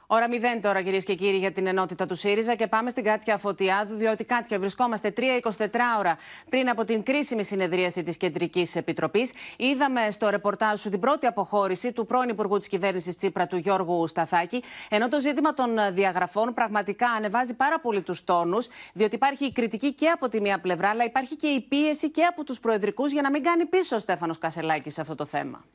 Ώρα 0.08 0.28
0 0.30 0.34
τώρα, 0.62 0.82
κυρίες 0.82 1.04
και 1.04 1.16
κύριοι, 1.16 1.38
για 1.38 1.52
την 1.52 1.68
ενότητα 1.68 2.06
του 2.06 2.16
ΣΥΡΙΖΑ 2.16 2.56
και 2.56 2.68
πάμε 2.68 2.90
στην 2.90 3.04
Κάτια 3.04 3.38
Φωτιάδου, 3.38 3.96
διότι 3.96 4.24
Κάτια 4.24 4.60
βρισκόμαστε 4.60 5.14
3-24 5.18 5.68
ώρα 6.00 6.18
πριν 6.50 6.70
από 6.70 6.86
την 6.86 7.04
κρίσιμη 7.04 7.44
συνεδρίαση 7.44 8.04
της 8.04 8.18
Κεντρικής 8.18 8.76
Επιτροπής. 8.76 9.32
Είδαμε 9.58 10.12
στο 10.12 10.30
ρεπορτάζ 10.30 10.80
σου 10.80 10.90
την 10.90 11.00
πρώτη 11.00 11.26
αποχώρηση 11.26 11.92
του 11.92 12.06
πρώην 12.06 12.30
Υπουργού 12.30 12.58
της 12.58 12.68
Κυβέρνησης 12.68 13.18
Τσίπρα, 13.18 13.48
του 13.48 13.58
Γιώργου 13.58 14.08
Σταθάκη. 14.08 14.64
Ενώ 14.90 15.08
το 15.08 15.20
ζήτημα 15.20 15.54
των 15.54 15.70
διαγραφών 15.92 16.54
πραγματικά 16.54 17.08
ανεβάζει 17.08 17.54
πάρα 17.54 17.80
πολύ 17.80 18.02
τους 18.02 18.24
τόνους, 18.24 18.68
διότι 18.94 19.16
υπάρχει 19.16 19.46
η 19.46 19.52
κριτική 19.52 19.94
και 19.94 20.10
από 20.10 20.30
τη 20.30 20.42
μία 20.42 20.60
πλευρά, 20.60 20.90
αλλά 20.90 21.04
υπάρχει 21.04 21.36
και 21.36 21.48
η 21.48 21.62
πίεση 21.62 22.12
και 22.12 22.24
από 22.24 22.44
τους 22.44 22.60
προεδρικούς 22.60 23.12
για 23.12 23.22
να 23.22 23.30
μην 23.30 23.44
κάνει 23.44 23.66
πίσω 23.66 23.96
ο 23.96 24.00
Στέφανος 24.00 24.38
Κασελάκης 24.38 24.94
σε 24.94 25.02
αυτό 25.02 25.16
το 25.16 25.26
θέμα. 25.26 25.66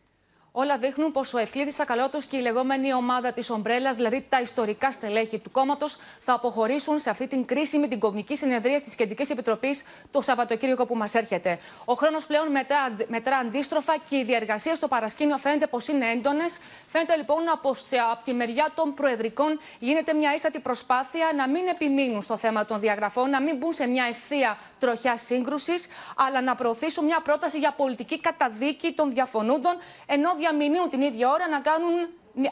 Όλα 0.52 0.78
δείχνουν 0.78 1.12
πως 1.12 1.34
ο 1.34 1.38
Ευκλήδης 1.38 1.80
Ακαλώτος 1.80 2.24
και 2.26 2.36
η 2.36 2.40
λεγόμενη 2.40 2.94
ομάδα 2.94 3.32
της 3.32 3.50
Ομπρέλας, 3.50 3.96
δηλαδή 3.96 4.26
τα 4.28 4.40
ιστορικά 4.40 4.92
στελέχη 4.92 5.38
του 5.38 5.50
κόμματος, 5.50 5.96
θα 6.20 6.32
αποχωρήσουν 6.32 6.98
σε 6.98 7.10
αυτή 7.10 7.26
την 7.26 7.44
κρίσιμη, 7.44 7.88
την 7.88 7.98
κομβική 7.98 8.36
συνεδρία 8.36 8.80
της 8.80 8.94
Κεντρικής 8.94 9.30
Επιτροπής 9.30 9.84
το 10.10 10.20
Σαββατοκύριακο 10.20 10.86
που 10.86 10.96
μας 10.96 11.14
έρχεται. 11.14 11.58
Ο 11.84 11.94
χρόνος 11.94 12.26
πλέον 12.26 12.50
μετρά, 12.50 12.96
μετρά 13.06 13.36
αντίστροφα 13.36 13.96
και 14.08 14.16
οι 14.16 14.24
διαργασίες 14.24 14.76
στο 14.76 14.88
παρασκήνιο 14.88 15.36
φαίνεται 15.36 15.66
πως 15.66 15.88
είναι 15.88 16.06
έντονες. 16.06 16.58
Φαίνεται 16.86 17.16
λοιπόν 17.16 17.48
από, 17.48 17.68
από 18.12 18.24
τη 18.24 18.32
μεριά 18.32 18.68
των 18.74 18.94
Προεδρικών 18.94 19.60
γίνεται 19.78 20.12
μια 20.12 20.34
ίστατη 20.34 20.60
προσπάθεια 20.60 21.26
να 21.36 21.48
μην 21.48 21.66
επιμείνουν 21.68 22.22
στο 22.22 22.36
θέμα 22.36 22.64
των 22.64 22.80
διαγραφών, 22.80 23.30
να 23.30 23.42
μην 23.42 23.56
μπουν 23.56 23.72
σε 23.72 23.86
μια 23.86 24.04
ευθεία 24.04 24.58
τροχιά 24.78 25.16
σύγκρουσης, 25.16 25.86
αλλά 26.16 26.42
να 26.42 26.54
προωθήσουν 26.54 27.04
μια 27.04 27.20
πρόταση 27.20 27.58
για 27.58 27.72
πολιτική 27.76 28.20
καταδίκη 28.20 28.92
των 28.92 29.10
διαφωνούντων, 29.10 29.76
ενώ 30.06 30.36
διαμηνύουν 30.50 30.88
την 30.88 31.00
ίδια 31.00 31.28
ώρα 31.28 31.48
να 31.48 31.60
κάνουν 31.60 31.92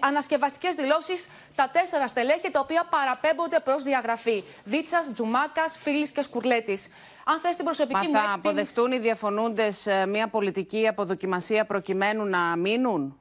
ανασκευαστικές 0.01 0.75
δηλώσεις 0.75 1.29
τα 1.55 1.71
τέσσερα 1.73 2.07
στελέχη 2.07 2.51
τα 2.51 2.61
οποία 2.61 2.87
παραπέμπονται 2.91 3.61
προς 3.61 3.83
διαγραφή. 3.83 4.45
Βίτσας, 4.65 5.13
Τζουμάκας, 5.13 5.77
Φίλης 5.77 6.11
και 6.11 6.23
Σκουρλέτης. 6.23 6.89
Αν 7.25 7.39
θες 7.39 7.57
την 7.57 7.65
προσωπική 7.65 8.09
Μα 8.09 8.21
θα 8.21 8.33
αποδεχτούν 8.33 8.93
οι 8.93 8.99
διαφωνούντες 8.99 9.89
μια 10.09 10.29
πολιτική 10.29 10.89
αποδοκιμασία 10.89 11.65
προκειμένου 11.65 12.25
να 12.25 12.57
μείνουν; 12.57 13.19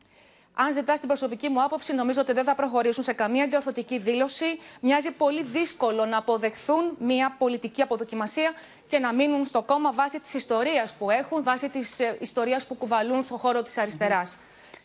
Αν 0.53 0.73
ζητάς 0.73 0.99
την 0.99 1.07
προσωπική 1.07 1.49
μου 1.49 1.63
άποψη, 1.63 1.93
νομίζω 1.93 2.21
ότι 2.21 2.33
δεν 2.33 2.43
θα 2.43 2.55
προχωρήσουν 2.55 3.03
σε 3.03 3.13
καμία 3.13 3.47
διορθωτική 3.47 3.97
δήλωση. 3.97 4.59
Μοιάζει 4.81 5.11
πολύ 5.11 5.43
δύσκολο 5.43 6.05
να 6.05 6.17
αποδεχθούν 6.17 6.95
μια 6.99 7.35
πολιτική 7.37 7.81
αποδοκιμασία 7.81 8.53
και 8.87 8.99
να 8.99 9.13
μείνουν 9.13 9.45
στο 9.45 9.61
κόμμα 9.61 9.91
βάσει 9.91 10.19
της 10.19 10.33
ιστορίας 10.33 10.93
που 10.93 11.09
έχουν, 11.09 11.43
βάσει 11.43 11.69
της 11.69 11.99
ιστορίας 12.19 12.65
που 12.65 12.75
κουβαλούν 12.75 13.23
στον 13.23 13.37
χώρο 13.37 13.63
της 13.63 13.77
αριστεράς. 13.77 14.37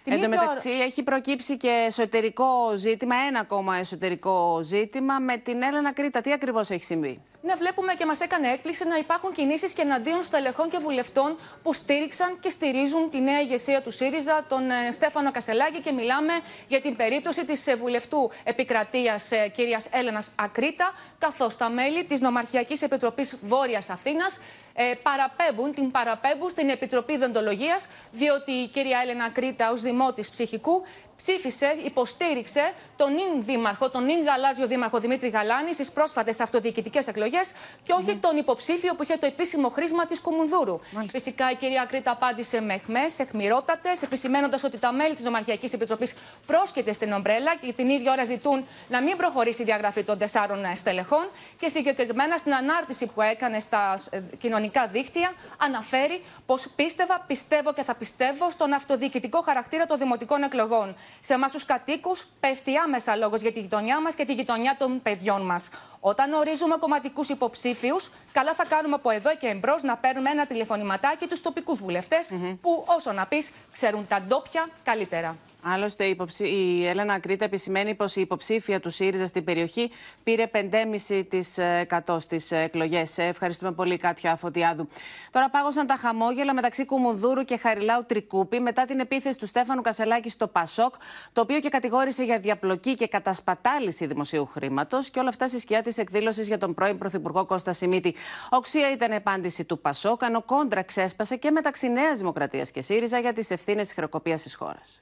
Την 0.05 0.13
Εν 0.13 0.21
τω 0.21 0.29
μεταξύ, 0.29 0.69
ώρα... 0.69 0.83
έχει 0.83 1.03
προκύψει 1.03 1.57
και 1.57 1.85
εσωτερικό 1.87 2.73
ζήτημα, 2.77 3.15
ένα 3.29 3.41
ακόμα 3.41 3.77
εσωτερικό 3.77 4.61
ζήτημα 4.63 5.19
με 5.19 5.37
την 5.37 5.63
Έλενα 5.63 5.93
Κρήτα. 5.93 6.21
Τι 6.21 6.33
ακριβώς 6.33 6.71
έχει 6.71 6.85
συμβεί; 6.85 7.23
Ναι, 7.43 7.55
βλέπουμε 7.55 7.93
και 7.95 8.07
μας 8.07 8.21
έκανε 8.21 8.49
έκπληξη 8.49 8.89
να 8.89 8.97
υπάρχουν 8.97 9.33
κινήσεις 9.33 9.73
και 9.73 9.83
εναντίον 9.83 10.23
στελεχών 10.23 10.69
και 10.69 10.79
βουλευτών 10.79 11.37
που 11.63 11.73
στήριξαν 11.73 12.39
και 12.41 12.49
στηρίζουν 12.51 13.11
τη 13.11 13.21
νέα 13.21 13.41
ηγεσία 13.41 13.83
του 13.83 13.91
ΣΥΡΙΖΑ, 13.91 14.45
τον 14.49 14.71
ε, 14.71 14.91
Στέφανο 14.93 15.31
Κασελάκη. 15.31 15.81
Και 15.81 15.93
μιλάμε 15.93 16.33
για 16.69 16.81
την 16.81 16.97
περίπτωση 16.97 17.45
της 17.45 17.67
ε, 17.67 17.75
βουλευτού 17.75 18.31
επικρατείας 18.45 19.33
ε, 19.33 19.49
κυρίας 19.49 19.89
Έλενας 19.91 20.31
Ακρίτα, 20.37 20.93
καθώς 21.19 21.57
τα 21.57 21.69
μέλη 21.69 22.05
της 22.05 22.21
Νομαρχιακής 22.21 22.83
Επιτροπής 22.83 23.39
Βόρειας 23.43 23.91
Αθήνας 23.91 24.41
ε, 24.73 24.93
παραπέμπουν, 25.03 25.75
την 25.75 25.91
παραπέμπουν 25.91 26.51
στην 26.51 26.69
Επιτροπή 26.69 27.17
Δοντολογίας, 27.17 27.89
διότι 28.13 28.51
η 28.53 28.69
κυρία 28.69 28.99
Έλενα 29.03 29.31
Κρήτα, 29.31 29.71
ως 29.71 29.81
δημότης 29.81 30.31
ψυχικού, 30.31 30.83
ψήφισε, 31.23 31.77
υποστήριξε 31.85 32.73
τον 32.97 33.13
νυν 33.15 33.45
δήμαρχο, 33.45 33.91
τον 33.91 34.05
νυν 34.05 34.25
γαλάζιο 34.25 34.67
δήμαρχο 34.67 34.99
Δημήτρη 34.99 35.29
Γαλάνη 35.29 35.75
στις 35.75 35.91
πρόσφατες 35.91 36.41
αυτοδιοικητικές 36.41 37.07
εκλογές 37.07 37.53
και 37.83 37.93
όχι 37.93 38.17
τον 38.17 38.37
υποψήφιο 38.37 38.95
που 38.95 39.03
είχε 39.03 39.17
το 39.17 39.27
επίσημο 39.27 39.69
χρήσμα 39.69 40.07
της 40.07 40.21
Κουμουνδούρου. 40.21 40.81
Φυσικά 41.11 41.51
η 41.51 41.55
κυρία 41.55 41.85
Κρήτα 41.85 42.11
απάντησε 42.11 42.61
με 42.61 42.75
εχμές, 42.75 43.19
εχμηρότατες, 43.19 44.03
επισημένοντας 44.03 44.65
ότι 44.65 44.79
τα 44.79 44.93
μέλη 44.93 45.15
της 45.15 45.25
Νομαρχιακής 45.25 45.73
Επιτροπής 45.73 46.15
πρόσκειται 46.47 46.93
στην 46.93 47.13
ομπρέλα 47.13 47.57
και 47.61 47.73
την 47.73 47.89
ίδια 47.89 48.13
ώρα 48.13 48.25
ζητούν 48.25 48.65
να 48.89 49.03
μην 49.03 49.17
προχωρήσει 49.17 49.63
η 49.63 49.65
διαγραφή 49.65 50.03
των 50.05 50.19
τεσσάρων 50.19 50.65
στελεχών 50.77 51.29
και 51.59 51.69
συγκεκριμένα 51.69 52.37
στην 52.37 52.55
ανάρτηση 52.55 53.07
που 53.07 53.21
έκανε 53.23 53.61
στα 53.61 53.99
ε, 54.11 54.21
κοινωνικά 54.39 54.87
δίκτυα 54.87 55.33
αναφέρει 55.59 56.25
πως 56.47 56.69
πίστευα, 56.77 57.25
πιστεύω 57.27 57.73
και 57.73 57.83
θα 57.83 57.95
πιστεύω 57.95 58.51
στον 58.51 58.73
αυτοδιοικητικό 58.73 59.41
χαρακτήρα 59.41 59.87
των 59.87 59.99
δημοτικών 59.99 60.43
εκλογών. 60.43 60.97
Σε 61.21 61.35
εμάς 61.35 61.53
τους 61.53 61.65
κατοίκους 61.65 62.27
πέφτει 62.41 62.77
άμεσα 62.77 63.17
λόγος 63.17 63.41
για 63.41 63.53
τη 63.53 63.61
γειτονιά 63.61 64.01
μας 64.01 64.15
και 64.15 64.25
τη 64.25 64.33
γειτονιά 64.33 64.77
των 64.79 65.03
παιδιών 65.03 65.43
μας. 65.43 65.71
Όταν 66.01 66.33
ορίζουμε 66.33 66.77
κομματικούς 66.77 67.29
υποψήφιους, 67.29 68.11
καλά 68.33 68.55
θα 68.55 68.65
κάνουμε 68.65 68.95
από 68.95 69.11
εδώ 69.11 69.37
και 69.37 69.47
εμπρός 69.47 69.83
να 69.83 69.97
παίρνουμε 69.97 70.31
ένα 70.31 70.47
τηλεφωνηματάκι 70.47 71.27
τους 71.27 71.41
τοπικούς 71.41 71.79
βουλευτές, 71.79 72.33
που 72.61 72.85
όσο 72.87 73.13
να 73.13 73.27
πεις 73.27 73.51
ξέρουν 73.73 74.07
τα 74.07 74.21
ντόπια 74.21 74.69
καλύτερα. 74.85 75.37
Άλλωστε, 75.63 76.05
η, 76.05 76.11
υποψη... 76.11 76.45
η 76.45 76.87
Έλενα 76.87 77.19
Κρήτα 77.19 77.45
επισημαίνει 77.45 77.95
πως 77.95 78.17
η 78.17 78.21
υποψήφια 78.21 78.81
του 78.81 78.91
ΣΥΡΙΖΑ 78.91 79.27
στην 79.27 79.45
περιοχή 79.45 79.91
πήρε 80.23 80.51
5,5% 80.53 82.17
στι 82.21 82.57
εκλογές. 82.57 83.19
Ευχαριστούμε 83.19 83.73
πολύ, 83.73 83.97
Κάτια 83.97 84.37
Φωτιάδου. 84.37 84.89
Τώρα 85.31 85.51
πάγωσαν 85.51 85.87
τα 85.87 85.97
χαμόγελα 85.97 86.55
μεταξύ 86.55 86.85
Κουμουνδούρου 86.85 87.45
και 87.45 87.57
Χαριλάου 87.57 88.05
Τρικούπη 88.07 88.61
μετά 88.61 88.85
την 88.85 89.01
επίθεση 89.01 89.39
του 89.39 89.47
Στέφανου 89.47 89.83
Κασελάκη 89.83 90.29
στο 90.29 90.47
Πασόκ, 90.47 90.95
το 91.33 91.41
οποίο 91.41 91.61
και 91.61 91.69
κατηγόρησε 91.69 92.25
για 92.25 92.39
διαπλοκή 92.39 92.95
και 92.95 93.07
κατασπατάληση 93.07 94.07
δημοσίου 94.07 94.47
χρήματος. 94.47 95.11
Και 95.11 95.19
όλα 95.19 95.29
αυτά 95.29 95.49
στη 95.49 95.61
σκιά 95.61 95.83
της 95.83 95.99
εκδήλωσης 95.99 96.47
για 96.47 96.59
τον 96.59 96.75
πρώην 96.75 96.99
Πρωθυπουργό 96.99 97.45
Κώστα 97.45 97.73
Σιμίτη. 97.73 98.15
Οξία 98.51 98.91
ήταν 98.93 99.13
επάντηση 99.13 99.65
του 99.65 99.79
Πασόκ, 99.81 100.23
ενώ 100.23 100.43
κόντρα 100.43 100.83
ξέσπασε 100.83 101.37
και 101.37 101.51
μεταξύ 101.51 101.89
Νέας 101.89 102.19
Δημοκρατίας 102.19 102.71
και 102.71 102.83
ΣΥΡΙΖΑ 102.83 103.19
για 103.19 103.33
τις 103.33 103.51
ευθύνες 103.51 103.87
της 103.87 103.95
χρεοκοπίας 103.95 104.43
της 104.43 104.55
χώρας. 104.55 105.01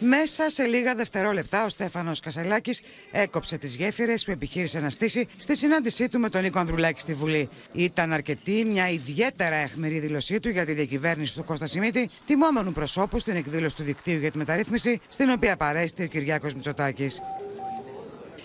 Μέσα 0.00 0.50
σε 0.50 0.64
λίγα 0.64 0.94
δευτερόλεπτα, 0.94 1.64
ο 1.64 1.68
Στέφανος 1.68 2.20
Κασελάκης 2.20 2.82
έκοψε 3.10 3.58
τις 3.58 3.76
γέφυρες 3.76 4.24
που 4.24 4.30
επιχείρησε 4.30 4.80
να 4.80 4.90
στήσει 4.90 5.28
στη 5.36 5.56
συνάντησή 5.56 6.08
του 6.08 6.18
με 6.18 6.28
τον 6.28 6.42
Νίκο 6.42 6.58
Ανδρουλάκη 6.58 7.00
στη 7.00 7.14
Βουλή. 7.14 7.48
Ήταν 7.72 8.12
αρκετή 8.12 8.64
μια 8.64 8.90
ιδιαίτερα 8.90 9.56
αιχμηρή 9.56 9.98
δήλωσή 9.98 10.40
του 10.40 10.48
για 10.48 10.64
τη 10.64 10.72
διακυβέρνηση 10.72 11.34
του 11.34 11.44
Κώστα 11.44 11.66
Σιμίτη, 11.66 12.10
τιμόμενου 12.26 12.72
προσώπου 12.72 13.18
στην 13.18 13.36
εκδήλωση 13.36 13.76
του 13.76 13.82
δικτύου 13.82 14.18
για 14.18 14.30
τη 14.30 14.38
μεταρρύθμιση, 14.38 15.00
στην 15.08 15.30
οποία 15.30 15.56
παρέστη 15.56 16.02
ο 16.02 16.06
Κυριάκος 16.06 16.54
Μητσοτάκης. 16.54 17.20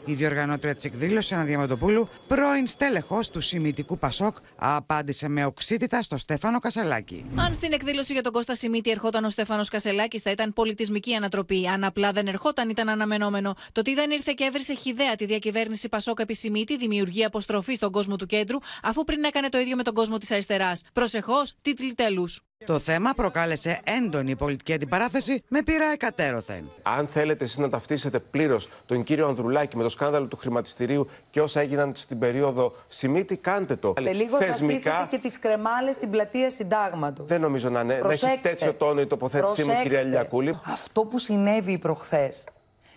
Η 0.06 0.14
διοργανώτρια 0.14 0.76
της 0.76 0.84
εκδήλωσης, 0.84 1.38
Ανna 1.38 1.44
Διαμαντοπούλου, 1.46 2.08
πρώην 2.28 2.68
στέλεχος 2.68 3.30
του 3.30 3.42
Σιμητικού 3.42 3.98
Πασόκ, 3.98 4.38
απάντησε 4.56 5.28
με 5.28 5.46
οξύτητα 5.46 6.02
στο 6.02 6.18
Στέφανο 6.18 6.60
Κασελάκη. 6.60 7.26
Αν 7.36 7.54
στην 7.54 7.74
εκδήλωση 7.74 8.14
για 8.14 8.22
τον 8.22 8.32
Κώστα 8.32 8.56
Σιμίτη 8.56 8.90
ερχόταν 8.90 9.24
ο 9.24 9.30
Στέφανος 9.30 9.70
Κασελάκης, 9.70 10.22
θα 10.22 10.32
ήταν 10.32 10.54
πολιτισμική 10.54 11.14
ανατροπή. 11.14 11.68
Αν 11.68 11.84
απλά 11.84 12.12
δεν 12.12 12.28
ερχόταν, 12.28 12.70
ήταν 12.70 12.90
αναμενόμενο. 12.90 13.56
Το 13.72 13.82
τι 13.82 13.94
δεν 13.94 14.12
ήρθε 14.12 14.34
και 14.36 14.44
έβρισε 14.44 14.74
χιδέα 14.74 15.16
τη 15.16 15.26
διακυβέρνηση 15.26 15.90
Πασόκ 15.90 16.20
επί 16.20 16.36
Σιμίτη 16.36 16.78
δημιουργεί 16.78 17.24
αποστροφή 17.24 17.74
στον 17.76 17.92
κόσμο 17.92 18.16
του 18.16 18.26
κέντρου, 18.26 18.58
αφού 18.84 19.04
πριν 19.04 19.24
έκανε 19.24 19.50
το 19.50 19.58
ίδιο 19.60 19.76
με 19.76 19.84
τον 19.84 19.94
κόσμο 19.94 20.18
της 20.18 20.32
αριστεράς. 20.32 20.84
Προσεχώς, 20.94 21.54
τίτλοι 21.62 21.94
τέλους. 21.94 22.42
Το 22.66 22.80
θέμα 22.80 23.14
προκάλεσε 23.14 23.80
έντονη 23.84 24.36
πολιτική 24.36 24.74
αντιπαράθεση 24.74 25.44
με 25.48 25.62
πείρα 25.62 25.86
εκατέρωθεν. 25.86 26.70
Αν 26.82 27.08
θέλετε 27.08 27.44
εσείς 27.44 27.58
να 27.58 27.70
ταυτίσετε 27.70 28.20
πλήρως 28.20 28.70
τον 28.86 29.04
κύριο 29.04 29.28
Ανδρουλάκη 29.28 29.78
με 29.78 29.84
το 29.84 29.90
σκάνδαλο 29.90 30.26
του 30.26 30.38
χρηματιστηρίου 30.38 31.08
και 31.30 31.42
όσα 31.42 31.60
έγιναν 31.60 31.92
στην 31.96 32.20
περίοδο 32.20 32.76
Σιμίτη, 32.88 33.38
κάντε 33.38 33.76
το. 33.76 33.94
Σε 34.00 34.12
λίγο 34.14 34.38
Θεσμικά... 34.38 34.92
θα 34.92 35.08
και 35.10 35.18
τις 35.18 35.40
κρεμάλες 35.40 35.96
στην 35.96 36.10
πλατεία 36.10 36.50
Συντάγματος. 36.50 37.28
Δεν 37.28 37.42
νομίζω 37.42 37.70
να, 37.70 37.84
ναι, 37.84 37.98
να 37.98 38.12
έχει 38.12 38.40
τέτοιο 38.42 38.74
τόνο 38.74 39.02
η 39.02 39.06
τοποθέτησή 39.08 39.64
μου, 39.64 39.74
κυρία 39.82 40.04
Λιακούλη. 40.04 40.60
Αυτό 40.66 41.06
που 41.06 41.18
συνέβη 41.18 41.78
προχθές 41.78 42.48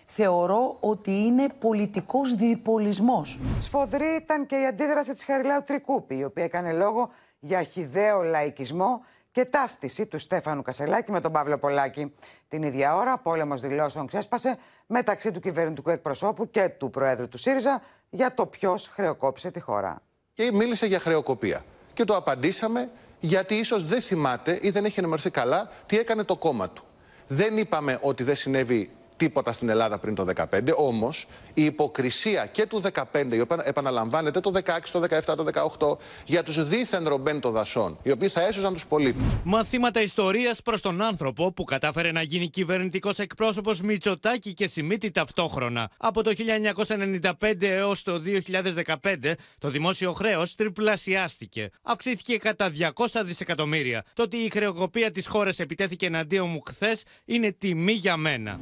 θεωρώ 0.05 0.77
ότι 0.79 1.11
είναι 1.11 1.47
πολιτικός 1.59 2.35
διπολισμός. 2.35 3.39
Σφοδρή 3.59 4.17
ήταν 4.21 4.45
και 4.45 4.55
η 4.55 4.65
αντίδραση 4.65 5.13
της 5.13 5.25
Χαριλάου 5.25 5.63
Τρικούπη, 5.65 6.17
η 6.17 6.23
οποία 6.23 6.43
έκανε 6.43 6.73
λόγο 6.73 7.09
για 7.39 7.63
χιδαίο 7.63 8.21
λαϊκισμό 8.21 9.01
και 9.35 9.45
ταύτιση 9.45 10.05
του 10.05 10.17
Στέφανου 10.17 10.61
Κασελάκη 10.61 11.11
με 11.11 11.21
τον 11.21 11.31
Παύλο 11.31 11.57
Πολάκη. 11.57 12.13
Την 12.47 12.63
ίδια 12.63 12.95
ώρα, 12.95 13.17
πόλεμος 13.17 13.61
δηλώσεων 13.61 14.07
ξέσπασε 14.07 14.57
μεταξύ 14.85 15.31
του 15.31 15.39
κυβερνητικού 15.39 15.89
εκπροσώπου 15.89 16.49
και 16.49 16.69
του 16.69 16.89
Προέδρου 16.89 17.27
του 17.27 17.37
ΣΥΡΙΖΑ 17.37 17.81
για 18.09 18.33
το 18.33 18.45
ποιος 18.45 18.87
χρεοκόπησε 18.87 19.51
τη 19.51 19.59
χώρα. 19.59 20.01
Και 20.33 20.51
μίλησε 20.51 20.85
για 20.85 20.99
χρεοκοπία. 20.99 21.65
Και 21.93 22.03
το 22.03 22.15
απαντήσαμε 22.15 22.89
γιατί 23.19 23.55
ίσως 23.55 23.85
δεν 23.85 24.01
θυμάται 24.01 24.59
ή 24.61 24.69
δεν 24.69 24.85
έχει 24.85 24.99
ενημερωθεί 24.99 25.29
καλά 25.29 25.69
τι 25.85 25.97
έκανε 25.97 26.23
το 26.23 26.37
κόμμα 26.37 26.69
του. 26.69 26.83
Δεν 27.27 27.57
είπαμε 27.57 27.99
ότι 28.01 28.23
δεν 28.23 28.35
συνέβη 28.35 28.89
τίποτα 29.17 29.51
στην 29.51 29.69
Ελλάδα 29.69 29.97
πριν 29.97 30.15
το 30.15 30.25
2015. 30.35 30.45
Όμως 30.75 31.27
η 31.53 31.63
υποκρισία 31.63 32.45
και 32.45 32.65
του 32.65 32.81
2015, 32.81 33.31
η 33.31 33.39
οποία 33.39 33.61
επαναλαμβάνεται 33.63 34.39
το 34.39 34.51
2016, 34.55 34.91
το 34.91 34.99
2017, 34.99 35.35
το 35.35 35.43
2018, 35.43 35.97
για 36.25 36.43
τους 36.43 36.67
δίθεν 36.67 37.07
ρομπέν 37.07 37.39
των 37.39 37.51
δασών, 37.51 37.97
οι 38.03 38.11
οποίοι 38.11 38.27
θα 38.27 38.41
έσωζαν 38.41 38.73
τους 38.73 38.85
πολίτες. 38.85 39.21
Μαθήματα 39.43 40.01
ιστορίας 40.01 40.61
προς 40.61 40.81
τον 40.81 41.01
άνθρωπο 41.01 41.51
που 41.51 41.63
κατάφερε 41.63 42.11
να 42.11 42.21
γίνει 42.21 42.49
κυβερνητικός 42.49 43.19
εκπρόσωπος 43.19 43.81
Μητσοτάκη 43.81 44.53
και 44.53 44.67
Σιμίτη 44.67 45.11
ταυτόχρονα. 45.11 45.89
Από 45.97 46.23
το 46.23 46.31
1995 46.31 47.67
έως 47.67 48.03
το 48.03 48.19
2015, 48.19 49.35
το 49.59 49.69
δημόσιο 49.69 50.13
χρέος 50.13 50.55
τριπλασιάστηκε. 50.55 51.69
Αυξήθηκε 51.81 52.37
κατά 52.37 52.69
200 52.69 53.21
δισεκατομμύρια. 53.25 54.03
Το 54.13 54.23
ότι 54.23 54.37
η 54.37 54.49
χρεοκοπία 54.49 55.11
της 55.11 55.27
χώρας 55.27 55.59
επιτέθηκε 55.59 56.05
εναντίον 56.05 56.49
μου 56.49 56.61
χθες 56.67 57.03
είναι 57.25 57.51
τιμή 57.51 57.91
για 57.91 58.17
μένα. 58.17 58.59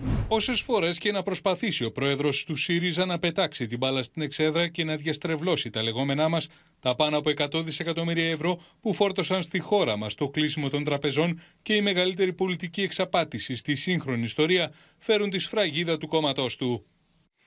Όσε 0.50 0.64
φορές 0.64 0.98
και 0.98 1.12
να 1.12 1.24
προσπαθήσει 1.24 1.86
ο 1.86 1.92
πρόεδρος 1.92 2.44
του 2.44 2.56
ΣΥΡΙΖΑ 2.56 3.06
να 3.06 3.20
πετάξει 3.20 3.68
την 3.68 3.78
μπάλα 3.78 4.04
στην 4.04 4.22
εξέδρα 4.22 4.68
και 4.68 4.84
να 4.84 4.96
διαστρεβλώσει 4.96 5.70
τα 5.70 5.84
λεγόμενά 5.84 6.30
μας, 6.30 6.48
τα 6.80 6.96
πάνω 6.96 7.18
από 7.18 7.30
100 7.30 7.64
δισεκατομμύρια 7.64 8.30
ευρώ 8.30 8.62
που 8.82 8.94
φόρτωσαν 8.94 9.44
στη 9.44 9.60
χώρα 9.60 9.98
μας 9.98 10.16
το 10.16 10.30
κλείσιμο 10.30 10.70
των 10.70 10.84
τραπεζών 10.84 11.40
και 11.62 11.76
η 11.76 11.82
μεγαλύτερη 11.82 12.34
πολιτική 12.34 12.82
εξαπάτηση 12.82 13.56
στη 13.56 13.76
σύγχρονη 13.76 14.24
ιστορία, 14.24 14.74
φέρουν 14.98 15.30
τη 15.30 15.40
σφραγίδα 15.40 15.98
του 15.98 16.08
κόμματός 16.08 16.56
του. 16.56 16.86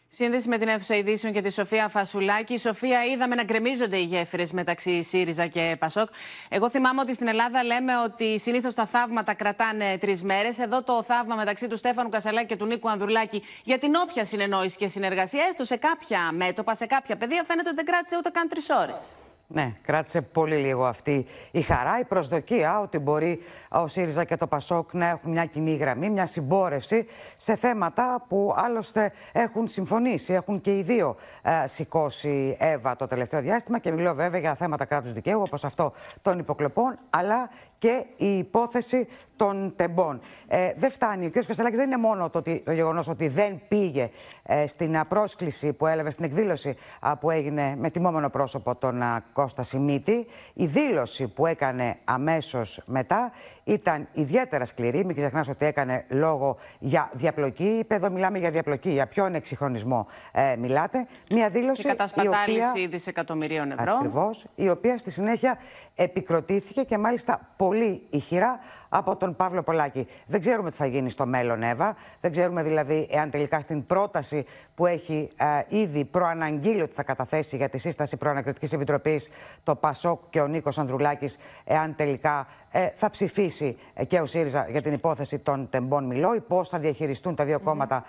Σύνδεση 0.09 0.49
με 0.49 0.59
την 0.59 0.69
αίθουσα 0.69 0.95
ειδήσεων 0.97 1.33
και 1.33 1.41
τη 1.41 1.53
Σοφία 1.53 1.89
Φασουλάκη. 1.89 2.59
Σοφία, 2.59 3.05
είδαμε 3.05 3.35
να 3.35 3.45
γκρεμίζονται 3.45 3.97
οι 3.97 4.03
γέφυρες 4.05 4.53
μεταξύ 4.53 5.03
ΣΥΡΙΖΑ 5.03 5.47
και 5.47 5.77
ΠΑΣΟΚ. 5.79 6.09
Εγώ 6.49 6.71
θυμάμαι 6.71 7.01
ότι 7.01 7.15
στην 7.15 7.27
Ελλάδα 7.27 7.65
λέμε 7.65 7.99
ότι 7.99 8.39
συνήθως 8.39 8.75
τα 8.75 8.87
θαύματα 8.87 9.35
κρατάνε 9.35 9.99
τρεις 9.99 10.23
μέρες. 10.23 10.59
Εδώ 10.59 10.83
το 10.83 11.03
θαύμα 11.03 11.35
μεταξύ 11.35 11.69
του 11.69 11.77
Στέφανου 11.77 12.09
Κασαλάκη 12.09 12.47
και 12.47 12.57
του 12.57 12.67
Νίκου 12.67 12.91
Ανδρουλάκη 12.91 13.43
για 13.65 13.79
την 13.79 13.95
όποια 13.95 14.25
συνεννόηση 14.25 14.77
και 14.77 14.89
συνεργασία, 14.89 15.45
έστω 15.49 15.65
σε 15.65 15.77
κάποια 15.77 16.33
μέτωπα, 16.33 16.75
σε 16.75 16.87
κάποια 16.87 17.17
πεδία, 17.17 17.45
φαίνεται 17.45 17.69
ότι 17.69 17.77
δεν 17.77 17.85
κράτησε 17.85 18.17
ούτε 18.17 18.29
καν 18.29 18.49
τρεις 18.49 18.69
ώρες. 18.71 19.01
Ναι, 19.49 19.73
κράτησε 19.83 20.21
πολύ 20.23 20.57
λίγο 20.57 20.85
αυτή 20.85 21.27
η 21.51 21.61
χαρά, 21.61 21.99
η 22.01 22.05
προσδοκία 22.05 22.81
ότι 22.81 22.99
μπορεί 22.99 23.41
ο 23.69 23.87
ΣΥΡΙΖΑ 23.87 24.25
και 24.25 24.37
το 24.37 24.47
ΠΑΣΟΚ 24.47 24.93
να 24.93 25.07
έχουν 25.07 25.31
μια 25.31 25.45
κοινή 25.45 25.75
γραμμή, 25.75 26.11
μια 26.11 26.27
συμπόρευση 26.27 27.07
σε 27.37 27.57
θέματα 27.57 28.25
που 28.29 28.55
άλλωστε 28.57 29.13
έχουν 29.33 29.69
συμφωνήσει, 29.69 30.33
έχουν 30.33 30.61
και 30.61 30.79
οι 30.79 30.83
δύο 30.83 31.17
ε, 31.43 31.67
σηκώσει 31.67 32.57
Εύα 32.59 32.97
το 32.97 33.07
τελευταίο 33.07 33.41
διάστημα. 33.41 33.79
Και 33.79 33.93
μιλώ 33.93 34.15
βέβαια 34.15 34.41
για 34.41 34.55
θέματα 34.55 34.85
κράτους 34.85 35.13
δικαίου 35.13 35.41
όπως 35.41 35.65
αυτό 35.65 35.93
των 36.23 36.39
υποκλοπών 36.39 36.99
αλλά 37.11 37.51
και 37.79 38.05
η 38.17 38.39
υπόθεση 38.39 39.09
των 39.37 39.73
τεμπών. 39.77 40.21
Ε, 40.49 40.73
δεν 40.77 40.91
φτάνει. 40.91 41.27
Ο 41.27 41.31
κ. 41.31 41.33
Κασελάκης 41.33 41.79
δεν 41.79 41.87
είναι 41.87 41.97
μόνο 41.97 42.31
το, 42.31 42.43
το 42.65 42.73
γεγονός 42.73 43.09
ότι 43.09 43.29
δεν 43.29 43.61
πήγε 43.69 44.11
ε, 44.43 44.67
στην 44.67 45.01
πρόσκληση 45.09 45.73
που 45.73 45.87
έλαβε 45.87 46.11
στην 46.11 46.25
εκδήλωση 46.25 46.77
που 47.21 47.31
έγινε 47.31 47.77
με 47.79 47.91
τιμόμενο 47.91 48.31
πρόσωπο 48.31 48.77
τον 48.77 49.03
Κώστα 49.33 49.63
Σιμίτη. 49.63 50.27
Η 50.55 50.67
δήλωση 50.67 51.29
που 51.29 51.47
έκανε 51.47 51.97
αμέσως 52.05 52.83
μετά 52.87 53.33
ήταν 53.65 54.09
ιδιαίτερα 54.13 54.65
σκληρή. 54.65 55.05
Μην 55.05 55.17
ξεχνάς 55.17 55.49
ότι 55.49 55.67
έκανε 55.67 56.05
λόγο 56.09 56.57
για 56.79 57.11
διαπλοκή. 57.13 57.65
Είπε 57.65 57.95
εδώ 57.95 58.11
μιλάμε 58.11 58.39
για 58.39 58.51
διαπλοκή. 58.51 58.91
Για 58.91 59.07
ποιον 59.07 59.35
εξυγχρονισμό 59.35 60.07
ε, 60.33 60.57
μιλάτε. 60.57 61.07
Μια 61.31 61.49
δήλωση. 61.49 61.83
Και 61.83 61.89
κατασπατάληση 61.89 62.59
η 62.59 62.63
οποία... 62.71 62.89
δισεκατομμυρίων 62.89 63.71
ευρώ. 63.71 63.95
Ακριβώς. 63.95 64.45
Η 64.55 64.69
οποία 64.69 64.99
στη 64.99 65.11
συνέχεια 65.11 65.59
επικροτήθηκε 65.97 66.83
και 66.83 66.99
μάλιστα 66.99 67.55
πολύ 67.57 68.07
ηχηρά 68.11 68.59
από 68.89 69.17
τον 69.17 69.37
Παύλο 69.37 69.63
Πολάκη. 69.63 70.07
Δεν 70.27 70.41
ξέρουμε 70.41 70.71
τι 70.71 70.77
θα 70.77 70.87
γίνει 70.87 71.11
στο 71.11 71.27
μέλλον, 71.27 71.63
Εύα. 71.63 71.97
Δεν 72.21 72.31
ξέρουμε 72.31 72.63
δηλαδή 72.63 73.09
εάν 73.11 73.31
τελικά 73.31 73.61
στην 73.61 73.87
πρόταση 73.87 74.47
που 74.75 74.87
έχει 74.87 75.31
ε, 75.37 75.77
ήδη 75.79 76.05
προαναγγείλει 76.05 76.83
ότι 76.83 76.95
θα 76.95 77.03
καταθέσει 77.03 77.57
για 77.57 77.69
τη 77.69 77.79
σύσταση 77.79 78.17
προανακριτικής 78.17 78.73
επιτροπής 78.73 79.31
το 79.63 79.75
Πασόκ 79.75 80.21
και 80.31 80.41
ο 80.41 80.47
Νίκος 80.47 80.79
Ανδρουλάκης, 80.79 81.39
εάν 81.65 81.95
τελικά 81.97 82.47
ε, 82.71 82.89
θα 82.95 83.11
ψηφίσει 83.11 83.79
ε, 83.95 84.05
και 84.05 84.21
ο 84.21 84.27
ΣΥΡΙΖΑ 84.27 84.67
για 84.71 84.83
την 84.83 84.93
υπόθεση 84.93 85.39
των 85.39 85.69
τεμπών 85.71 86.05
Μιλόη, 86.05 86.41
πώς 86.41 86.69
θα 86.69 86.79
διαχειριστούν 86.79 87.35
τα 87.35 87.45
δύο 87.45 87.61
κόμματα 87.61 88.05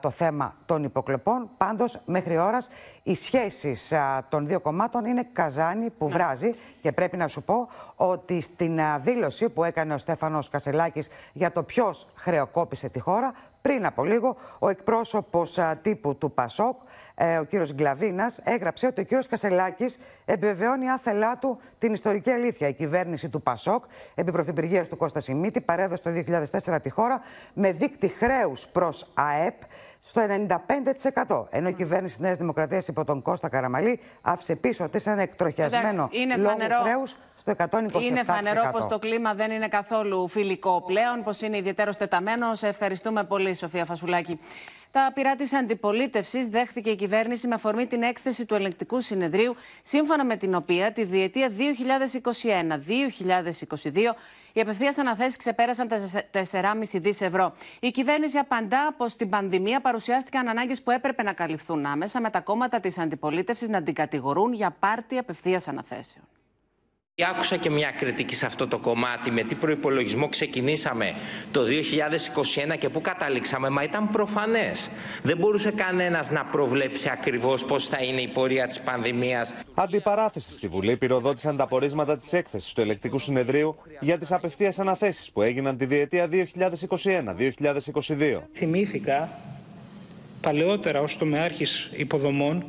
το 0.00 0.10
θέμα 0.10 0.56
των 0.66 0.84
υποκλοπών. 0.84 1.50
Πάντως, 1.56 2.00
μέχρι 2.04 2.36
ώρας 2.36 2.68
οι 3.02 3.14
σχέσεις 3.14 3.92
των 4.28 4.46
δύο 4.46 4.60
κομμάτων 4.60 5.04
είναι 5.04 5.28
καζάνι 5.32 5.90
που 5.90 6.04
ναι. 6.06 6.12
βράζει 6.12 6.54
και 6.82 6.92
πρέπει 6.92 7.16
να 7.16 7.28
σου 7.28 7.42
πω 7.42 7.68
ότι 7.96 8.40
στην 8.40 8.80
δήλωση 9.02 9.48
που 9.48 9.64
έκανε 9.64 9.94
ο 9.94 9.98
Στέφανος 10.18 10.48
Κασελάκης 10.48 11.08
για 11.32 11.52
το 11.52 11.62
ποιος 11.62 12.06
χρεοκόπησε 12.14 12.88
τη 12.88 13.00
χώρα, 13.00 13.32
πριν 13.62 13.86
από 13.86 14.04
λίγο, 14.04 14.36
ο 14.58 14.68
εκπρόσωπος 14.68 15.58
τύπου 15.82 16.16
του 16.16 16.32
ΠΑΣΟΚ, 16.32 16.76
ε, 17.14 17.38
ο 17.38 17.44
κύριος 17.44 17.74
Γκλαβίνας, 17.74 18.40
έγραψε 18.44 18.86
ότι 18.86 19.00
ο 19.00 19.04
κύριος 19.04 19.26
Κασελάκης 19.26 19.98
επιβεβαιώνει 20.24 20.90
άθελά 20.90 21.38
του 21.38 21.58
την 21.78 21.92
ιστορική 21.92 22.30
αλήθεια. 22.30 22.68
Η 22.68 22.72
κυβέρνηση 22.72 23.28
του 23.28 23.42
ΠΑΣΟΚ, 23.42 23.84
επί 24.14 24.32
πρωθυπουργίας 24.32 24.88
του 24.88 24.96
Κώστα 24.96 25.20
Σιμίτη, 25.20 25.60
παρέδωσε 25.60 26.02
το 26.02 26.10
2004 26.10 26.80
τη 26.80 26.90
χώρα 26.90 27.20
με 27.54 27.72
δίκτυ 27.72 28.08
χρέους 28.08 28.68
προς 28.68 29.10
ΑΕΠ 29.14 29.54
στο 30.00 30.22
95%. 31.28 31.46
Ενώ 31.50 31.68
η 31.68 31.72
κυβέρνηση 31.72 32.14
της 32.14 32.22
Νέας 32.24 32.36
Δημοκρατίας 32.36 32.88
υπό 32.88 33.04
τον 33.04 33.22
Κώστα 33.22 33.48
Καραμαλή 33.48 34.00
άφησε 34.22 34.56
πίσω 34.56 34.84
ότι 34.84 35.00
ένα 35.04 35.22
εκτροχιασμένο 35.22 36.08
λόγο 36.36 36.56
χρέους 36.82 37.16
στο 37.34 37.54
127%. 37.70 38.02
Είναι 38.02 38.24
φανερό 38.24 38.68
πως 38.72 38.86
το 38.86 38.98
κλίμα 38.98 39.34
δεν 39.34 39.50
είναι 39.50 39.68
καθόλου 39.68 40.28
φιλικό 40.28 40.82
πλέον, 40.86 41.22
πως 41.24 41.40
είναι 41.40 41.56
ιδιαίτερος 41.56 41.96
τεταμένος. 41.96 42.58
Σε 42.58 42.68
ευχαριστούμε 42.68 43.24
πολύ, 43.24 43.54
Σοφία 43.54 43.84
Φασουλάκη. 43.84 44.40
Τα 44.90 45.10
πειρά 45.14 45.36
της 45.36 45.52
αντιπολίτευσης 45.52 46.46
δέχτηκε 46.46 46.90
η 46.90 46.96
κυβέρνηση 46.96 47.48
με 47.48 47.54
αφορμή 47.54 47.86
την 47.86 48.02
έκθεση 48.02 48.46
του 48.46 48.54
ελεγκτικού 48.54 49.00
συνεδρίου, 49.00 49.56
σύμφωνα 49.82 50.24
με 50.24 50.36
την 50.36 50.54
οποία 50.54 50.92
τη 50.92 51.04
διετία 51.04 51.50
2021-2022 53.82 54.14
οι 54.52 54.60
απευθείας 54.60 54.98
αναθέσεις 54.98 55.36
ξεπέρασαν 55.36 55.88
τα 55.88 55.98
4,5 56.32 57.00
δις 57.00 57.20
ευρώ. 57.20 57.54
Η 57.80 57.90
κυβέρνηση 57.90 58.38
απαντά 58.38 58.94
πως 58.96 59.12
στην 59.12 59.28
πανδημία 59.28 59.80
παρουσιάστηκαν 59.80 60.48
ανάγκες 60.48 60.82
που 60.82 60.90
έπρεπε 60.90 61.22
να 61.22 61.32
καλυφθούν 61.32 61.86
άμεσα, 61.86 62.20
με 62.20 62.30
τα 62.30 62.40
κόμματα 62.40 62.80
της 62.80 62.98
αντιπολίτευσης 62.98 63.68
να 63.68 63.82
την 63.82 63.94
κατηγορούν 63.94 64.52
για 64.52 64.70
πάρτι 64.70 65.18
απευθείας 65.18 65.68
αναθέσεων. 65.68 66.24
Άκουσα 67.26 67.56
και 67.56 67.70
μια 67.70 67.90
κριτική 67.90 68.34
σε 68.34 68.46
αυτό 68.46 68.68
το 68.68 68.78
κομμάτι, 68.78 69.30
με 69.30 69.42
τι 69.42 69.54
προϋπολογισμό 69.54 70.28
ξεκινήσαμε 70.28 71.14
το 71.50 71.60
2021 72.74 72.78
και 72.78 72.88
πού 72.88 73.00
καταλήξαμε, 73.00 73.68
μα 73.68 73.82
ήταν 73.82 74.10
προφανές. 74.10 74.90
Δεν 75.22 75.36
μπορούσε 75.36 75.70
κανένας 75.70 76.30
να 76.30 76.44
προβλέψει 76.44 77.08
ακριβώς 77.08 77.64
πώς 77.64 77.86
θα 77.86 78.02
είναι 78.02 78.20
η 78.20 78.28
πορεία 78.28 78.66
της 78.66 78.80
πανδημίας. 78.80 79.54
Αντιπαράθεση 79.74 80.54
στη 80.54 80.68
Βουλή 80.68 80.96
πυροδότησαν 80.96 81.56
τα 81.56 81.66
πορίσματα 81.66 82.16
της 82.16 82.32
έκθεσης 82.32 82.72
του 82.72 82.80
Ελεκτικού 82.80 83.18
Συνεδρίου 83.18 83.76
για 84.00 84.18
τις 84.18 84.32
απευθείας 84.32 84.78
αναθέσεις 84.78 85.32
που 85.32 85.42
έγιναν 85.42 85.76
τη 85.76 85.86
διετία 85.86 86.28
2021-2022. 86.28 88.42
Θυμήθηκα 88.52 89.30
παλαιότερα 90.40 91.00
ως 91.00 91.16
τομεάρχης 91.16 91.90
υποδομών 91.96 92.64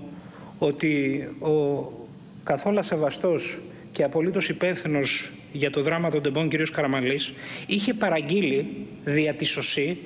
ότι 0.60 1.24
ο 1.40 1.86
καθόλου 2.44 2.84
σεβαστός 2.84 3.62
και 3.92 4.04
απολύτως 4.04 4.50
υπεύθυνος 4.50 5.32
για 5.52 5.70
το 5.70 5.82
δράμα 5.82 6.10
των 6.10 6.22
τεμπών 6.22 6.50
κ. 6.50 6.54
Καραμαλής 6.72 7.34
είχε 7.66 7.94
παραγγείλει 7.94 8.88
δια 9.04 9.34
της 9.34 9.50
σωσή 9.50 9.98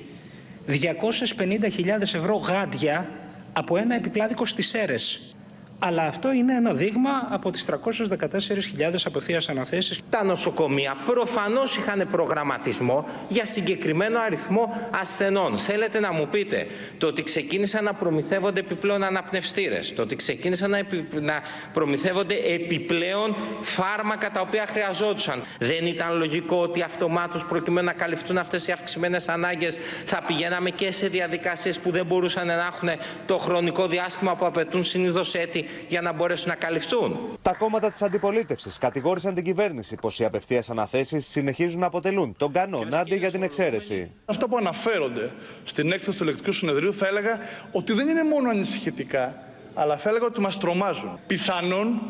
250.000 0.68 2.00
ευρώ 2.00 2.34
γάντια 2.34 3.10
από 3.52 3.76
ένα 3.76 3.94
επιπλάδικο 3.94 4.44
στις 4.44 4.74
αίρες 4.74 5.34
αλλά 5.78 6.02
αυτό 6.02 6.32
είναι 6.32 6.54
ένα 6.54 6.72
δείγμα 6.74 7.10
από 7.30 7.50
τις 7.50 7.66
314.000 7.70 8.94
απευθείας 9.04 9.48
αναθέσεις. 9.48 10.00
Τα 10.08 10.24
νοσοκομεία 10.24 10.96
προφανώς 11.04 11.76
είχαν 11.76 12.08
προγραμματισμό 12.10 13.08
για 13.28 13.46
συγκεκριμένο 13.46 14.18
αριθμό 14.20 14.88
ασθενών. 14.90 15.58
Θέλετε 15.58 16.00
να 16.00 16.12
μου 16.12 16.28
πείτε 16.28 16.66
το 16.98 17.06
ότι 17.06 17.22
ξεκίνησαν 17.22 17.84
να 17.84 17.92
προμηθεύονται 17.92 18.60
επιπλέον 18.60 19.02
αναπνευστήρες, 19.02 19.94
το 19.94 20.02
ότι 20.02 20.16
ξεκίνησαν 20.16 20.70
να, 20.70 20.78
να 21.20 21.42
προμηθεύονται 21.72 22.34
επιπλέον 22.34 23.36
φάρμακα 23.60 24.30
τα 24.30 24.40
οποία 24.40 24.66
χρειαζόντουσαν. 24.66 25.42
Δεν 25.58 25.86
ήταν 25.86 26.16
λογικό 26.16 26.56
ότι 26.56 26.82
αυτομάτως 26.82 27.44
προκειμένου 27.44 27.86
να 27.86 27.92
καλυφθούν 27.92 28.38
αυτές 28.38 28.66
οι 28.66 28.72
αυξημένες 28.72 29.28
ανάγκες 29.28 29.78
θα 30.04 30.22
πηγαίναμε 30.26 30.70
και 30.70 30.92
σε 30.92 31.06
διαδικασίες 31.06 31.78
που 31.78 31.90
δεν 31.90 32.06
μπορούσαν 32.06 32.46
να 32.46 32.52
έχουν 32.52 32.88
το 33.26 33.38
χρονικό 33.38 33.86
διάστημα 33.86 34.36
που 34.36 34.46
απαιτούν 34.46 34.84
συνήθως 34.84 35.34
έτη 35.34 35.63
για 35.88 36.00
να 36.00 36.12
μπορέσουν 36.12 36.48
να 36.48 36.54
καλυφθούν. 36.54 37.38
Τα 37.42 37.52
κόμματα 37.52 37.90
της 37.90 38.02
αντιπολίτευσης 38.02 38.78
κατηγόρησαν 38.78 39.34
την 39.34 39.44
κυβέρνηση 39.44 39.96
πως 39.96 40.18
οι 40.18 40.24
απευθείας 40.24 40.70
αναθέσεις 40.70 41.26
συνεχίζουν 41.26 41.80
να 41.80 41.86
αποτελούν 41.86 42.34
τον 42.36 42.52
κανόνα 42.52 42.98
αντί 42.98 43.16
για 43.16 43.30
την 43.30 43.42
εξαίρεση. 43.42 44.10
Αυτά 44.24 44.48
που 44.48 44.56
αναφέρονται 44.56 45.32
στην 45.64 45.92
έκθεση 45.92 46.16
του 46.16 46.22
Ελεκτικού 46.22 46.52
Συνεδρίου 46.52 46.94
θα 46.94 47.06
έλεγα 47.06 47.38
ότι 47.72 47.92
δεν 47.92 48.08
είναι 48.08 48.22
μόνο 48.22 48.50
ανησυχητικά, 48.50 49.38
αλλά 49.74 49.96
θα 49.96 50.08
έλεγα 50.08 50.26
ότι 50.26 50.40
μας 50.40 50.58
τρομάζουν. 50.58 51.18
Πιθανόν 51.26 52.00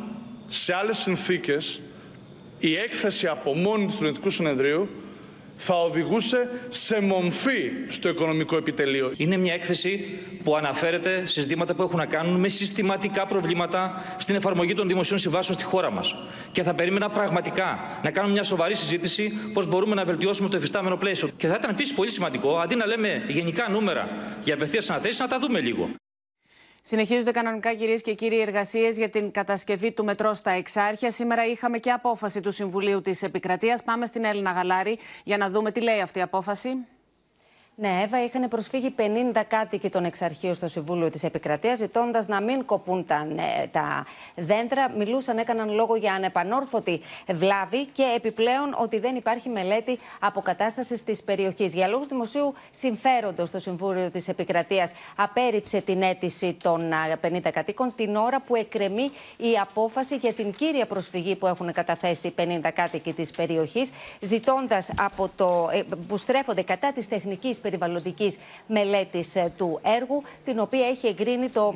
σε 0.46 0.74
άλλες 0.74 0.98
συνθήκες 0.98 1.80
η 2.58 2.76
έκθεση 2.76 3.26
από 3.26 3.54
μόνη 3.54 3.86
του 3.86 3.96
Ελεκτικού 4.00 4.30
Συνεδρίου 4.30 4.88
θα 5.56 5.74
οδηγούσε 5.82 6.48
σε 6.68 7.00
μομφή 7.00 7.70
στο 7.88 8.08
οικονομικό 8.08 8.56
επιτελείο. 8.56 9.12
Είναι 9.16 9.36
μια 9.36 9.54
έκθεση 9.54 10.18
που 10.44 10.56
αναφέρεται 10.56 11.22
σε 11.26 11.40
ζητήματα 11.40 11.74
που 11.74 11.82
έχουν 11.82 11.98
να 11.98 12.06
κάνουν 12.06 12.40
με 12.40 12.48
συστηματικά 12.48 13.26
προβλήματα 13.26 14.04
στην 14.18 14.34
εφαρμογή 14.34 14.74
των 14.74 14.88
δημοσίων 14.88 15.18
συμβάσεων 15.18 15.58
στη 15.58 15.66
χώρα 15.66 15.90
μας. 15.90 16.16
Και 16.52 16.62
θα 16.62 16.74
περίμενα 16.74 17.10
πραγματικά 17.10 17.98
να 18.02 18.10
κάνουμε 18.10 18.32
μια 18.32 18.42
σοβαρή 18.42 18.74
συζήτηση 18.74 19.32
πώς 19.52 19.66
μπορούμε 19.66 19.94
να 19.94 20.04
βελτιώσουμε 20.04 20.48
το 20.48 20.56
εφιστάμενο 20.56 20.96
πλαίσιο. 20.96 21.28
Και 21.36 21.46
θα 21.46 21.54
ήταν 21.58 21.70
επίσης 21.70 21.94
πολύ 21.94 22.10
σημαντικό, 22.10 22.58
αντί 22.58 22.74
να 22.74 22.86
λέμε 22.86 23.24
γενικά 23.28 23.68
νούμερα 23.70 24.08
για 24.42 24.54
απευθείας 24.54 24.90
αναθέσεις, 24.90 25.18
να 25.18 25.28
τα 25.28 25.38
δούμε 25.38 25.60
λίγο. 25.60 25.90
Συνεχίζονται 26.86 27.30
κανονικά, 27.30 27.74
κυρίες 27.74 28.02
και 28.02 28.14
κύριοι, 28.14 28.40
εργασίες 28.40 28.96
για 28.96 29.08
την 29.08 29.30
κατασκευή 29.30 29.92
του 29.92 30.04
μετρό 30.04 30.34
στα 30.34 30.50
Εξάρχεια. 30.50 31.10
Σήμερα 31.10 31.46
είχαμε 31.46 31.78
και 31.78 31.90
απόφαση 31.90 32.40
του 32.40 32.50
Συμβουλίου 32.50 33.00
της 33.00 33.22
Επικρατείας. 33.22 33.82
Πάμε 33.82 34.06
στην 34.06 34.24
Έλληνα 34.24 34.50
Γαλάρη 34.50 34.98
για 35.24 35.36
να 35.36 35.50
δούμε 35.50 35.72
τι 35.72 35.80
λέει 35.80 36.00
αυτή 36.00 36.18
η 36.18 36.22
απόφαση. 36.22 36.68
Ναι, 37.76 38.00
Εύα, 38.04 38.24
είχαν 38.24 38.48
προσφύγει 38.48 38.94
50 38.98 39.42
κάτοικοι 39.48 39.88
των 39.88 40.04
εξαρχείων 40.04 40.54
στο 40.54 40.68
Συμβούλιο 40.68 41.10
της 41.10 41.24
Επικρατείας, 41.24 41.78
ζητώντας 41.78 42.26
να 42.28 42.40
μην 42.40 42.64
κοπούν 42.64 43.06
τα, 43.06 43.24
ναι, 43.24 43.68
τα 43.72 44.06
δέντρα. 44.34 44.90
Μιλούσαν, 44.96 45.38
έκαναν 45.38 45.74
λόγο 45.74 45.96
για 45.96 46.12
ανεπανόρθωτη 46.12 47.00
βλάβη 47.32 47.86
και 47.86 48.02
επιπλέον 48.16 48.74
ότι 48.78 48.98
δεν 48.98 49.16
υπάρχει 49.16 49.48
μελέτη 49.48 49.98
αποκατάστασης 50.20 51.04
της 51.04 51.22
περιοχής. 51.22 51.74
Για 51.74 51.88
λόγους 51.88 52.08
δημοσίου 52.08 52.54
συμφέροντος, 52.70 53.50
το 53.50 53.58
Συμβούλιο 53.58 54.10
της 54.10 54.28
Επικρατείας 54.28 54.92
απέρριψε 55.16 55.80
την 55.80 56.02
αίτηση 56.02 56.56
των 56.62 56.92
50 57.20 57.50
κατοίκων 57.52 57.92
την 57.96 58.16
ώρα 58.16 58.40
που 58.40 58.56
εκκρεμεί 58.56 59.10
η 59.36 59.58
απόφαση 59.60 60.16
για 60.16 60.32
την 60.32 60.52
κύρια 60.52 60.86
προσφυγή 60.86 61.36
που 61.36 61.46
έχουν 61.46 61.72
καταθέσει 61.72 62.34
50 62.38 62.70
κάτοικοι 62.74 63.12
της 63.12 63.30
περιοχής, 63.30 63.90
ζητώντας 64.20 64.90
από 64.98 65.30
το. 65.36 65.68
Ε, 65.72 65.82
που 66.08 66.16
στρέφονται 66.16 66.62
κατά 66.62 66.92
της 66.92 67.08
τεχνικής 67.08 67.62
περιβαλλοντικής 67.64 68.38
μελέτης 68.66 69.36
ε, 69.36 69.52
του 69.56 69.80
έργου, 69.82 70.22
την 70.44 70.58
οποία 70.58 70.86
έχει 70.86 71.06
εγκρίνει 71.06 71.48
το 71.48 71.74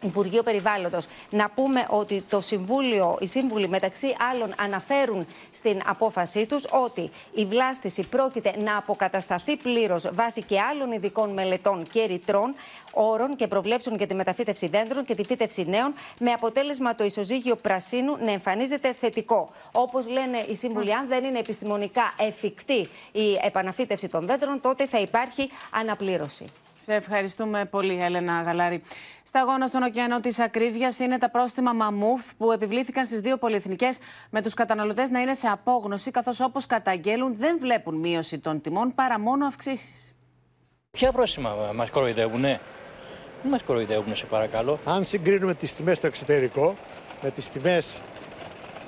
Υπουργείο 0.00 0.42
Περιβάλλοντος. 0.42 1.06
Να 1.30 1.48
πούμε 1.50 1.86
ότι 1.88 2.24
το 2.28 2.40
Συμβούλιο, 2.40 3.16
οι 3.20 3.26
σύμβουλοι 3.26 3.68
μεταξύ 3.68 4.16
άλλων 4.32 4.54
αναφέρουν 4.58 5.26
στην 5.52 5.80
απόφασή 5.86 6.46
τους 6.46 6.66
ότι 6.70 7.10
η 7.34 7.44
βλάστηση 7.44 8.06
πρόκειται 8.06 8.54
να 8.58 8.76
αποκατασταθεί 8.76 9.56
πλήρως 9.56 10.08
βάσει 10.12 10.42
και 10.42 10.60
άλλων 10.60 10.92
ειδικών 10.92 11.32
μελετών 11.32 11.86
και 11.92 12.04
ρητρών 12.04 12.54
όρων 12.92 13.36
και 13.36 13.46
προβλέψουν 13.46 13.96
για 13.96 14.06
τη 14.06 14.14
μεταφύτευση 14.14 14.68
δέντρων 14.68 15.04
και 15.04 15.14
τη 15.14 15.24
φύτευση 15.24 15.64
νέων 15.68 15.94
με 16.18 16.32
αποτέλεσμα 16.32 16.94
το 16.94 17.04
ισοζύγιο 17.04 17.56
πρασίνου 17.56 18.16
να 18.16 18.30
εμφανίζεται 18.30 18.92
θετικό. 18.92 19.50
Όπως 19.72 20.08
λένε 20.08 20.38
οι 20.48 20.54
σύμβουλοι, 20.54 20.94
αν 20.94 21.08
δεν 21.08 21.24
είναι 21.24 21.38
επιστημονικά 21.38 22.12
εφικτή 22.18 22.88
η 23.12 23.38
επαναφύτευση 23.42 24.08
των 24.08 24.26
δέντρων, 24.26 24.60
τότε 24.60 24.86
θα 24.86 24.98
υπάρχει 24.98 25.50
αναπλήρωση. 25.72 26.44
Σε 26.90 26.94
ευχαριστούμε 26.94 27.64
πολύ, 27.64 28.02
Έλενα 28.02 28.42
Γαλάρη. 28.42 28.82
Στα 29.22 29.40
αγώνα 29.40 29.66
στον 29.66 29.82
ωκεανό 29.82 30.20
της 30.20 30.38
ακρίβειας 30.38 30.98
είναι 30.98 31.18
τα 31.18 31.30
πρόστιμα 31.30 31.72
Μαμούφ 31.72 32.34
που 32.34 32.52
επιβλήθηκαν 32.52 33.04
στις 33.04 33.20
δύο 33.20 33.36
πολυεθνικές 33.36 33.98
με 34.30 34.42
τους 34.42 34.54
καταναλωτές 34.54 35.10
να 35.10 35.20
είναι 35.20 35.34
σε 35.34 35.46
απόγνωση, 35.46 36.10
καθώς 36.10 36.40
όπως 36.40 36.66
καταγγέλουν 36.66 37.36
δεν 37.36 37.58
βλέπουν 37.58 37.94
μείωση 37.94 38.38
των 38.38 38.60
τιμών 38.60 38.94
παρά 38.94 39.20
μόνο 39.20 39.46
αυξήσεις. 39.46 40.14
Ποια 40.90 41.12
πρόστιμα 41.12 41.50
μας 41.74 41.90
κοροϊδεύουν, 41.90 42.40
Δεν 42.42 42.60
μας 43.50 43.62
κοροϊδεύουν, 43.62 44.16
σε 44.16 44.26
παρακαλώ. 44.26 44.78
Αν 44.84 45.04
συγκρίνουμε 45.04 45.54
τις 45.54 45.76
τιμές 45.76 45.96
στο 45.96 46.06
εξωτερικό 46.06 46.74
με 47.22 47.30
τις 47.30 47.48
τιμές 47.48 48.00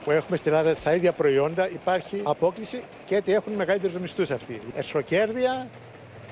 που 0.05 0.11
έχουμε 0.11 0.37
στην 0.37 0.53
Ελλάδα 0.53 0.75
στα 0.75 0.95
ίδια 0.95 1.13
προϊόντα, 1.13 1.71
υπάρχει 1.71 2.21
απόκληση 2.25 2.83
και 3.05 3.17
ότι 3.17 3.33
έχουν 3.33 3.53
μεγαλύτερους 3.53 3.99
μισθούς 3.99 4.31
αυτοί. 4.31 4.61
Εσχροκέρδεια, 4.75 5.69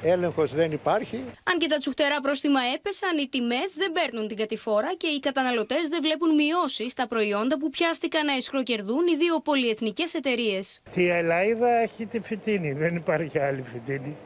έλεγχος 0.03 0.55
δεν 0.55 0.73
υπάρχει. 0.73 1.25
Αν 1.45 1.59
και 1.59 1.67
τα 1.67 1.79
τσουχτερά 1.79 2.21
πρόστιμα 2.21 2.61
έπεσαν, 2.75 3.19
οι 3.19 3.29
τιμές 3.29 3.75
δεν 3.77 3.93
παίρνουν 3.93 4.29
την 4.29 4.37
κατηφόρα 4.37 4.95
και 4.97 5.07
οι 5.07 5.21
καταναλωτές 5.21 5.89
δεν 5.89 5.99
βλέπουν 6.03 6.35
μειώσεις 6.35 6.91
στα 6.91 7.07
προϊόντα 7.07 7.59
που 7.59 7.71
πιάστηκαν 7.71 8.27
να 8.27 8.33
εσχροκερδούν 8.33 9.07
οι 9.07 9.17
δύο 9.17 9.41
πολυεθνικές 9.41 10.15
εταιρείες. 10.15 10.83
Τη 10.93 11.09
Ελαίδα 11.09 11.69
έχει 11.69 12.07
τη 12.07 12.21
φυτίνη, 12.21 12.73
δεν 12.73 12.97
υπάρχει 12.97 13.39
άλλη 13.39 13.63
φυτίνη. 13.63 14.17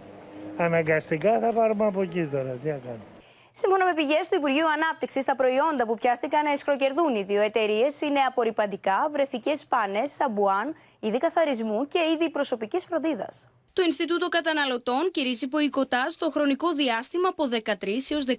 Αναγκαστικά 0.57 1.41
θα 1.41 1.53
πάρουμε 1.53 1.87
από 1.87 2.03
εκεί 2.03 2.29
τώρα. 2.33 2.51
Τι 2.63 2.69
να 2.69 2.79
κάνουμε. 2.79 3.05
Σύμφωνα 3.53 3.85
με 3.85 3.95
πηγές 3.95 4.29
του 4.29 4.37
Υπουργείου 4.37 4.69
Ανάπτυξης, 4.69 5.25
τα 5.25 5.37
προϊόντα 5.37 5.87
που 5.87 5.95
πιάστηκαν 5.95 6.45
να 6.45 6.51
εσχροκερδούν 6.51 7.15
οι 7.15 7.23
δύο 7.23 7.43
εταιρείες 7.43 8.01
είναι 8.01 8.21
απορριπαντικά, 8.21 9.09
βρεφικές 9.13 9.67
πάνες, 9.67 10.11
σαμπουάν, 10.11 10.75
είδη 11.01 11.19
καθαρισμού 11.19 11.87
και 11.87 11.99
είδη 12.15 12.31
προσωπικής 12.31 12.85
φροντίδας. 12.85 13.49
Το 13.73 13.83
Ινστιτούτο 13.83 14.29
Καταναλωτών 14.29 15.11
κηρύσσει 15.11 15.49
ποικοτάζ 15.49 16.15
το 16.15 16.31
χρονικό 16.31 16.73
διάστημα 16.73 17.29
από 17.29 17.49
13 17.51 17.87
έως 18.09 18.25
19 18.29 18.35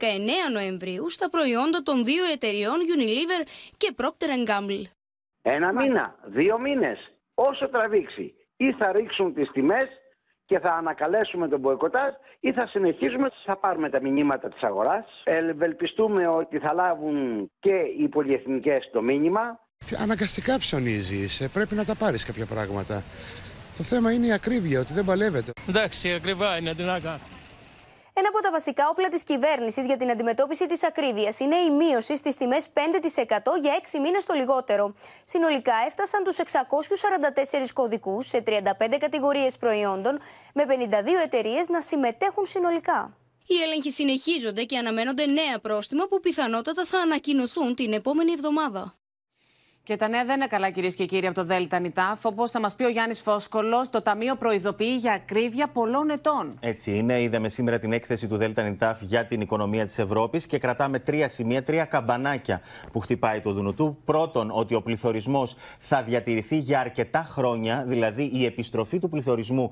Νοεμβρίου 0.51 1.09
στα 1.09 1.29
προϊόντα 1.29 1.83
των 1.83 2.05
δύο 2.05 2.23
εταιριών 2.25 2.75
Unilever 2.95 3.47
και 3.77 3.93
Procter 3.97 4.49
Gamble. 4.49 4.83
Ένα 5.41 5.73
μήνα, 5.73 6.15
δύο 6.25 6.59
μήνες, 6.59 7.11
όσο 7.33 7.69
τραβήξει. 7.69 8.33
Ή 8.55 8.71
θα 8.71 8.91
ρίξουν 8.91 9.33
τις 9.33 9.51
τιμές 9.51 9.87
και 10.45 10.59
θα 10.59 10.73
ανακαλέσουμε 10.73 11.47
τον 11.47 11.59
μποϊκοτάζ 11.59 12.13
ή 12.39 12.51
θα 12.51 12.67
συνεχίσουμε, 12.67 13.29
θα 13.45 13.57
πάρουμε 13.57 13.89
τα 13.89 14.01
μηνύματα 14.01 14.49
της 14.49 14.63
αγοράς. 14.63 15.21
Ευελπιστούμε 15.23 16.27
ότι 16.27 16.59
θα 16.59 16.73
λάβουν 16.73 17.51
και 17.59 17.75
οι 17.97 18.07
πολυεθνικές 18.07 18.89
το 18.93 19.01
μήνυμα. 19.01 19.59
Αναγκαστικά 19.97 20.57
ψωνίζεις, 20.57 21.41
ε, 21.41 21.47
πρέπει 21.47 21.75
να 21.75 21.85
τα 21.85 21.95
πάρεις 21.95 22.25
κάποια 22.25 22.45
πράγματα. 22.45 23.03
Το 23.77 23.83
θέμα 23.83 24.11
είναι 24.11 24.25
η 24.25 24.31
ακρίβεια, 24.31 24.79
ότι 24.79 24.93
δεν 24.93 25.05
παλεύεται. 25.05 25.51
Εντάξει, 25.69 26.13
ακριβά 26.13 26.57
είναι, 26.57 26.75
τι 26.75 26.83
να 26.83 26.99
κάνω. 26.99 27.19
Ένα 28.15 28.27
από 28.27 28.41
τα 28.41 28.51
βασικά 28.51 28.89
όπλα 28.89 29.09
της 29.09 29.23
κυβέρνησης 29.23 29.85
για 29.85 29.97
την 29.97 30.09
αντιμετώπιση 30.09 30.65
της 30.67 30.83
ακρίβειας 30.83 31.39
είναι 31.39 31.55
η 31.55 31.71
μείωση 31.71 32.15
στις 32.15 32.35
τιμές 32.35 32.67
5% 32.73 32.79
για 33.61 33.73
6 33.73 33.99
μήνες 33.99 34.25
το 34.25 34.33
λιγότερο. 34.33 34.95
Συνολικά 35.23 35.73
έφτασαν 35.87 36.23
τους 36.23 36.37
644 36.37 37.71
κωδικούς 37.73 38.27
σε 38.27 38.43
35 38.47 38.97
κατηγορίες 38.99 39.57
προϊόντων, 39.57 40.19
με 40.53 40.65
52 40.65 41.21
εταιρείες 41.23 41.69
να 41.69 41.81
συμμετέχουν 41.81 42.45
συνολικά. 42.45 43.17
Οι 43.47 43.55
έλεγχοι 43.63 43.91
συνεχίζονται 43.91 44.63
και 44.63 44.77
αναμένονται 44.77 45.25
νέα 45.25 45.59
πρόστιμα 45.61 46.07
που 46.07 46.19
πιθανότατα 46.19 46.85
θα 46.85 46.99
ανακοινωθούν 46.99 47.75
την 47.75 47.93
επόμενη 47.93 48.31
εβδομάδα. 48.31 48.95
Και 49.85 49.95
τα 49.95 50.07
νέα 50.07 50.25
δεν 50.25 50.35
είναι 50.35 50.47
καλά, 50.47 50.69
κυρίες 50.69 50.95
και 50.95 51.05
κύριοι, 51.05 51.25
από 51.25 51.35
το 51.35 51.45
Δέλτα 51.45 51.79
Νιτάφ. 51.79 52.25
Όπως 52.25 52.51
θα 52.51 52.59
μας 52.59 52.75
πει 52.75 52.83
ο 52.83 52.89
Γιάννης 52.89 53.21
Φόσκολο, 53.21 53.89
το 53.89 54.01
Ταμείο 54.01 54.35
προειδοποιεί 54.35 54.97
για 54.99 55.13
ακρίβεια 55.13 55.67
πολλών 55.67 56.09
ετών. 56.09 56.57
Έτσι 56.59 56.97
είναι. 56.97 57.21
Είδαμε 57.21 57.49
σήμερα 57.49 57.79
την 57.79 57.93
έκθεση 57.93 58.27
του 58.27 58.37
Δέλτα 58.37 58.61
Νιτάφ 58.61 59.01
για 59.01 59.25
την 59.25 59.41
οικονομία 59.41 59.85
της 59.85 59.99
Ευρώπης 59.99 60.47
και 60.47 60.57
κρατάμε 60.57 60.99
τρία 60.99 61.27
σημεία, 61.27 61.63
τρία 61.63 61.85
καμπανάκια 61.85 62.61
που 62.91 62.99
χτυπάει 62.99 63.39
το 63.39 63.51
Δουνουτού. 63.51 63.97
Πρώτον, 64.05 64.51
ότι 64.53 64.75
ο 64.75 64.81
πληθωρισμός 64.81 65.55
θα 65.79 66.03
διατηρηθεί 66.03 66.57
για 66.57 66.79
αρκετά 66.79 67.25
χρόνια, 67.29 67.83
δηλαδή 67.87 68.31
η 68.33 68.45
επιστροφή 68.45 68.99
του 68.99 69.09
πληθωρισμού 69.09 69.71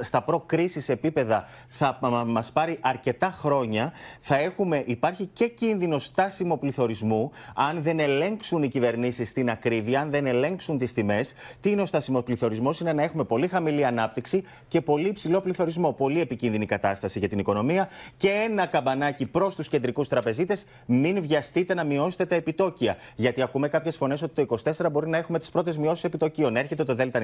στα 0.00 0.22
προ-κρίσης 0.22 0.88
επίπεδα 0.88 1.44
θα 1.66 1.98
μας 2.26 2.52
πάρει 2.52 2.78
αρκετά 2.80 3.30
χρόνια. 3.30 3.92
Θα 4.20 4.36
έχουμε, 4.36 4.82
υπάρχει 4.86 5.26
και 5.26 5.48
κίνδυνο 5.48 5.98
στάσιμο 5.98 6.56
πληθωρισμού 6.56 7.30
αν 7.54 7.82
δεν 7.82 7.98
ελέγξουν 7.98 8.62
οι 8.62 8.68
κυβερνήσεις 8.68 9.23
στην 9.24 9.50
ακρίβεια, 9.50 10.00
αν 10.00 10.10
δεν 10.10 10.26
ελέγξουν 10.26 10.78
τις 10.78 10.92
τιμές. 10.92 11.34
Τι 11.60 11.70
είναι 11.70 11.82
ο 11.82 11.86
στασιμοπληθωρισμό, 11.86 12.70
είναι 12.80 12.92
να 12.92 13.02
έχουμε 13.02 13.24
πολύ 13.24 13.48
χαμηλή 13.48 13.84
ανάπτυξη 13.84 14.44
και 14.68 14.80
πολύ 14.80 15.08
υψηλό 15.08 15.40
πληθωρισμό. 15.40 15.92
Πολύ 15.92 16.20
επικίνδυνη 16.20 16.66
κατάσταση 16.66 17.18
για 17.18 17.28
την 17.28 17.38
οικονομία. 17.38 17.88
Και 18.16 18.28
ένα 18.28 18.66
καμπανάκι 18.66 19.26
προς 19.26 19.54
τους 19.54 19.68
κεντρικούς 19.68 20.08
τραπεζίτες, 20.08 20.66
μην 20.86 21.22
βιαστείτε 21.22 21.74
να 21.74 21.84
μειώσετε 21.84 22.24
τα 22.24 22.34
επιτόκια. 22.34 22.96
Γιατί 23.16 23.42
ακούμε 23.42 23.68
κάποιες 23.68 23.96
φωνές 23.96 24.22
ότι 24.22 24.44
το 24.44 24.56
24 24.64 24.90
μπορεί 24.90 25.08
να 25.08 25.16
έχουμε 25.16 25.38
τις 25.38 25.50
πρώτες 25.50 25.76
μειώσεις 25.76 26.04
επιτοκίων. 26.04 26.56
Έρχεται 26.56 26.84
το 26.84 26.94
ΔΝΤ 26.94 27.16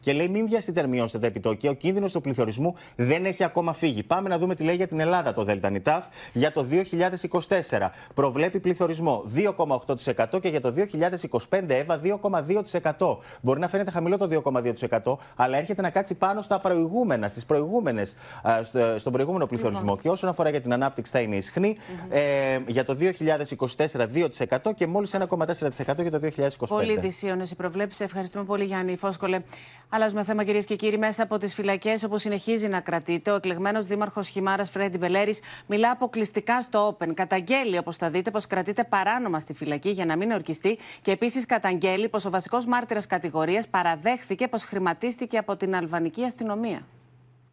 και 0.00 0.12
λέει 0.12 0.28
μην 0.28 0.48
βιαστείτε 0.48 0.82
να 0.82 0.86
μειώσετε 0.88 1.18
τα 1.18 1.26
επιτόκια. 1.26 1.70
Ο 1.70 1.74
κίνδυνος 1.74 2.12
του 2.12 2.20
πληθωρισμού 2.20 2.74
δεν 2.96 3.24
έχει 3.24 3.44
ακόμα 3.44 3.72
φύγει. 3.72 4.02
Πάμε 4.02 4.28
να 4.28 4.38
δούμε 4.38 4.54
τι 4.54 4.62
λέει 4.62 4.76
για 4.76 4.86
την 4.86 5.00
Ελλάδα 5.00 5.32
το 5.32 5.44
ΔΝΤ 5.44 5.66
για 6.32 6.52
το 6.52 6.66
2024. 7.40 7.88
Προβλέπει 8.14 8.60
πληθωρισμό 8.60 9.24
2,8% 9.34 10.40
και 10.40 10.48
για 10.48 10.60
το 10.60 10.74
2025 11.30 11.31
25 11.32 11.68
έβα 11.68 12.00
2,2%. 12.98 13.16
Μπορεί 13.40 13.60
να 13.60 13.68
φαίνεται 13.68 13.90
χαμηλό 13.90 14.16
το 14.18 14.42
2,2%, 15.00 15.16
αλλά 15.36 15.56
έρχεται 15.56 15.82
να 15.82 15.90
κάτσει 15.90 16.14
πάνω 16.14 16.42
στα 16.42 16.58
προηγούμενα, 16.58 17.28
στις 17.28 17.46
προηγούμενες, 17.46 18.16
στον 18.96 19.12
προηγούμενο 19.12 19.46
πληθωρισμό. 19.46 19.96
Και 19.96 20.08
όσον 20.08 20.28
αφορά 20.28 20.50
για 20.50 20.60
την 20.60 20.72
ανάπτυξη, 20.72 21.12
θα 21.12 21.20
είναι 21.20 21.36
ισχνή. 21.36 21.76
Ε, 22.08 22.58
για 22.66 22.84
το 22.84 22.94
2024 22.94 24.06
2% 24.06 24.74
και 24.74 24.86
μόλις 24.86 25.14
1,4% 25.14 26.02
για 26.02 26.10
το 26.10 26.18
2025. 26.18 26.48
Πολύ 26.68 26.98
δυσίωνες 26.98 27.50
οι 27.50 27.56
προβλέψεις. 27.56 28.00
Ευχαριστούμε 28.00 28.44
πολύ, 28.44 28.64
Γιάννη 28.64 28.96
Φόσκολε. 28.96 29.42
Αλλάζουμε 29.88 30.24
θέμα, 30.24 30.44
κυρίες 30.44 30.64
και 30.64 30.76
κύριοι. 30.76 30.98
Μέσα 30.98 31.22
από 31.22 31.38
τις 31.38 31.54
φυλακές, 31.54 32.02
όπου 32.02 32.18
συνεχίζει 32.18 32.68
να 32.68 32.80
κρατείται, 32.80 33.30
ο 33.30 33.34
εκλεγμένος 33.34 33.86
δήμαρχος 33.86 34.28
Χιμάρας 34.28 34.70
Φρέντι 34.70 34.98
Μπελέρης 34.98 35.40
μιλά 35.66 35.90
αποκλειστικά 35.90 36.62
στο 36.62 36.96
Open. 36.98 37.14
Καταγγέλει, 37.14 37.78
όπως 37.78 37.96
θα 37.96 38.10
δείτε, 38.10 38.30
πως 38.30 38.46
κρατείται 38.46 38.84
παράνομα 38.84 39.40
στη 39.40 39.54
φυλακή 39.54 39.90
για 39.90 40.04
να 40.04 40.16
μην 40.16 40.30
ορκιστεί 40.30 40.78
και 41.02 41.10
επίσης 41.24 41.46
καταγγέλει 41.46 42.08
πως 42.08 42.24
ο 42.24 42.30
βασικός 42.30 42.64
μάρτυρας 42.66 43.06
κατηγορίας 43.06 43.68
παραδέχθηκε 43.68 44.48
πως 44.48 44.62
χρηματίστηκε 44.64 45.38
από 45.38 45.56
την 45.56 45.74
αλβανική 45.74 46.22
αστυνομία. 46.24 46.86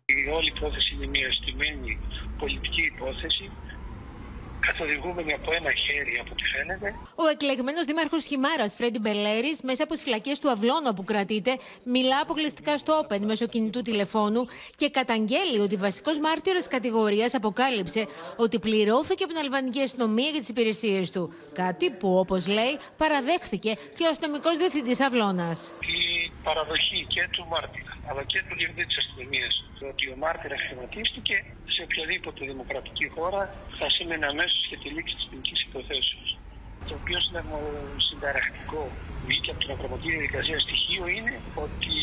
Η 0.05 0.30
όλη 0.30 0.51
υπόθεση 0.55 0.93
είναι 0.93 1.07
μια 1.07 1.32
στημένη 1.34 1.99
πολιτική 2.38 2.82
υπόθεση 2.95 3.51
καθοδηγούμενοι 4.60 5.34
από 5.34 5.51
ένα 5.51 5.72
χέρι, 5.72 6.18
από 6.22 6.30
ό,τι 6.32 6.43
φαίνεται. 6.43 6.95
Ο 7.16 7.28
εκλεγμένος 7.28 7.86
δήμαρχος 7.86 8.26
Χιμάρας, 8.26 8.76
Φρέντι 8.76 8.99
Μπελέρης, 8.99 9.62
μέσα 9.62 9.84
από 9.84 9.93
τις 9.93 10.01
φυλακές 10.01 10.39
του 10.39 10.49
Αυλώνα 10.49 10.93
που 10.93 11.03
κρατείται, 11.03 11.57
μιλά 11.84 12.20
αποκλειστικά 12.20 12.78
στο 12.78 13.05
Open 13.07 13.20
μέσω 13.20 13.47
κινητού 13.47 13.82
τηλεφώνου 13.82 14.47
και 14.76 14.89
καταγγέλει 14.89 15.60
ότι 15.60 15.76
βασικός 15.76 16.20
μάρτυρας 16.20 16.68
κατηγορίας 16.68 17.34
αποκάλυψε 17.34 18.07
ότι 18.38 18.60
πληρώθηκε 18.60 19.24
από 19.24 19.34
την 19.34 19.41
Αλβανική 19.41 19.82
αστυνομία 19.82 20.30
για 20.30 20.39
τις 20.39 20.49
υπηρεσίες 20.49 21.12
του. 21.12 21.34
Κάτι 21.53 21.89
που, 21.89 22.18
όπως 22.18 22.47
λέει, 22.47 22.78
παραδέχθηκε 22.97 23.72
και 23.97 24.03
ο 24.03 24.10
αστυνομικός 24.10 24.57
διευθυντής 24.57 25.01
Αυλώνας. 25.01 25.74
Η 25.80 26.32
παραδοχή 26.43 27.05
και 27.07 27.28
του 27.32 27.45
μάρτυρα 27.47 27.89
αλλά 28.10 28.24
και 28.24 28.39
του 28.47 28.55
διευθυντή 28.55 28.86
της 28.86 28.97
αστυνομίας 28.97 29.53
ότι 29.91 30.05
ο 30.14 30.16
μάρτυρας 30.24 30.62
χρηματίστηκε 30.68 31.36
σε 31.74 31.82
οποιαδήποτε 31.88 32.45
δημοκρατική 32.45 33.07
χώρα 33.16 33.41
θα 33.80 33.89
σήμαινε 33.89 34.26
αμέσω 34.50 34.60
και 34.70 34.78
τη 34.84 34.88
λήξη 34.95 35.16
της 35.16 35.26
ποινικής 35.30 35.60
υποθέσεως. 35.68 36.30
Το 36.89 36.93
οποίο 37.02 37.18
συνταρακτικό 38.08 38.82
βγήκε 39.28 39.50
από 39.52 39.60
την 39.64 39.72
ακροματική 39.76 40.12
διαδικασία 40.16 40.60
στοιχείο 40.66 41.04
είναι 41.16 41.34
ότι 41.66 41.95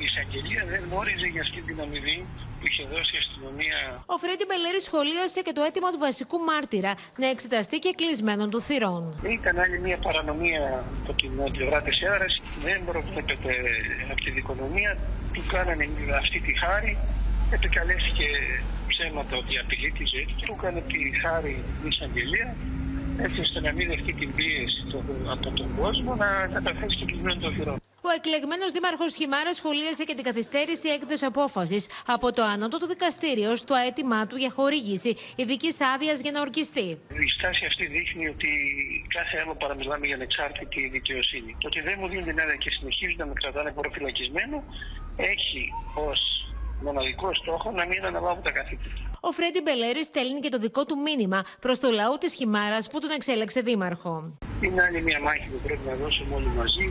η 0.00 0.04
εισαγγελία 0.08 0.62
δεν 0.72 0.80
γνώριζε 0.86 1.26
για 1.34 1.42
αυτή 1.46 1.60
την 1.68 1.76
αμοιβή 1.84 2.18
που 2.58 2.64
είχε 2.68 2.84
δώσει 2.92 3.12
η 3.16 3.18
αστυνομία. 3.24 3.78
Ο 4.14 4.16
Φρέντι 4.22 4.44
Μπελέρη 4.48 4.80
σχολίασε 4.88 5.40
και 5.46 5.52
το 5.56 5.62
αίτημα 5.66 5.88
του 5.92 6.00
βασικού 6.06 6.38
μάρτυρα 6.50 6.92
να 7.22 7.26
εξεταστεί 7.34 7.76
και 7.84 7.92
κλεισμένων 8.00 8.48
του 8.52 8.60
θυρών. 8.66 9.02
Ήταν 9.38 9.54
άλλη 9.64 9.78
μια 9.86 9.98
παρανομία 10.06 10.62
από 11.00 11.12
την 11.20 11.32
πλευρά 11.54 11.78
της 11.86 11.96
έδρα. 12.08 12.28
Δεν 12.66 12.78
προβλέπεται 12.90 13.52
από 14.12 14.20
τη 14.24 14.30
δικονομία. 14.38 14.90
Του 15.34 15.42
κάνανε 15.54 15.84
αυτή 16.22 16.38
τη 16.46 16.52
χάρη. 16.62 16.92
Επικαλέστηκε 17.56 18.28
ψέματα 18.92 19.34
ότι 19.42 19.52
απειλεί 19.62 19.90
τη 19.98 20.04
ζωή 20.12 20.24
του. 20.28 20.34
Του 20.46 20.54
έκανε 20.58 20.80
τη 20.90 21.00
χάρη 21.22 21.54
η 21.84 21.88
εισαγγελία 21.88 22.48
έτσι 23.24 23.40
ώστε 23.40 23.60
να 23.60 23.72
μην 23.72 23.88
δεχτεί 23.88 24.12
την 24.12 24.34
πίεση 24.34 24.80
από 25.34 25.50
τον 25.60 25.68
κόσμο 25.80 26.14
να 26.14 26.28
καταθέσει 26.54 26.96
και 26.96 27.04
κλεισμένο 27.04 27.40
των 27.40 27.52
θυρών. 27.54 27.76
Ο 28.08 28.10
εκλεγμένος 28.18 28.70
Δήμαρχος 28.72 29.14
Χιμάρας 29.14 29.56
σχολίασε 29.56 30.04
και 30.04 30.14
την 30.14 30.24
καθυστέρηση 30.24 30.88
έκδοση 30.88 31.24
απόφασης 31.24 31.88
από 32.06 32.32
το 32.32 32.42
Ανώτατο 32.42 32.86
Δικαστήριο 32.86 33.56
στο 33.56 33.74
αίτημά 33.86 34.26
του 34.26 34.36
για 34.36 34.50
χορήγηση 34.50 35.16
ειδικής 35.36 35.76
άδειας 35.94 36.20
για 36.20 36.30
να 36.30 36.40
ορκιστεί. 36.40 36.88
Η 37.26 37.28
στάση 37.36 37.64
αυτή 37.64 37.86
δείχνει 37.86 38.28
ότι 38.28 38.50
κάθε 39.16 39.36
άλλο 39.42 39.54
παραμιλάμε 39.54 40.06
για 40.06 40.14
ανεξάρτητη 40.14 40.88
δικαιοσύνη. 40.88 41.56
Το 41.60 41.66
ότι 41.66 41.80
δεν 41.80 41.96
μου 42.00 42.08
δίνει 42.08 42.22
την 42.22 42.40
άδεια 42.40 42.56
και 42.56 42.70
συνεχίζει 42.70 43.14
να 43.18 43.26
με 43.26 43.32
κρατάνε 43.40 43.70
προφυλακισμένο 43.72 44.64
έχει 45.16 45.72
ως 45.94 46.41
μοναδικό 46.82 47.34
στόχο 47.34 47.70
να 47.70 47.86
μην 47.86 48.04
αναλάβουν 48.04 48.42
τα 48.42 48.50
καθήκοντα. 48.50 48.96
Ο 49.20 49.30
Φρέντι 49.30 49.60
Μπελέρη 49.62 50.04
στέλνει 50.04 50.40
και 50.40 50.48
το 50.48 50.58
δικό 50.58 50.84
του 50.84 50.96
μήνυμα 51.06 51.44
προς 51.60 51.78
το 51.78 51.88
λαό 51.90 52.14
της 52.18 52.34
Χιμάρας 52.34 52.88
που 52.90 52.98
τον 53.00 53.10
εξέλεξε 53.10 53.60
δήμαρχο. 53.60 54.14
Είναι 54.60 54.82
άλλη 54.82 55.02
μια 55.02 55.20
μάχη 55.20 55.46
που 55.52 55.60
πρέπει 55.66 55.84
να 55.88 55.94
δώσουμε 55.94 56.34
όλοι 56.34 56.50
μαζί. 56.60 56.86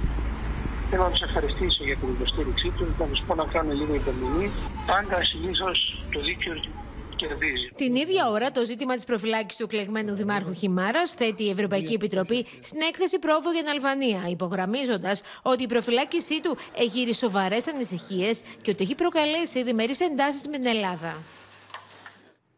Θέλω 0.90 1.04
να 1.04 1.12
τους 1.12 1.22
ευχαριστήσω 1.22 1.84
για 1.84 1.98
την 1.98 2.10
υποστήριξή 2.10 2.70
τους, 2.78 2.90
να 3.00 3.06
τους 3.06 3.22
πω 3.28 3.36
να 3.36 3.46
κάνουν 3.54 3.76
λίγο 3.80 3.94
υπομονή. 4.02 4.52
Πάντα 4.86 5.24
συνήθως 5.24 5.78
το 6.12 6.20
δίκαιο 6.22 6.54
κερδίζει. 7.28 7.68
Την 7.76 7.96
ίδια 7.96 8.30
ώρα, 8.30 8.52
το 8.52 8.66
ζήτημα 8.66 8.96
της 8.96 9.04
προφυλάκησης 9.04 9.58
του 9.58 9.64
εκλεγμένου 9.64 10.14
Δημάρχου 10.14 10.54
Χιμάρας 10.54 11.14
θέτει 11.14 11.44
η 11.44 11.50
Ευρωπαϊκή 11.50 11.94
Επιτροπή 11.94 12.46
στην 12.62 12.82
έκθεση 12.82 13.20
πρόοδο 13.20 13.52
για 13.52 13.62
την 13.62 13.70
Αλβανία, 13.70 14.22
υπογραμμίζοντας 14.30 15.22
ότι 15.42 15.64
η 15.64 15.68
προφυλάκησή 15.68 16.42
του 16.42 16.58
εγείρει 16.76 17.14
σοβαρές 17.14 17.68
ανησυχίες 17.68 18.42
και 18.62 18.72
ότι 18.72 18.84
έχει 18.84 18.96
προκαλέσει 18.96 19.64
διμερείς 19.64 20.00
εντάσεις 20.00 20.48
με 20.48 20.58
την 20.58 20.66
Ελλάδα. 20.66 21.16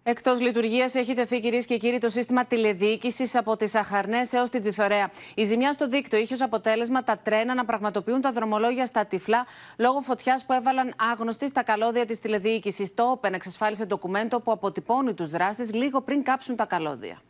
Εκτός 0.06 0.40
λειτουργίας 0.40 0.96
έχει 0.96 1.14
τεθεί, 1.14 1.40
κυρίες 1.40 1.66
και 1.66 1.78
κύριοι, 1.78 1.98
το 1.98 2.10
σύστημα 2.10 2.46
τηλεδιοίκησης 2.46 3.36
από 3.36 3.58
τις 3.58 3.76
Αχαρνές 3.76 4.34
έως 4.34 4.50
την 4.50 4.64
Τιθωρέα. 4.64 5.12
Η 5.36 5.46
ζημιά 5.46 5.74
στο 5.74 5.88
δίκτυο 5.88 6.20
είχε 6.20 6.34
ως 6.34 6.42
αποτέλεσμα 6.42 7.04
τα 7.04 7.18
τρένα 7.18 7.54
να 7.54 7.66
πραγματοποιούν 7.66 8.22
τα 8.22 8.32
δρομολόγια 8.32 8.86
στα 8.86 9.06
τυφλά 9.06 9.46
λόγω 9.78 10.00
φωτιάς 10.00 10.46
που 10.46 10.54
έβαλαν 10.54 10.94
άγνωστοι 11.12 11.48
στα 11.48 11.64
καλώδια 11.64 12.06
της 12.06 12.20
τηλεδιοίκησης. 12.20 12.94
Το 12.94 13.04
Όπεν 13.04 13.34
εξασφάλισε 13.34 13.86
ντοκουμέντο 13.86 14.40
που 14.40 14.52
αποτυπώνει 14.52 15.14
τους 15.14 15.30
δράστες 15.30 15.74
λίγο 15.74 16.02
πριν 16.02 16.24
κάψουν 16.24 16.56
τα 16.56 16.66
καλώδια. 16.66 17.22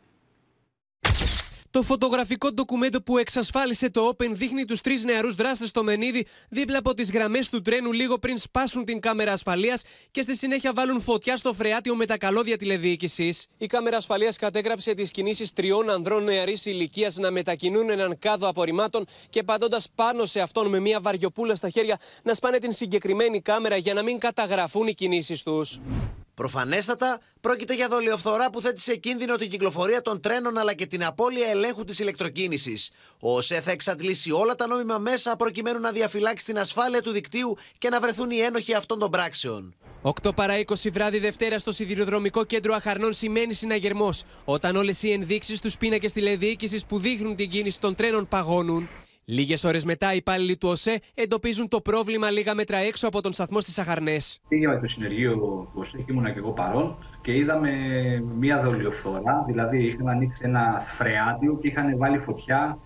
Το 1.74 1.82
φωτογραφικό 1.82 2.52
ντοκουμέντο 2.52 3.02
που 3.02 3.18
εξασφάλισε 3.18 3.90
το 3.90 4.10
Open 4.10 4.30
δείχνει 4.32 4.66
τους 4.66 4.82
τρεις 4.82 5.04
νεαρούς 5.04 5.36
δράστες 5.36 5.70
στο 5.70 5.84
Μενίδη 5.84 6.26
δίπλα 6.50 6.78
από 6.78 6.94
τις 6.94 7.12
γραμμές 7.12 7.50
του 7.50 7.62
τρένου 7.62 7.92
λίγο 7.92 8.18
πριν 8.18 8.38
σπάσουν 8.38 8.86
την 8.86 9.00
κάμερα 9.00 9.32
ασφαλείας 9.32 9.82
και 10.12 10.22
στη 10.22 10.36
συνέχεια 10.36 10.74
βάλουν 10.74 11.02
φωτιά 11.02 11.38
στο 11.38 11.54
φρεάτιο 11.54 11.96
με 11.96 12.06
τα 12.06 12.18
καλώδια 12.18 12.58
τηλεδιοίκησης. 12.58 13.48
Η 13.58 13.66
κάμερα 13.66 13.98
ασφαλείας 13.98 14.38
κατέγραψε 14.38 14.94
τις 14.94 15.12
κινήσεις 15.12 15.54
τριών 15.54 15.90
ανδρών 15.90 16.24
νεαρής 16.24 16.66
ηλικίας 16.66 17.18
να 17.18 17.32
μετακινούν 17.32 17.90
έναν 17.90 18.18
κάδο 18.20 18.48
απορριμμάτων 18.48 19.06
και 19.30 19.44
παντώντα 19.44 19.82
πάνω 19.96 20.26
σε 20.26 20.40
αυτόν 20.40 20.70
με 20.70 20.80
μια 20.80 21.00
βαριοπούλα 21.02 21.56
στα 21.56 21.70
χέρια 21.70 22.00
να 22.24 22.34
σπάνε 22.34 22.58
την 22.58 22.72
συγκεκριμένη 22.72 23.42
κάμερα 23.42 23.76
για 23.76 23.94
να 23.94 24.04
μην 24.04 24.18
καταγραφούν 24.18 24.88
οι 24.88 24.94
κινήσεις 24.94 25.44
τους. 25.44 25.80
Προφανέστατα, 26.36 27.20
πρόκειται 27.42 27.76
για 27.76 27.88
δολιοφθορά 27.88 28.50
που 28.50 28.62
θέτει 28.62 28.82
σε 28.82 28.96
κίνδυνο 28.96 29.36
την 29.36 29.50
κυκλοφορία 29.50 30.02
των 30.02 30.22
τρένων 30.22 30.58
αλλά 30.58 30.74
και 30.74 30.86
την 30.86 31.06
απώλεια 31.06 31.48
ελέγχου 31.48 31.84
της 31.84 32.00
ηλεκτροκίνησης. 32.00 32.92
Ο 33.20 33.36
ΟΣΕ 33.36 33.62
θα 33.62 33.72
εξαντλήσει 33.72 34.32
όλα 34.32 34.56
τα 34.56 34.68
νόμιμα 34.68 34.98
μέσα 34.98 35.36
προκειμένου 35.36 35.80
να 35.80 35.92
διαφυλάξει 35.92 36.46
την 36.46 36.60
ασφάλεια 36.60 37.02
του 37.02 37.12
δικτύου 37.12 37.58
και 37.78 37.90
να 37.90 38.00
βρεθούν 38.00 38.32
οι 38.32 38.38
ένοχοι 38.38 38.74
αυτών 38.74 39.00
των 39.00 39.10
πράξεων. 39.10 39.76
8 40.02 40.36
παρά 40.36 40.54
20 40.58 40.92
βράδυ 40.92 41.20
Δευτέρα 41.20 41.60
στο 41.60 41.72
Σιδηροδρομικό 41.72 42.44
Κέντρο 42.44 42.74
Αχαρνών 42.74 43.14
σημαίνει 43.14 43.54
συναγερμός, 43.54 44.24
όταν 44.46 44.76
όλες 44.76 45.04
οι 45.04 45.12
ενδείξεις 45.12 45.58
στου 45.58 45.72
πίνακες 45.72 46.12
τηλεδιοίκησης 46.12 46.86
που 46.86 47.00
δείχνουν 47.00 47.36
την 47.36 47.50
κίνηση 47.50 47.80
των 47.80 47.96
τρένων 47.96 48.28
παγώνουν. 48.28 48.90
Λίγες 49.26 49.64
ώρες 49.64 49.86
μετά, 49.86 50.14
οι 50.14 50.16
υπάλληλοι 50.16 50.58
του 50.58 50.70
ΟΣΕ 50.70 51.00
εντοπίζουν 51.14 51.68
το 51.68 51.82
πρόβλημα 51.82 52.32
λίγα 52.32 52.54
μέτρα 52.54 52.78
έξω 52.78 53.08
από 53.08 53.22
τον 53.22 53.34
σταθμό 53.34 53.62
στις 53.62 53.80
Αχαρνές. 53.80 54.42
Πήγαμε 54.48 54.80
το 54.80 54.88
συνεργείο 54.88 55.34
του 55.34 55.70
ΟΣΕ 55.74 55.98
και 55.98 56.12
ήμουνα 56.12 56.32
και 56.32 56.38
εγώ 56.38 56.52
παρόν 56.52 56.96
και 57.22 57.36
είδαμε 57.36 57.72
μία 58.40 58.62
δολιοφθορά. 58.62 59.44
Δηλαδή, 59.48 59.86
είχαν 59.86 60.08
ανοίξει 60.08 60.42
ένα 60.46 60.80
φρεάτιο 60.80 61.58
και 61.62 61.68
είχαν 61.68 61.98
βάλει 61.98 62.18
φωτιά 62.18 62.78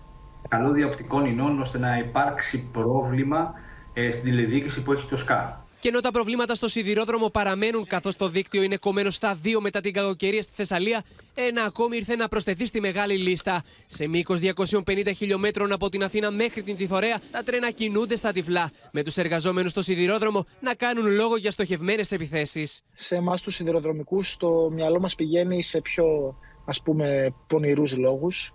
καλώδια 0.48 0.86
οπτικών 0.86 1.24
ινών 1.24 1.60
ώστε 1.60 1.78
να 1.78 1.98
υπάρξει 1.98 2.70
πρόβλημα 2.70 3.54
ε, 3.92 4.10
στην 4.10 4.24
τηλεδιοίκηση 4.24 4.82
που 4.82 4.92
έχει 4.92 5.08
το 5.08 5.16
ΣΚΑ. 5.16 5.66
Και 5.80 5.88
ενώ 5.88 6.00
τα 6.00 6.10
προβλήματα 6.10 6.54
στο 6.54 6.68
σιδηρόδρομο 6.68 7.28
παραμένουν 7.28 7.86
καθώς 7.86 8.16
το 8.16 8.28
δίκτυο 8.28 8.62
είναι 8.62 8.76
κομμένο 8.76 9.10
στα 9.10 9.34
δύο 9.34 9.60
μετά 9.60 9.80
την 9.80 9.92
κακοκαιρία 9.92 10.42
στη 10.42 10.52
Θεσσαλία, 10.54 11.04
ένα 11.34 11.62
ακόμη 11.62 11.96
ήρθε 11.96 12.16
να 12.16 12.28
προσθεθεί 12.28 12.66
στη 12.66 12.80
μεγάλη 12.80 13.16
λίστα. 13.16 13.62
Σε 13.86 14.06
μήκος 14.06 14.40
250 14.42 15.10
χιλιόμετρων 15.16 15.72
από 15.72 15.88
την 15.88 16.02
Αθήνα 16.04 16.30
μέχρι 16.30 16.62
την 16.62 16.76
Τιθωρέα, 16.76 17.20
τα 17.30 17.42
τρένα 17.42 17.70
κινούνται 17.70 18.16
στα 18.16 18.32
τυφλά, 18.32 18.70
με 18.92 19.02
τους 19.02 19.16
εργαζόμενους 19.16 19.70
στο 19.70 19.82
σιδηρόδρομο 19.82 20.46
να 20.60 20.74
κάνουν 20.74 21.06
λόγο 21.06 21.36
για 21.36 21.50
στοχευμένες 21.50 22.12
επιθέσεις. 22.12 22.82
Σε 22.94 23.16
εμάς 23.16 23.42
τους 23.42 23.54
σιδηροδρομικούς, 23.54 24.36
το 24.36 24.70
μυαλό 24.70 25.00
μας 25.00 25.14
πηγαίνει 25.14 25.62
σε 25.62 25.80
πιο 25.80 26.36
ας 26.66 26.82
πούμε 26.82 27.34
πονηρούς 27.46 27.96
λόγους. 27.96 28.52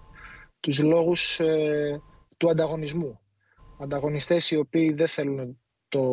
Τους 0.60 0.80
λόγους 0.80 1.40
ε, 1.40 2.02
του 2.38 2.50
ανταγωνισμού. 2.50 3.20
Ανταγωνιστές 3.80 4.52
οι 4.52 4.56
οποίοι 4.56 4.94
δεν 4.94 5.08
θέλουν 5.08 5.58
το 5.94 6.04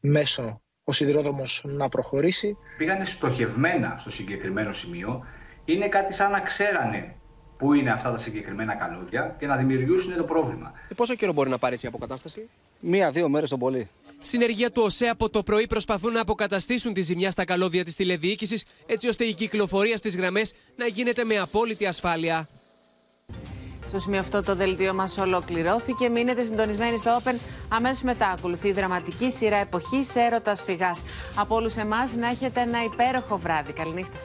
μέσο 0.00 0.60
ο 0.84 0.92
σιδηρόδρομος 0.92 1.62
να 1.64 1.88
προχωρήσει. 1.88 2.56
Πήγανε 2.78 3.04
στοχευμένα 3.04 3.96
στο 3.98 4.10
συγκεκριμένο 4.10 4.72
σημείο. 4.72 5.24
Είναι 5.64 5.88
κάτι 5.88 6.12
σαν 6.14 6.30
να 6.30 6.40
ξέρανε 6.40 7.14
πού 7.56 7.72
είναι 7.72 7.90
αυτά 7.90 8.10
τα 8.10 8.16
συγκεκριμένα 8.16 8.74
καλώδια 8.74 9.36
και 9.38 9.46
να 9.46 9.56
δημιουργήσουν 9.56 10.16
το 10.16 10.24
πρόβλημα. 10.24 10.72
Και 10.88 10.94
πόσο 10.94 11.14
καιρό 11.14 11.32
μπορεί 11.32 11.50
να 11.50 11.58
πάρει 11.58 11.74
έτσι 11.74 11.86
η 11.86 11.88
αποκατάσταση, 11.88 12.48
Μία-δύο 12.80 13.28
μέρες 13.28 13.48
το 13.50 13.58
πολύ. 13.58 13.88
Συνεργεία 14.18 14.70
του 14.70 14.82
ΟΣΕ 14.84 15.08
από 15.08 15.30
το 15.30 15.42
πρωί 15.42 15.66
προσπαθούν 15.66 16.12
να 16.12 16.20
αποκαταστήσουν 16.20 16.92
τη 16.92 17.00
ζημιά 17.00 17.30
στα 17.30 17.44
καλώδια 17.44 17.84
της 17.84 17.96
τηλεδιοίκησης, 17.96 18.64
έτσι 18.86 19.08
ώστε 19.08 19.24
η 19.24 19.34
κυκλοφορία 19.34 19.96
στις 19.96 20.16
γραμμές 20.16 20.54
να 20.76 20.86
γίνεται 20.86 21.24
με 21.24 21.38
απόλυτη 21.38 21.86
ασφάλεια. 21.86 22.48
Στο 23.86 23.98
σημείο 23.98 24.20
αυτό 24.20 24.42
το 24.42 24.54
δελτίο 24.54 24.94
μας 24.94 25.18
ολοκληρώθηκε. 25.18 26.08
Μείνετε 26.08 26.44
συντονισμένοι 26.44 26.98
στο 26.98 27.18
Open. 27.22 27.34
Αμέσως 27.68 28.02
μετά 28.02 28.28
ακολουθεί 28.28 28.68
η 28.68 28.72
δραματική 28.72 29.30
σειρά 29.30 29.56
εποχής 29.56 30.16
έρωτας 30.16 30.62
φυγάς. 30.62 31.02
Από 31.36 31.54
όλους 31.54 31.76
εμάς 31.76 32.14
να 32.14 32.28
έχετε 32.28 32.60
ένα 32.60 32.84
υπέροχο 32.84 33.36
βράδυ. 33.36 33.72
Καληνύχτα. 33.72 34.18